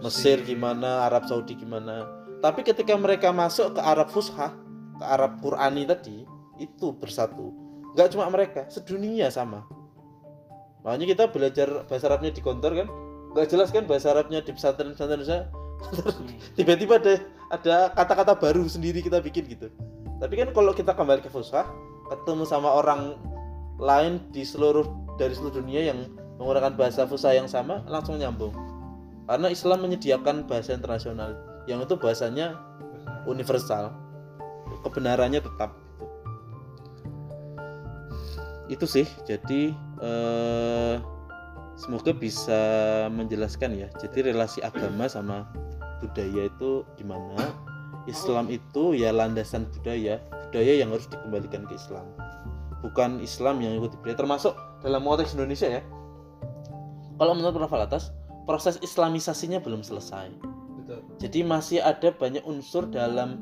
Mesir 0.00 0.40
gimana 0.42 1.04
Arab 1.06 1.28
Saudi 1.28 1.56
gimana. 1.56 2.08
Tapi 2.40 2.64
ketika 2.64 2.96
mereka 2.96 3.28
masuk 3.36 3.76
ke 3.76 3.80
Arab 3.84 4.08
Fushah 4.08 4.56
ke 4.96 5.04
Arab 5.04 5.40
Qurani 5.44 5.84
tadi 5.84 6.24
itu 6.56 6.92
bersatu. 6.96 7.52
Nggak 7.92 8.16
cuma 8.16 8.32
mereka 8.32 8.64
sedunia 8.72 9.28
sama. 9.28 9.68
Makanya 10.80 11.06
kita 11.12 11.24
belajar 11.28 11.68
bahasa 11.84 12.08
Arabnya 12.08 12.32
di 12.32 12.40
kantor 12.40 12.72
kan? 12.84 12.88
Nggak 13.36 13.46
jelas 13.52 13.68
kan 13.68 13.84
bahasa 13.84 14.16
Arabnya 14.16 14.40
di 14.40 14.52
pesantren 14.56 14.96
pesantren 14.96 15.24
saya 15.24 15.42
tiba-tiba 16.56 17.00
ada 17.00 17.14
ada 17.52 17.76
kata-kata 17.96 18.36
baru 18.36 18.64
sendiri 18.64 19.04
kita 19.04 19.20
bikin 19.20 19.48
gitu. 19.48 19.68
Tapi 20.20 20.34
kan 20.36 20.48
kalau 20.56 20.72
kita 20.72 20.96
kembali 20.96 21.20
ke 21.24 21.28
Fushah 21.28 21.68
ketemu 22.08 22.44
sama 22.48 22.72
orang 22.72 23.20
lain 23.76 24.20
di 24.32 24.44
seluruh 24.44 24.84
dari 25.20 25.36
seluruh 25.36 25.60
dunia 25.60 25.92
yang 25.92 26.08
menggunakan 26.40 26.72
bahasa 26.76 27.04
Fushah 27.04 27.36
yang 27.36 27.48
sama 27.48 27.84
langsung 27.84 28.16
nyambung 28.16 28.69
karena 29.30 29.46
Islam 29.46 29.86
menyediakan 29.86 30.50
bahasa 30.50 30.74
internasional. 30.74 31.38
Yang 31.70 31.86
itu 31.86 31.94
bahasanya 32.02 32.58
universal. 33.30 33.94
Kebenarannya 34.82 35.38
tetap. 35.38 35.70
Itu 38.66 38.90
sih. 38.90 39.06
Jadi 39.30 39.70
eh, 40.02 40.94
semoga 41.78 42.10
bisa 42.10 42.58
menjelaskan 43.14 43.78
ya. 43.78 43.86
Jadi 44.02 44.34
relasi 44.34 44.66
agama 44.66 45.06
sama 45.06 45.46
budaya 46.02 46.50
itu 46.50 46.82
gimana? 46.98 47.38
Islam 48.10 48.50
itu 48.50 48.98
ya 48.98 49.14
landasan 49.14 49.70
budaya. 49.78 50.18
Budaya 50.50 50.74
yang 50.74 50.90
harus 50.90 51.06
dikembalikan 51.06 51.70
ke 51.70 51.78
Islam. 51.78 52.02
Bukan 52.82 53.22
Islam 53.22 53.62
yang 53.62 53.78
ikut 53.78 53.94
budaya 54.02 54.18
termasuk 54.18 54.58
dalam 54.82 55.06
konteks 55.06 55.38
Indonesia 55.38 55.70
ya. 55.70 55.86
Kalau 57.14 57.38
menurut 57.38 57.54
Prof. 57.54 57.78
Alatas 57.78 58.10
proses 58.50 58.82
islamisasinya 58.82 59.62
belum 59.62 59.86
selesai 59.86 60.34
betul 60.82 61.06
jadi 61.22 61.46
masih 61.46 61.78
ada 61.78 62.10
banyak 62.10 62.42
unsur 62.42 62.90
dalam 62.90 63.38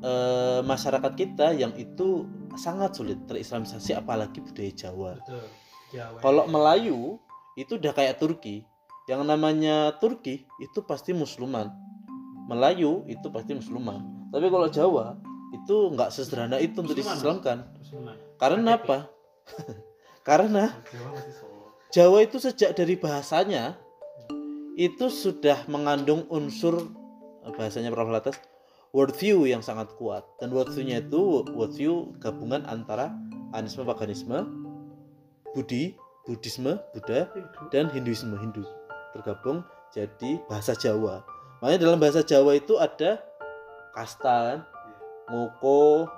eh, 0.00 0.64
masyarakat 0.64 1.12
kita 1.12 1.52
yang 1.52 1.76
itu 1.76 2.24
sangat 2.56 2.96
sulit 2.96 3.20
terislamisasi 3.28 3.92
apalagi 3.92 4.40
budaya 4.40 4.72
Jawa 4.72 5.12
betul 5.20 5.44
Jawa 5.92 6.18
kalau 6.24 6.48
Melayu 6.48 7.20
itu 7.54 7.78
udah 7.78 7.94
kayak 7.94 8.18
Turki. 8.18 8.66
Yang 9.06 9.22
namanya 9.28 9.94
Turki 10.00 10.48
itu 10.58 10.78
pasti 10.82 11.14
Musliman. 11.14 11.70
Melayu 12.48 13.04
itu 13.06 13.26
pasti 13.30 13.54
Musliman. 13.56 14.02
Tapi 14.32 14.46
kalau 14.50 14.68
Jawa 14.68 15.06
itu 15.54 15.76
nggak 15.94 16.10
sesederhana 16.10 16.58
itu 16.58 16.82
untuk 16.82 16.98
Musliman. 16.98 17.62
Musliman. 17.78 18.16
Karena 18.40 18.80
apa? 18.80 19.06
Karena 20.28 20.72
Jawa 21.94 22.24
itu 22.26 22.42
sejak 22.42 22.74
dari 22.74 22.98
bahasanya 22.98 23.78
itu 24.74 25.06
sudah 25.06 25.66
mengandung 25.70 26.26
unsur 26.30 26.90
bahasanya 27.54 27.94
Prof. 27.94 28.10
Latas 28.10 28.36
worldview 28.90 29.46
yang 29.46 29.62
sangat 29.62 29.90
kuat. 29.98 30.26
Dan 30.42 30.50
worldview-nya 30.50 31.06
itu 31.06 31.46
worldview 31.54 32.14
gabungan 32.18 32.66
antara 32.66 33.14
anisme 33.54 33.86
paganisme 33.86 34.46
Budi 35.54 35.94
Buddhisme 36.24 36.80
Buddha 36.90 37.30
dan 37.70 37.86
Hinduisme 37.92 38.34
Hindu. 38.38 38.66
Tergabung 39.14 39.62
jadi 39.94 40.42
bahasa 40.50 40.74
Jawa. 40.74 41.22
Makanya 41.62 41.78
dalam 41.86 41.98
bahasa 42.02 42.26
Jawa 42.26 42.58
itu 42.58 42.80
ada 42.80 43.22
kasta 43.94 44.36
kan? 44.50 44.60
Ngoko 45.30 46.08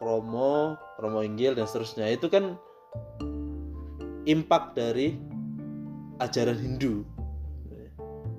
kromo 0.00 0.78
kromo 0.96 1.20
inggil 1.20 1.52
dan 1.52 1.68
seterusnya. 1.68 2.08
Itu 2.08 2.32
kan 2.32 2.56
impak 4.24 4.72
dari 4.72 5.18
ajaran 6.22 6.56
Hindu 6.56 7.15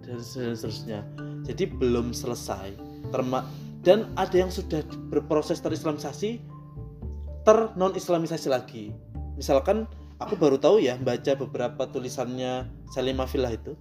dan 0.08 0.24
seterusnya. 0.24 1.04
Jadi 1.44 1.68
belum 1.68 2.16
selesai. 2.16 2.74
Terma 3.12 3.44
dan 3.84 4.08
ada 4.16 4.34
yang 4.36 4.52
sudah 4.52 4.82
berproses 5.12 5.60
terislamisasi 5.60 6.40
ter 7.44 7.58
non 7.76 7.94
islamisasi 7.94 8.48
lagi. 8.48 8.96
Misalkan 9.36 9.86
aku 10.20 10.40
baru 10.40 10.56
tahu 10.58 10.80
ya 10.80 10.96
baca 10.98 11.36
beberapa 11.36 11.88
tulisannya 11.92 12.68
Salimah 12.96 13.28
Filah 13.28 13.54
itu. 13.54 13.76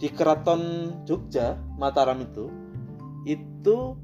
Di 0.00 0.10
keraton 0.10 0.92
Jogja 1.06 1.60
Mataram 1.76 2.20
itu 2.24 2.50
itu 3.24 3.96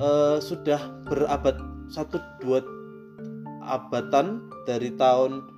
eh, 0.00 0.38
sudah 0.40 0.80
berabad 1.08 1.56
satu 1.92 2.16
dua 2.40 2.64
abatan 3.64 4.48
dari 4.68 4.92
tahun 4.96 5.53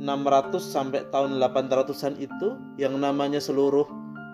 600 0.00 0.58
sampai 0.58 1.06
tahun 1.14 1.38
800-an 1.38 2.18
itu 2.18 2.58
yang 2.80 2.98
namanya 2.98 3.38
seluruh 3.38 3.86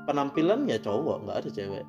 penampilan 0.08 0.64
ya 0.66 0.80
cowok 0.80 1.26
nggak 1.26 1.36
ada 1.44 1.50
cewek. 1.52 1.84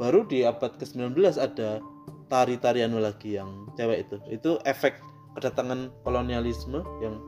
Baru 0.00 0.26
di 0.26 0.42
abad 0.42 0.74
ke-19 0.82 1.14
ada 1.38 1.78
tari-tarian 2.26 2.90
lagi 2.98 3.38
yang 3.38 3.68
cewek 3.78 4.08
itu. 4.08 4.16
Itu 4.32 4.50
efek 4.66 4.98
kedatangan 5.38 5.92
kolonialisme 6.02 6.82
yang 6.98 7.20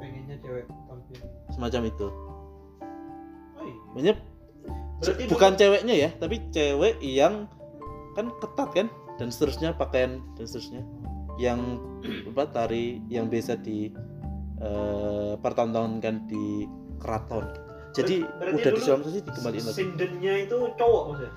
pengennya 0.00 0.36
cewek 0.42 0.66
tampil. 0.90 1.18
semacam 1.54 1.82
itu. 1.88 2.08
Oh 3.56 4.00
iya. 4.02 4.14
Berarti 4.96 5.24
bukan 5.28 5.52
ceweknya 5.54 5.94
ya 5.94 6.10
tapi 6.18 6.42
cewek 6.50 6.98
yang 7.00 7.46
kan 8.18 8.32
ketat 8.42 8.70
kan? 8.74 8.88
Dan 9.16 9.32
seterusnya 9.32 9.72
pakaian 9.72 10.20
dan 10.36 10.44
seterusnya. 10.44 10.82
Yang 11.36 11.80
apa 12.32 12.44
tari 12.48 13.00
yang 13.12 13.28
biasa 13.28 13.60
di 13.60 13.92
eh, 14.58 15.32
pertontonkan 15.36 16.26
di 16.26 16.64
keraton 16.96 17.44
jadi 17.92 18.24
Berarti 18.24 18.54
udah 18.56 18.70
diislamisasi 18.72 19.18
dikembaliin 19.22 19.64
lagi 19.64 19.76
sindennya 19.76 20.34
itu 20.42 20.56
cowok 20.74 21.02
maksudnya 21.08 21.32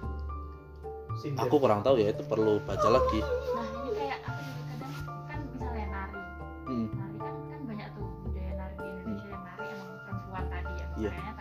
Sinden. 1.15 1.39
aku 1.41 1.55
kurang 1.57 1.81
tahu 1.81 1.95
ya 1.97 2.09
itu 2.09 2.23
perlu 2.23 2.59
baca 2.61 2.87
lagi 2.89 3.19
nah 3.19 3.65
ini 3.65 3.89
kayak 3.93 4.19
aku 4.21 4.39
juga 4.39 4.63
kadang 4.65 4.93
kan 5.25 5.39
misalnya 5.49 5.85
nari 5.89 6.19
Hmm. 6.63 6.87
nari 6.87 7.17
kan 7.17 7.35
kan 7.45 7.59
banyak 7.65 7.87
tuh 7.91 8.07
budaya 8.21 8.51
nari 8.55 8.75
di 8.75 8.85
Indonesia 8.85 9.27
yang 9.27 9.43
nari 9.43 9.65
emang 9.67 9.89
perempuan 9.99 10.43
tadi 10.47 10.71
ya 10.71 10.85
Iya. 10.95 11.09
pakaiannya 11.09 11.33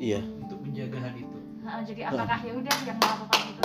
Iya. 0.00 0.20
untuk 0.40 0.58
menjaga 0.60 0.98
hal 0.98 1.14
itu 1.14 1.36
Heeh, 1.60 1.80
jadi 1.84 2.00
apakah 2.08 2.38
ya 2.40 2.52
udah 2.54 2.76
yang 2.82 2.96
melakukan 2.96 3.40
itu 3.46 3.62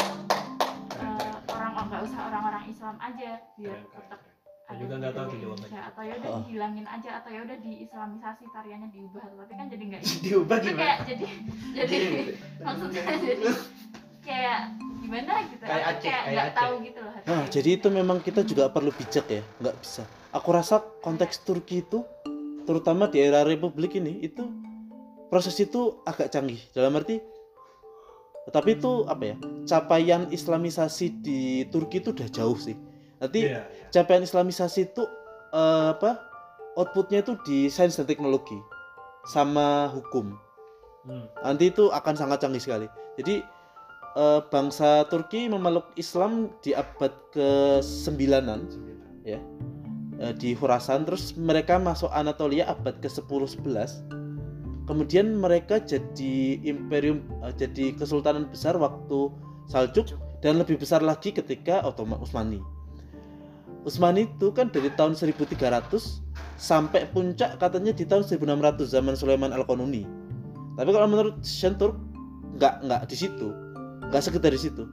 eh, 0.95 1.31
orang 1.47 1.71
nggak 1.81 2.01
usah 2.03 2.19
orang-orang 2.25 2.63
Islam 2.67 2.95
aja 2.99 3.29
biar 3.55 3.71
Keren, 3.71 3.85
keren, 3.85 4.03
tetap 4.03 4.19
keren. 4.19 4.33
ada 4.65 4.65
Saya 4.65 4.75
juga 4.75 4.93
nggak 4.97 5.13
tahu 5.13 5.27
jawabannya. 5.37 5.79
Atau 5.79 6.01
ya 6.01 6.13
udah 6.15 6.27
Oh. 6.27 6.39
dihilangin 6.41 6.85
aja 6.85 7.09
atau 7.15 7.29
ya 7.29 7.39
udah 7.41 7.57
diislamisasi 7.57 8.43
tariannya 8.49 8.89
diubah 8.89 9.23
tapi 9.23 9.53
kan 9.53 9.65
jadi 9.69 9.83
nggak 9.85 10.01
diubah 10.25 10.57
itu 10.57 10.67
gimana 10.67 10.81
kayak 10.81 10.97
jadi 11.05 11.25
jadi 11.73 11.97
maksudnya 12.65 13.03
jadi 13.15 13.45
kayak 14.21 14.59
gimana 14.97 15.31
gitu 15.45 15.63
Kayak 15.63 15.85
Aceh, 15.85 16.01
kayak 16.01 16.19
kayak 16.19 16.33
nggak 16.33 16.47
Aceh. 16.47 16.57
tahu 16.59 16.73
gitu 16.81 16.99
loh 16.99 17.13
Nah, 17.23 17.43
jadi 17.47 17.69
itu 17.71 17.87
memang 17.89 18.17
kita 18.19 18.41
juga 18.41 18.63
perlu 18.67 18.91
bijak 18.91 19.25
ya, 19.27 19.41
nggak 19.55 19.75
bisa. 19.79 20.03
Aku 20.29 20.49
rasa 20.49 20.75
konteks 20.99 21.41
Turki 21.41 21.79
itu, 21.79 22.05
terutama 22.63 23.05
di 23.05 23.17
era 23.19 23.41
Republik 23.41 23.95
ini, 23.95 24.19
itu 24.19 24.45
proses 25.29 25.57
itu 25.59 26.01
agak 26.05 26.31
canggih. 26.31 26.59
Dalam 26.71 26.95
arti, 26.95 27.21
tapi 28.53 28.77
itu 28.77 29.05
apa 29.09 29.33
ya? 29.33 29.35
Capaian 29.65 30.29
Islamisasi 30.29 31.21
di 31.25 31.65
Turki 31.73 31.97
itu 31.97 32.13
udah 32.13 32.29
jauh 32.29 32.57
sih. 32.57 32.77
Nanti 33.17 33.47
Iya, 33.49 33.65
iya. 33.65 33.89
capaian 33.89 34.21
Islamisasi 34.21 34.93
itu 34.93 35.03
eh, 35.55 35.87
apa? 35.97 36.21
Outputnya 36.75 37.23
itu 37.23 37.39
di 37.47 37.71
sains 37.71 37.95
dan 37.95 38.05
teknologi 38.05 38.59
sama 39.25 39.89
hukum. 39.89 40.35
Hmm. 41.07 41.25
Nanti 41.41 41.71
itu 41.71 41.89
akan 41.89 42.13
sangat 42.13 42.43
canggih 42.45 42.61
sekali. 42.61 42.87
Jadi 43.17 43.41
eh, 44.19 44.39
bangsa 44.53 45.09
Turki 45.09 45.49
memeluk 45.49 45.89
Islam 45.97 46.53
di 46.61 46.77
abad 46.77 47.15
ke-9-an 47.33 48.61
eh, 49.25 49.41
di 50.37 50.53
Khurasan 50.53 51.09
terus 51.09 51.33
mereka 51.33 51.81
masuk 51.81 52.13
Anatolia 52.13 52.69
abad 52.69 53.01
ke-10 53.01 53.57
11. 53.57 54.24
Kemudian 54.85 55.41
mereka 55.41 55.81
jadi 55.81 56.61
imperium 56.61 57.25
eh, 57.41 57.53
jadi 57.57 57.97
kesultanan 57.97 58.45
besar 58.49 58.77
waktu 58.77 59.33
Saljuk 59.65 60.13
dan 60.45 60.61
lebih 60.61 60.77
besar 60.77 61.01
lagi 61.01 61.33
ketika 61.33 61.81
Ottoman 61.81 62.21
Utsmani. 62.21 62.61
Utsmani 63.81 64.29
itu 64.29 64.53
kan 64.53 64.69
dari 64.69 64.93
tahun 64.93 65.17
1300 65.17 65.57
sampai 66.61 67.09
puncak 67.09 67.57
katanya 67.57 67.93
di 67.93 68.05
tahun 68.05 68.25
1600 68.25 68.85
zaman 68.85 69.17
Sulaiman 69.17 69.49
Al-Qanuni. 69.53 70.05
Tapi 70.77 70.89
kalau 70.93 71.09
menurut 71.09 71.41
Shenturk 71.41 71.97
nggak 72.61 72.85
nggak 72.85 73.01
di 73.09 73.15
situ, 73.17 73.47
nggak 74.09 74.21
sekedar 74.21 74.53
di 74.53 74.61
situ. 74.61 74.85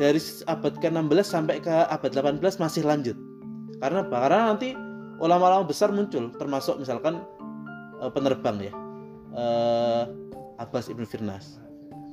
dari 0.00 0.16
abad 0.48 0.80
ke-16 0.80 1.28
sampai 1.28 1.60
ke 1.60 1.68
abad 1.68 2.08
18 2.08 2.40
masih 2.40 2.88
lanjut. 2.88 3.12
Karena 3.84 4.00
apa? 4.00 4.16
Karena 4.24 4.48
nanti 4.48 4.72
ulama-ulama 5.20 5.68
besar 5.68 5.92
muncul 5.92 6.32
termasuk 6.40 6.80
misalkan 6.80 7.20
eh, 8.00 8.08
penerbang 8.08 8.56
ya. 8.64 8.72
Eh, 9.30 10.04
Abbas 10.60 10.92
Ibn 10.92 11.04
Firnas. 11.06 11.56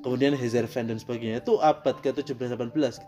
Kemudian 0.05 0.37
Hezarfen 0.37 0.87
dan 0.87 1.01
sebagainya 1.01 1.43
itu 1.43 1.59
abad 1.59 1.99
ke-17 1.99 2.55
18 2.55 3.01
gitu. 3.01 3.07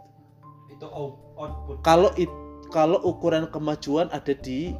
itu 0.74 0.88
out- 0.90 1.22
output 1.40 1.80
Kalau 1.86 2.12
it, 2.20 2.28
kalau 2.74 3.00
ukuran 3.08 3.48
kemajuan 3.48 4.12
ada 4.12 4.36
di 4.36 4.76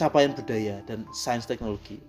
capaian 0.00 0.32
budaya 0.32 0.80
dan 0.86 1.04
sains 1.12 1.44
teknologi. 1.44 2.00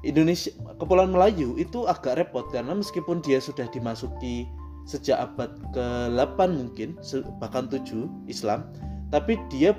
Indonesia 0.00 0.48
Kepulauan 0.80 1.12
Melayu 1.12 1.60
itu 1.60 1.84
agak 1.84 2.16
repot 2.16 2.48
karena 2.48 2.72
meskipun 2.72 3.20
dia 3.20 3.36
sudah 3.36 3.68
dimasuki 3.68 4.48
sejak 4.88 5.20
abad 5.20 5.52
ke-8 5.76 6.38
mungkin 6.56 6.96
bahkan 7.36 7.68
7 7.68 8.08
Islam, 8.24 8.64
tapi 9.12 9.36
dia 9.52 9.76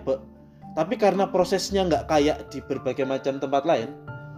tapi 0.78 0.94
karena 0.96 1.26
prosesnya 1.26 1.82
nggak 1.90 2.06
kayak 2.06 2.38
di 2.54 2.62
berbagai 2.62 3.04
macam 3.04 3.42
tempat 3.42 3.66
lain, 3.66 3.90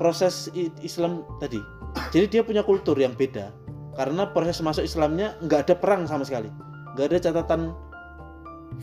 proses 0.03 0.51
Islam 0.83 1.23
tadi. 1.39 1.63
Jadi 2.11 2.27
dia 2.27 2.43
punya 2.43 2.59
kultur 2.59 2.99
yang 2.99 3.15
beda 3.15 3.55
karena 3.95 4.27
proses 4.27 4.59
masuk 4.59 4.83
Islamnya 4.83 5.39
nggak 5.47 5.71
ada 5.71 5.75
perang 5.79 6.03
sama 6.03 6.27
sekali, 6.27 6.51
nggak 6.99 7.07
ada 7.07 7.17
catatan 7.23 7.71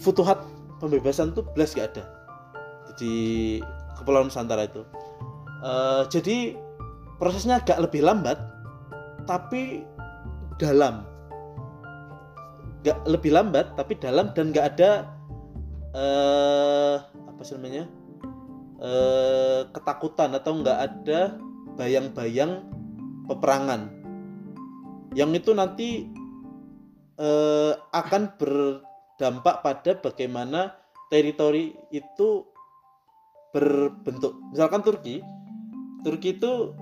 futuhat 0.01 0.49
pembebasan 0.81 1.37
tuh 1.37 1.45
belas 1.53 1.77
nggak 1.77 1.93
ada 1.93 2.05
di 2.97 3.13
Kepulauan 4.01 4.33
Nusantara 4.33 4.65
itu. 4.65 4.81
Eh, 5.61 6.03
jadi 6.09 6.57
prosesnya 7.21 7.61
agak 7.61 7.85
lebih 7.85 8.01
lambat, 8.01 8.41
tapi 9.29 9.85
dalam. 10.57 11.05
Gak 12.81 12.97
lebih 13.05 13.37
lambat, 13.37 13.77
tapi 13.77 13.93
dalam 14.01 14.33
dan 14.33 14.57
nggak 14.57 14.67
ada 14.73 15.05
eh 15.93 16.97
apa 17.29 17.43
sih 17.45 17.61
namanya 17.61 17.85
eh 18.81 19.61
ketakutan 19.77 20.33
atau 20.33 20.57
nggak 20.57 20.79
ada 20.81 21.37
bayang-bayang 21.77 22.65
peperangan 23.29 24.01
yang 25.15 25.31
itu 25.35 25.51
nanti 25.53 26.07
eh, 27.19 27.73
akan 27.77 28.23
berdampak 28.39 29.63
pada 29.63 29.91
bagaimana 29.99 30.75
teritori 31.11 31.75
itu 31.91 32.47
berbentuk. 33.51 34.39
Misalkan 34.55 34.87
Turki 34.87 35.19
Turki 36.07 36.39
itu 36.39 36.73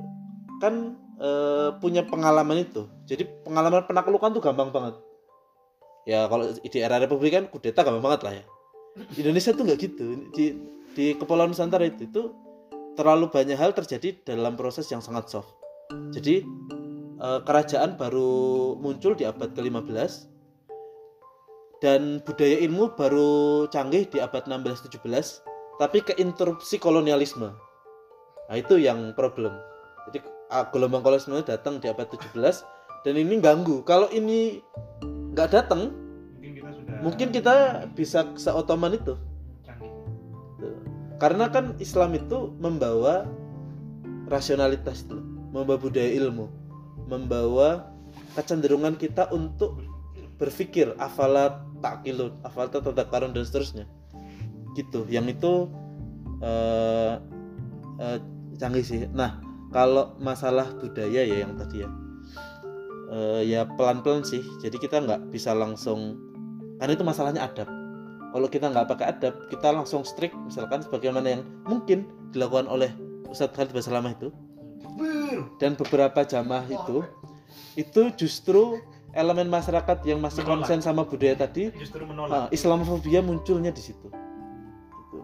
kan 0.63 0.95
eh, 1.19 1.71
punya 1.81 2.05
pengalaman 2.05 2.63
itu. 2.63 2.87
Jadi 3.09 3.27
pengalaman 3.43 3.89
penaklukan 3.89 4.37
tuh 4.37 4.43
gampang 4.45 4.71
banget. 4.71 4.95
Ya 6.07 6.25
kalau 6.29 6.49
di 6.53 6.79
era 6.81 7.01
Republik 7.01 7.33
kan 7.35 7.45
kudeta 7.49 7.85
gampang 7.85 8.05
banget 8.05 8.21
lah 8.25 8.33
ya. 8.37 8.45
Indonesia 9.17 9.51
tuh 9.57 9.65
nggak 9.65 9.81
gitu. 9.81 10.05
Di 10.37 10.45
di 10.99 11.15
Kepulauan 11.15 11.55
Nusantara 11.55 11.87
itu 11.87 12.11
itu 12.11 12.35
terlalu 12.99 13.31
banyak 13.31 13.55
hal 13.55 13.71
terjadi 13.71 14.19
dalam 14.27 14.59
proses 14.59 14.91
yang 14.91 14.99
sangat 14.99 15.31
soft. 15.31 15.55
Jadi 16.11 16.43
eh, 17.23 17.41
kerajaan 17.47 17.95
baru 17.95 18.75
muncul 18.83 19.15
di 19.15 19.23
abad 19.23 19.55
ke-15 19.55 20.27
dan 21.79 22.19
budaya 22.27 22.59
ilmu 22.67 22.99
baru 22.99 23.71
canggih 23.71 24.11
di 24.11 24.19
abad 24.19 24.51
16-17 24.51 24.99
tapi 25.79 26.03
keinterupsi 26.03 26.83
kolonialisme. 26.83 27.55
Nah 28.51 28.57
itu 28.59 28.83
yang 28.83 29.15
problem. 29.15 29.55
Jadi 30.11 30.19
ah, 30.51 30.67
gelombang 30.75 31.07
kolonialisme 31.07 31.47
datang 31.47 31.79
di 31.79 31.87
abad 31.87 32.11
17 32.11 32.35
dan 33.07 33.15
ini 33.15 33.39
ganggu. 33.39 33.87
Kalau 33.87 34.11
ini 34.11 34.59
nggak 35.31 35.55
datang 35.55 35.95
mungkin 36.43 36.51
kita 36.59 36.71
sudah 36.75 36.95
mungkin 37.07 37.29
kita 37.31 37.55
bisa 37.95 38.27
seotoman 38.35 38.99
itu. 38.99 39.15
Karena 41.19 41.51
kan 41.51 41.75
Islam 41.83 42.15
itu 42.15 42.55
membawa 42.63 43.27
rasionalitas 44.31 45.03
itu 45.03 45.19
membawa 45.51 45.81
budaya 45.81 46.09
ilmu 46.15 46.47
membawa 47.09 47.91
kecenderungan 48.37 48.95
kita 48.95 49.27
untuk 49.35 49.81
berpikir 50.39 50.95
afala 51.03 51.65
takilun 51.83 52.37
afala 52.47 52.71
tatadakarun 52.71 53.35
dan 53.35 53.43
seterusnya. 53.43 53.85
Gitu 54.77 55.09
yang 55.11 55.27
itu 55.27 55.67
eh, 56.45 57.15
eh, 57.99 58.19
canggih 58.61 58.85
sih. 58.85 59.09
Nah 59.11 59.41
kalau 59.75 60.15
masalah 60.23 60.71
budaya 60.79 61.25
ya 61.25 61.43
yang 61.43 61.59
tadi 61.59 61.83
ya 61.83 61.91
eh, 63.11 63.43
ya 63.49 63.61
pelan-pelan 63.75 64.23
sih. 64.23 64.45
Jadi 64.63 64.77
kita 64.79 65.03
nggak 65.03 65.35
bisa 65.35 65.57
langsung 65.57 66.21
karena 66.79 66.95
itu 66.95 67.03
masalahnya 67.03 67.43
adab 67.43 67.67
kalau 68.29 68.47
kita 68.49 68.69
nggak 68.69 68.87
pakai 68.93 69.07
adab 69.17 69.35
kita 69.49 69.69
langsung 69.73 70.05
strict 70.05 70.37
misalkan 70.45 70.85
sebagaimana 70.85 71.39
yang 71.39 71.43
mungkin 71.65 72.05
dilakukan 72.33 72.69
oleh 72.69 72.93
Ustadz 73.29 73.57
Khalid 73.57 73.73
Basalamah 73.73 74.13
itu. 74.17 74.29
Dan 75.61 75.77
beberapa 75.77 76.25
jamaah 76.25 76.65
itu 76.67 77.05
itu 77.79 78.03
justru 78.19 78.83
elemen 79.15 79.47
masyarakat 79.49 80.03
yang 80.05 80.19
masih 80.19 80.43
Menolak. 80.45 80.67
konsen 80.67 80.81
sama 80.83 81.07
budaya 81.07 81.39
tadi 81.39 81.71
justru 81.77 82.05
menolak. 82.05 82.51
Islamofobia 82.51 83.23
munculnya 83.23 83.71
di 83.71 83.81
situ. 83.81 84.09
Gitu. 85.09 85.19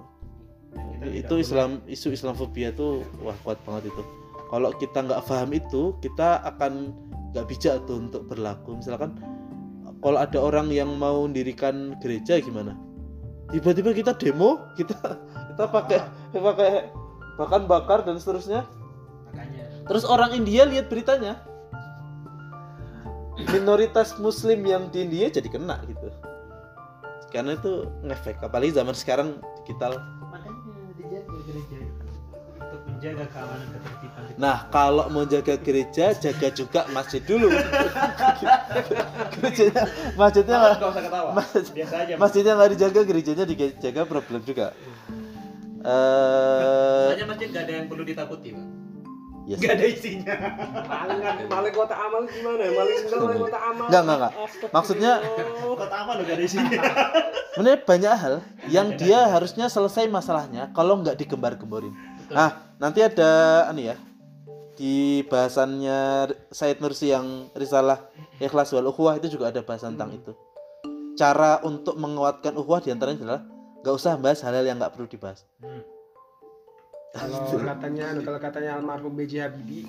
Itu 1.11 1.35
Islam 1.37 1.83
isu 1.91 2.15
Islamofobia 2.15 2.73
tuh 2.73 3.03
wah 3.21 3.37
kuat 3.43 3.59
banget 3.67 3.91
itu. 3.93 4.03
Kalau 4.49 4.71
kita 4.79 4.99
nggak 5.03 5.23
paham 5.27 5.51
itu 5.53 5.83
kita 5.99 6.41
akan 6.47 6.95
nggak 7.35 7.47
bijak 7.51 7.83
tuh 7.85 7.99
untuk 7.99 8.23
berlaku. 8.31 8.79
Misalkan 8.79 9.19
kalau 9.99 10.21
ada 10.21 10.39
orang 10.39 10.71
yang 10.71 10.95
mau 10.95 11.27
mendirikan 11.27 11.99
gereja 11.99 12.39
gimana 12.39 12.77
tiba-tiba 13.53 13.91
kita 13.93 14.13
demo 14.17 14.65
kita 14.79 14.97
kita 15.55 15.65
pakai 15.69 15.99
pakai 16.33 16.71
bahkan 17.35 17.67
bakar 17.67 18.07
dan 18.07 18.19
seterusnya. 18.19 18.63
Makanya. 19.31 19.65
Terus 19.91 20.05
orang 20.07 20.33
India 20.33 20.63
lihat 20.65 20.87
beritanya. 20.89 21.43
Minoritas 23.51 24.15
Muslim 24.23 24.63
yang 24.63 24.95
di 24.95 25.03
India 25.03 25.27
jadi 25.27 25.51
kena 25.51 25.83
gitu. 25.91 26.07
Karena 27.35 27.59
itu 27.59 27.91
ngefek 28.07 28.39
apalagi 28.47 28.79
zaman 28.79 28.95
sekarang 28.95 29.43
digital. 29.67 29.99
Makanya 30.31 30.55
dijaga 30.95 31.19
gereja 31.43 31.79
untuk 32.55 32.81
menjaga 32.87 33.25
keamanan 33.35 33.69
ketertiban 33.75 34.14
Nah, 34.35 34.67
kalau 34.67 35.07
mau 35.09 35.23
jaga 35.25 35.55
gereja, 35.57 36.11
jaga 36.13 36.49
juga 36.51 36.91
masjid 36.91 37.23
dulu. 37.23 37.47
Gerejanya, 39.35 39.83
masjidnya 40.15 40.57
nggak- 40.57 40.77
nggak 40.77 40.91
usah 40.91 41.03
ketawa 41.03 41.31
masjid, 41.33 41.65
biasa 41.73 41.95
aja 41.97 42.13
masjidnya 42.17 42.53
nggak 42.55 42.71
dijaga, 42.75 43.01
gerejanya 43.05 43.45
dijaga 43.45 44.03
problem 44.05 44.41
juga. 44.43 44.67
Eh, 45.85 47.05
Soalnya 47.07 47.27
masjid 47.29 47.49
gak 47.51 47.63
ada 47.63 47.73
yang 47.77 47.87
perlu 47.87 48.03
ditakuti 48.03 48.49
pak 48.51 48.65
yes. 49.45 49.59
Gak 49.61 49.73
ada 49.77 49.85
isinya 49.85 50.35
Maling 50.81 51.21
maling 51.45 51.75
kota 51.77 51.93
amal 51.95 52.25
gimana? 52.25 52.63
ya? 52.65 52.73
Maling 52.73 52.99
maling 53.05 53.41
kota 53.45 53.59
amal. 53.61 53.87
Enggak, 53.87 54.01
enggak, 54.01 54.17
enggak. 54.17 54.33
Maksudnya- 54.73 55.19
Kota 55.77 55.97
aman 56.01 56.15
loh 56.17 56.25
gak 56.25 56.37
ada 56.41 56.45
isinya 56.45 56.79
Sebenarnya 57.53 57.81
banyak 57.85 58.15
hal 58.17 58.35
yang 58.67 58.89
dia 58.97 59.29
harusnya 59.29 59.69
selesai 59.69 60.09
masalahnya 60.09 60.73
kalau 60.73 60.99
nggak 60.99 61.15
digembar-gemborin. 61.15 61.93
Nah, 62.27 62.51
nanti 62.81 62.99
ada 62.99 63.31
anu 63.69 63.85
ya 63.85 63.95
di 64.75 65.23
bahasannya 65.25 66.29
Said 66.51 66.83
Nursi 66.83 67.11
yang 67.11 67.47
risalah 67.55 68.11
Ikhlas 68.37 68.75
wal 68.75 68.91
Ukhuwah 68.91 69.17
itu 69.17 69.31
juga 69.31 69.55
ada 69.55 69.63
bahasan 69.63 69.95
tentang 69.95 70.19
itu. 70.19 70.33
Cara 71.15 71.63
untuk 71.63 71.95
menguatkan 71.95 72.59
ukhuwah 72.59 72.83
di 72.83 72.91
antaranya 72.91 73.23
adalah 73.23 73.41
nggak 73.81 73.95
usah 73.95 74.19
bahas 74.19 74.43
hal-hal 74.43 74.67
yang 74.67 74.83
nggak 74.83 74.91
perlu 74.91 75.07
dibahas. 75.07 75.47
kalau 77.15 77.63
katanya 77.63 78.07
kalau 78.19 78.41
katanya 78.43 78.71
almarhum 78.75 79.15
B.J. 79.15 79.33
Habibie 79.47 79.87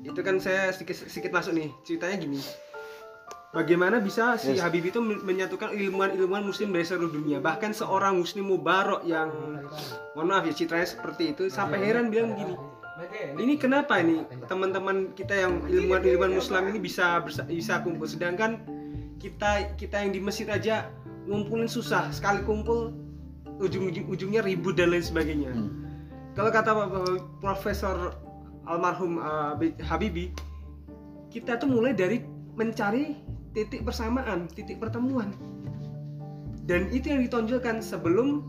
itu 0.00 0.20
kan 0.22 0.38
saya 0.38 0.70
sedikit 0.70 0.94
sedikit 0.94 1.34
masuk 1.34 1.58
nih 1.58 1.74
ceritanya 1.82 2.16
gini 2.22 2.38
bagaimana 3.50 3.98
bisa 3.98 4.38
si 4.38 4.54
Yes. 4.54 4.62
Habibie 4.62 4.94
itu 4.94 5.02
men- 5.02 5.26
menyatukan 5.26 5.74
ilmuwan-ilmuwan 5.74 6.46
muslim 6.46 6.70
dari 6.70 6.86
seluruh 6.86 7.10
dunia 7.10 7.42
bahkan 7.42 7.74
seorang 7.74 8.14
muslim 8.14 8.46
mubarok 8.46 9.02
yang 9.02 9.26
mohon 10.14 10.30
maaf 10.30 10.46
ya 10.46 10.54
citranya 10.54 10.86
seperti 10.86 11.34
itu 11.34 11.50
sampai 11.50 11.82
heran 11.82 12.14
bilang 12.14 12.38
gini 12.38 12.54
ini 13.38 13.54
kenapa 13.58 13.98
ini 13.98 14.22
teman-teman 14.46 15.12
kita 15.18 15.34
yang 15.34 15.66
ilmuwan-ilmuwan 15.66 16.32
muslim 16.34 16.70
ini 16.70 16.78
bisa 16.78 17.22
bisa 17.26 17.82
kumpul? 17.82 18.06
Sedangkan 18.06 18.62
kita 19.18 19.76
kita 19.76 20.00
yang 20.00 20.14
di 20.14 20.20
Mesir 20.22 20.48
aja 20.48 20.88
ngumpulin 21.26 21.68
susah 21.68 22.08
sekali 22.14 22.40
kumpul 22.46 22.94
ujung-ujung 23.60 24.08
ujungnya 24.08 24.40
ribut 24.40 24.78
dan 24.78 24.94
lain 24.94 25.04
sebagainya. 25.04 25.52
Hmm. 25.52 25.84
kalau 26.32 26.48
kata 26.48 26.70
Profesor 27.42 28.16
almarhum 28.64 29.20
uh, 29.20 29.52
Habibie 29.84 30.32
kita 31.28 31.60
tuh 31.60 31.68
mulai 31.68 31.92
dari 31.92 32.24
mencari 32.56 33.18
titik 33.52 33.84
persamaan 33.84 34.48
titik 34.50 34.80
pertemuan. 34.80 35.34
Dan 36.64 36.86
itu 36.94 37.10
yang 37.10 37.20
ditonjolkan 37.26 37.82
sebelum 37.82 38.46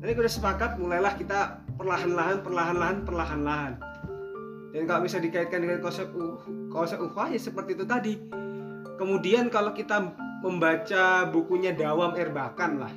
nanti 0.00 0.16
udah 0.16 0.32
sepakat 0.32 0.80
mulailah 0.80 1.14
kita 1.20 1.60
perlahan-lahan 1.76 2.40
perlahan-lahan 2.42 2.98
perlahan-lahan 3.04 3.72
dan 4.68 4.84
kalau 4.84 5.00
bisa 5.00 5.16
dikaitkan 5.16 5.64
dengan 5.64 5.80
konsep 5.80 6.08
uh, 6.12 6.36
konsep 6.68 7.00
ukhuwah 7.00 7.32
ya 7.32 7.40
seperti 7.40 7.72
itu 7.72 7.84
tadi. 7.88 8.14
Kemudian 8.98 9.46
kalau 9.48 9.70
kita 9.72 10.10
membaca 10.42 11.26
bukunya 11.30 11.70
Dawam 11.70 12.18
Erbakan 12.18 12.82
lah 12.82 12.92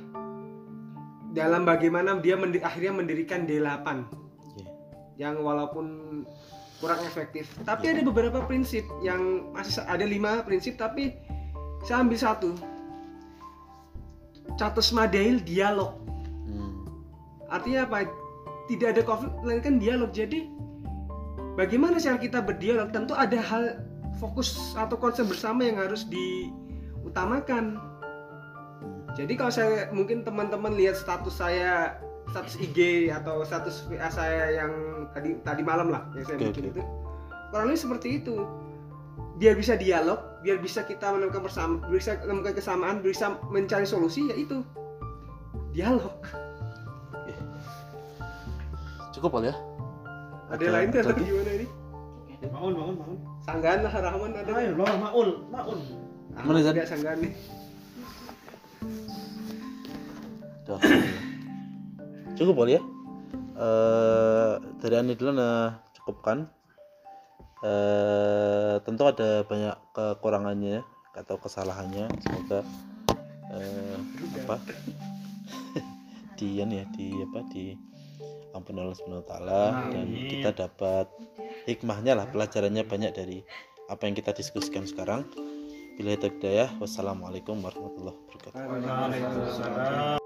dalam 1.32 1.64
bagaimana 1.64 2.18
dia 2.18 2.36
mendi- 2.36 2.60
akhirnya 2.60 2.92
mendirikan 2.92 3.48
D8 3.48 3.86
Iya. 4.52 4.68
yang 5.16 5.40
walaupun 5.40 5.86
kurang 6.76 7.00
efektif 7.06 7.48
tapi 7.62 7.88
ada 7.88 8.02
beberapa 8.02 8.42
prinsip 8.44 8.82
yang 9.00 9.48
masih 9.54 9.80
ada 9.86 10.02
lima 10.02 10.42
prinsip 10.44 10.76
tapi 10.76 11.14
saya 11.82 12.02
ambil 12.02 12.18
satu. 12.18 12.50
Catus 14.54 14.92
Madail 14.92 15.40
dialog. 15.42 15.96
Hmm. 16.46 16.84
artinya 17.48 17.88
apa? 17.88 18.04
Tidak 18.68 18.88
ada 18.92 19.02
konflik 19.02 19.32
melainkan 19.40 19.80
dialog. 19.80 20.12
Jadi 20.12 20.46
bagaimana 21.58 22.00
cara 22.00 22.18
kita 22.18 22.38
berdialog? 22.40 22.90
Tentu 22.92 23.12
ada 23.16 23.38
hal 23.38 23.82
fokus 24.20 24.74
atau 24.78 24.96
konsep 24.96 25.26
bersama 25.26 25.66
yang 25.66 25.80
harus 25.80 26.06
diutamakan. 26.06 27.80
Jadi 29.12 29.36
kalau 29.36 29.52
saya 29.52 29.92
mungkin 29.92 30.24
teman-teman 30.24 30.72
lihat 30.72 30.96
status 30.96 31.36
saya 31.36 32.00
status 32.32 32.56
IG 32.56 33.10
atau 33.12 33.44
status 33.44 33.84
WA 33.92 34.08
saya 34.08 34.62
yang 34.64 34.72
tadi 35.12 35.36
tadi 35.44 35.60
malam 35.60 35.92
lah 35.92 36.08
yang 36.16 36.24
saya 36.24 36.38
bikin 36.40 36.72
itu 36.72 36.80
kurang 37.52 37.68
lebih 37.68 37.82
seperti 37.82 38.08
itu. 38.24 38.48
Biar 39.36 39.58
bisa 39.58 39.76
dialog 39.76 40.32
biar 40.40 40.58
bisa 40.58 40.82
kita 40.88 41.12
menemukan 41.12 41.44
bersama 41.44 41.74
bisa 41.92 42.16
menemukan 42.24 42.56
kesamaan 42.56 43.04
bisa 43.04 43.36
mencari 43.52 43.84
solusi 43.84 44.32
yaitu 44.32 44.64
dialog. 45.76 46.16
Cukup 49.12 49.38
Al 49.38 49.52
ya? 49.52 49.54
Ada 50.52 50.60
Ada- 50.60 50.72
lain 50.76 50.86
tuh 50.92 50.98
atau 51.00 51.14
gimana 51.16 51.52
ini 51.56 51.66
Maun, 52.42 52.74
maun, 52.74 52.94
maun. 52.98 53.16
sanggahan 53.46 53.86
lah 53.86 53.94
Rahman 53.94 54.34
ada 54.34 54.50
Ayo, 54.58 54.74
loh, 54.74 54.86
maun, 54.98 55.28
maun. 55.48 55.78
Mana, 56.34 56.58
Zan? 56.60 56.74
tidak 56.74 56.90
sanggahan 56.90 57.18
nih 57.22 57.32
Dah. 60.62 60.78
Cukup 62.38 62.54
Al 62.66 62.70
ya? 62.70 62.80
Eh 63.58 64.52
dari 64.78 64.94
Ani 64.94 65.14
dulu 65.18 65.30
nah 65.34 65.82
cukupkan. 65.94 66.46
Eh 67.62 68.74
tentu 68.82 69.02
ada 69.06 69.42
banyak 69.42 69.74
kekurangannya 69.90 70.82
atau 71.14 71.36
kesalahannya. 71.38 72.06
Semoga 72.22 72.62
eh, 73.54 73.96
apa 74.42 74.56
di 76.38 76.58
ya 76.58 76.66
di 76.66 77.06
apa 77.22 77.38
di 77.50 77.74
ampun 78.52 78.78
Allah 78.78 78.96
Subhanahu 78.96 79.24
wa 79.24 79.28
taala 79.28 79.62
dan 79.92 80.06
kita 80.12 80.50
dapat 80.52 81.06
hikmahnya 81.66 82.16
lah 82.16 82.26
pelajarannya 82.28 82.84
banyak 82.86 83.12
dari 83.12 83.38
apa 83.90 84.08
yang 84.08 84.16
kita 84.16 84.32
diskusikan 84.32 84.88
sekarang. 84.88 85.28
Bila 85.92 86.16
hidayah, 86.16 86.72
wassalamualaikum 86.80 87.60
warahmatullahi 87.60 88.16
wabarakatuh. 88.16 90.21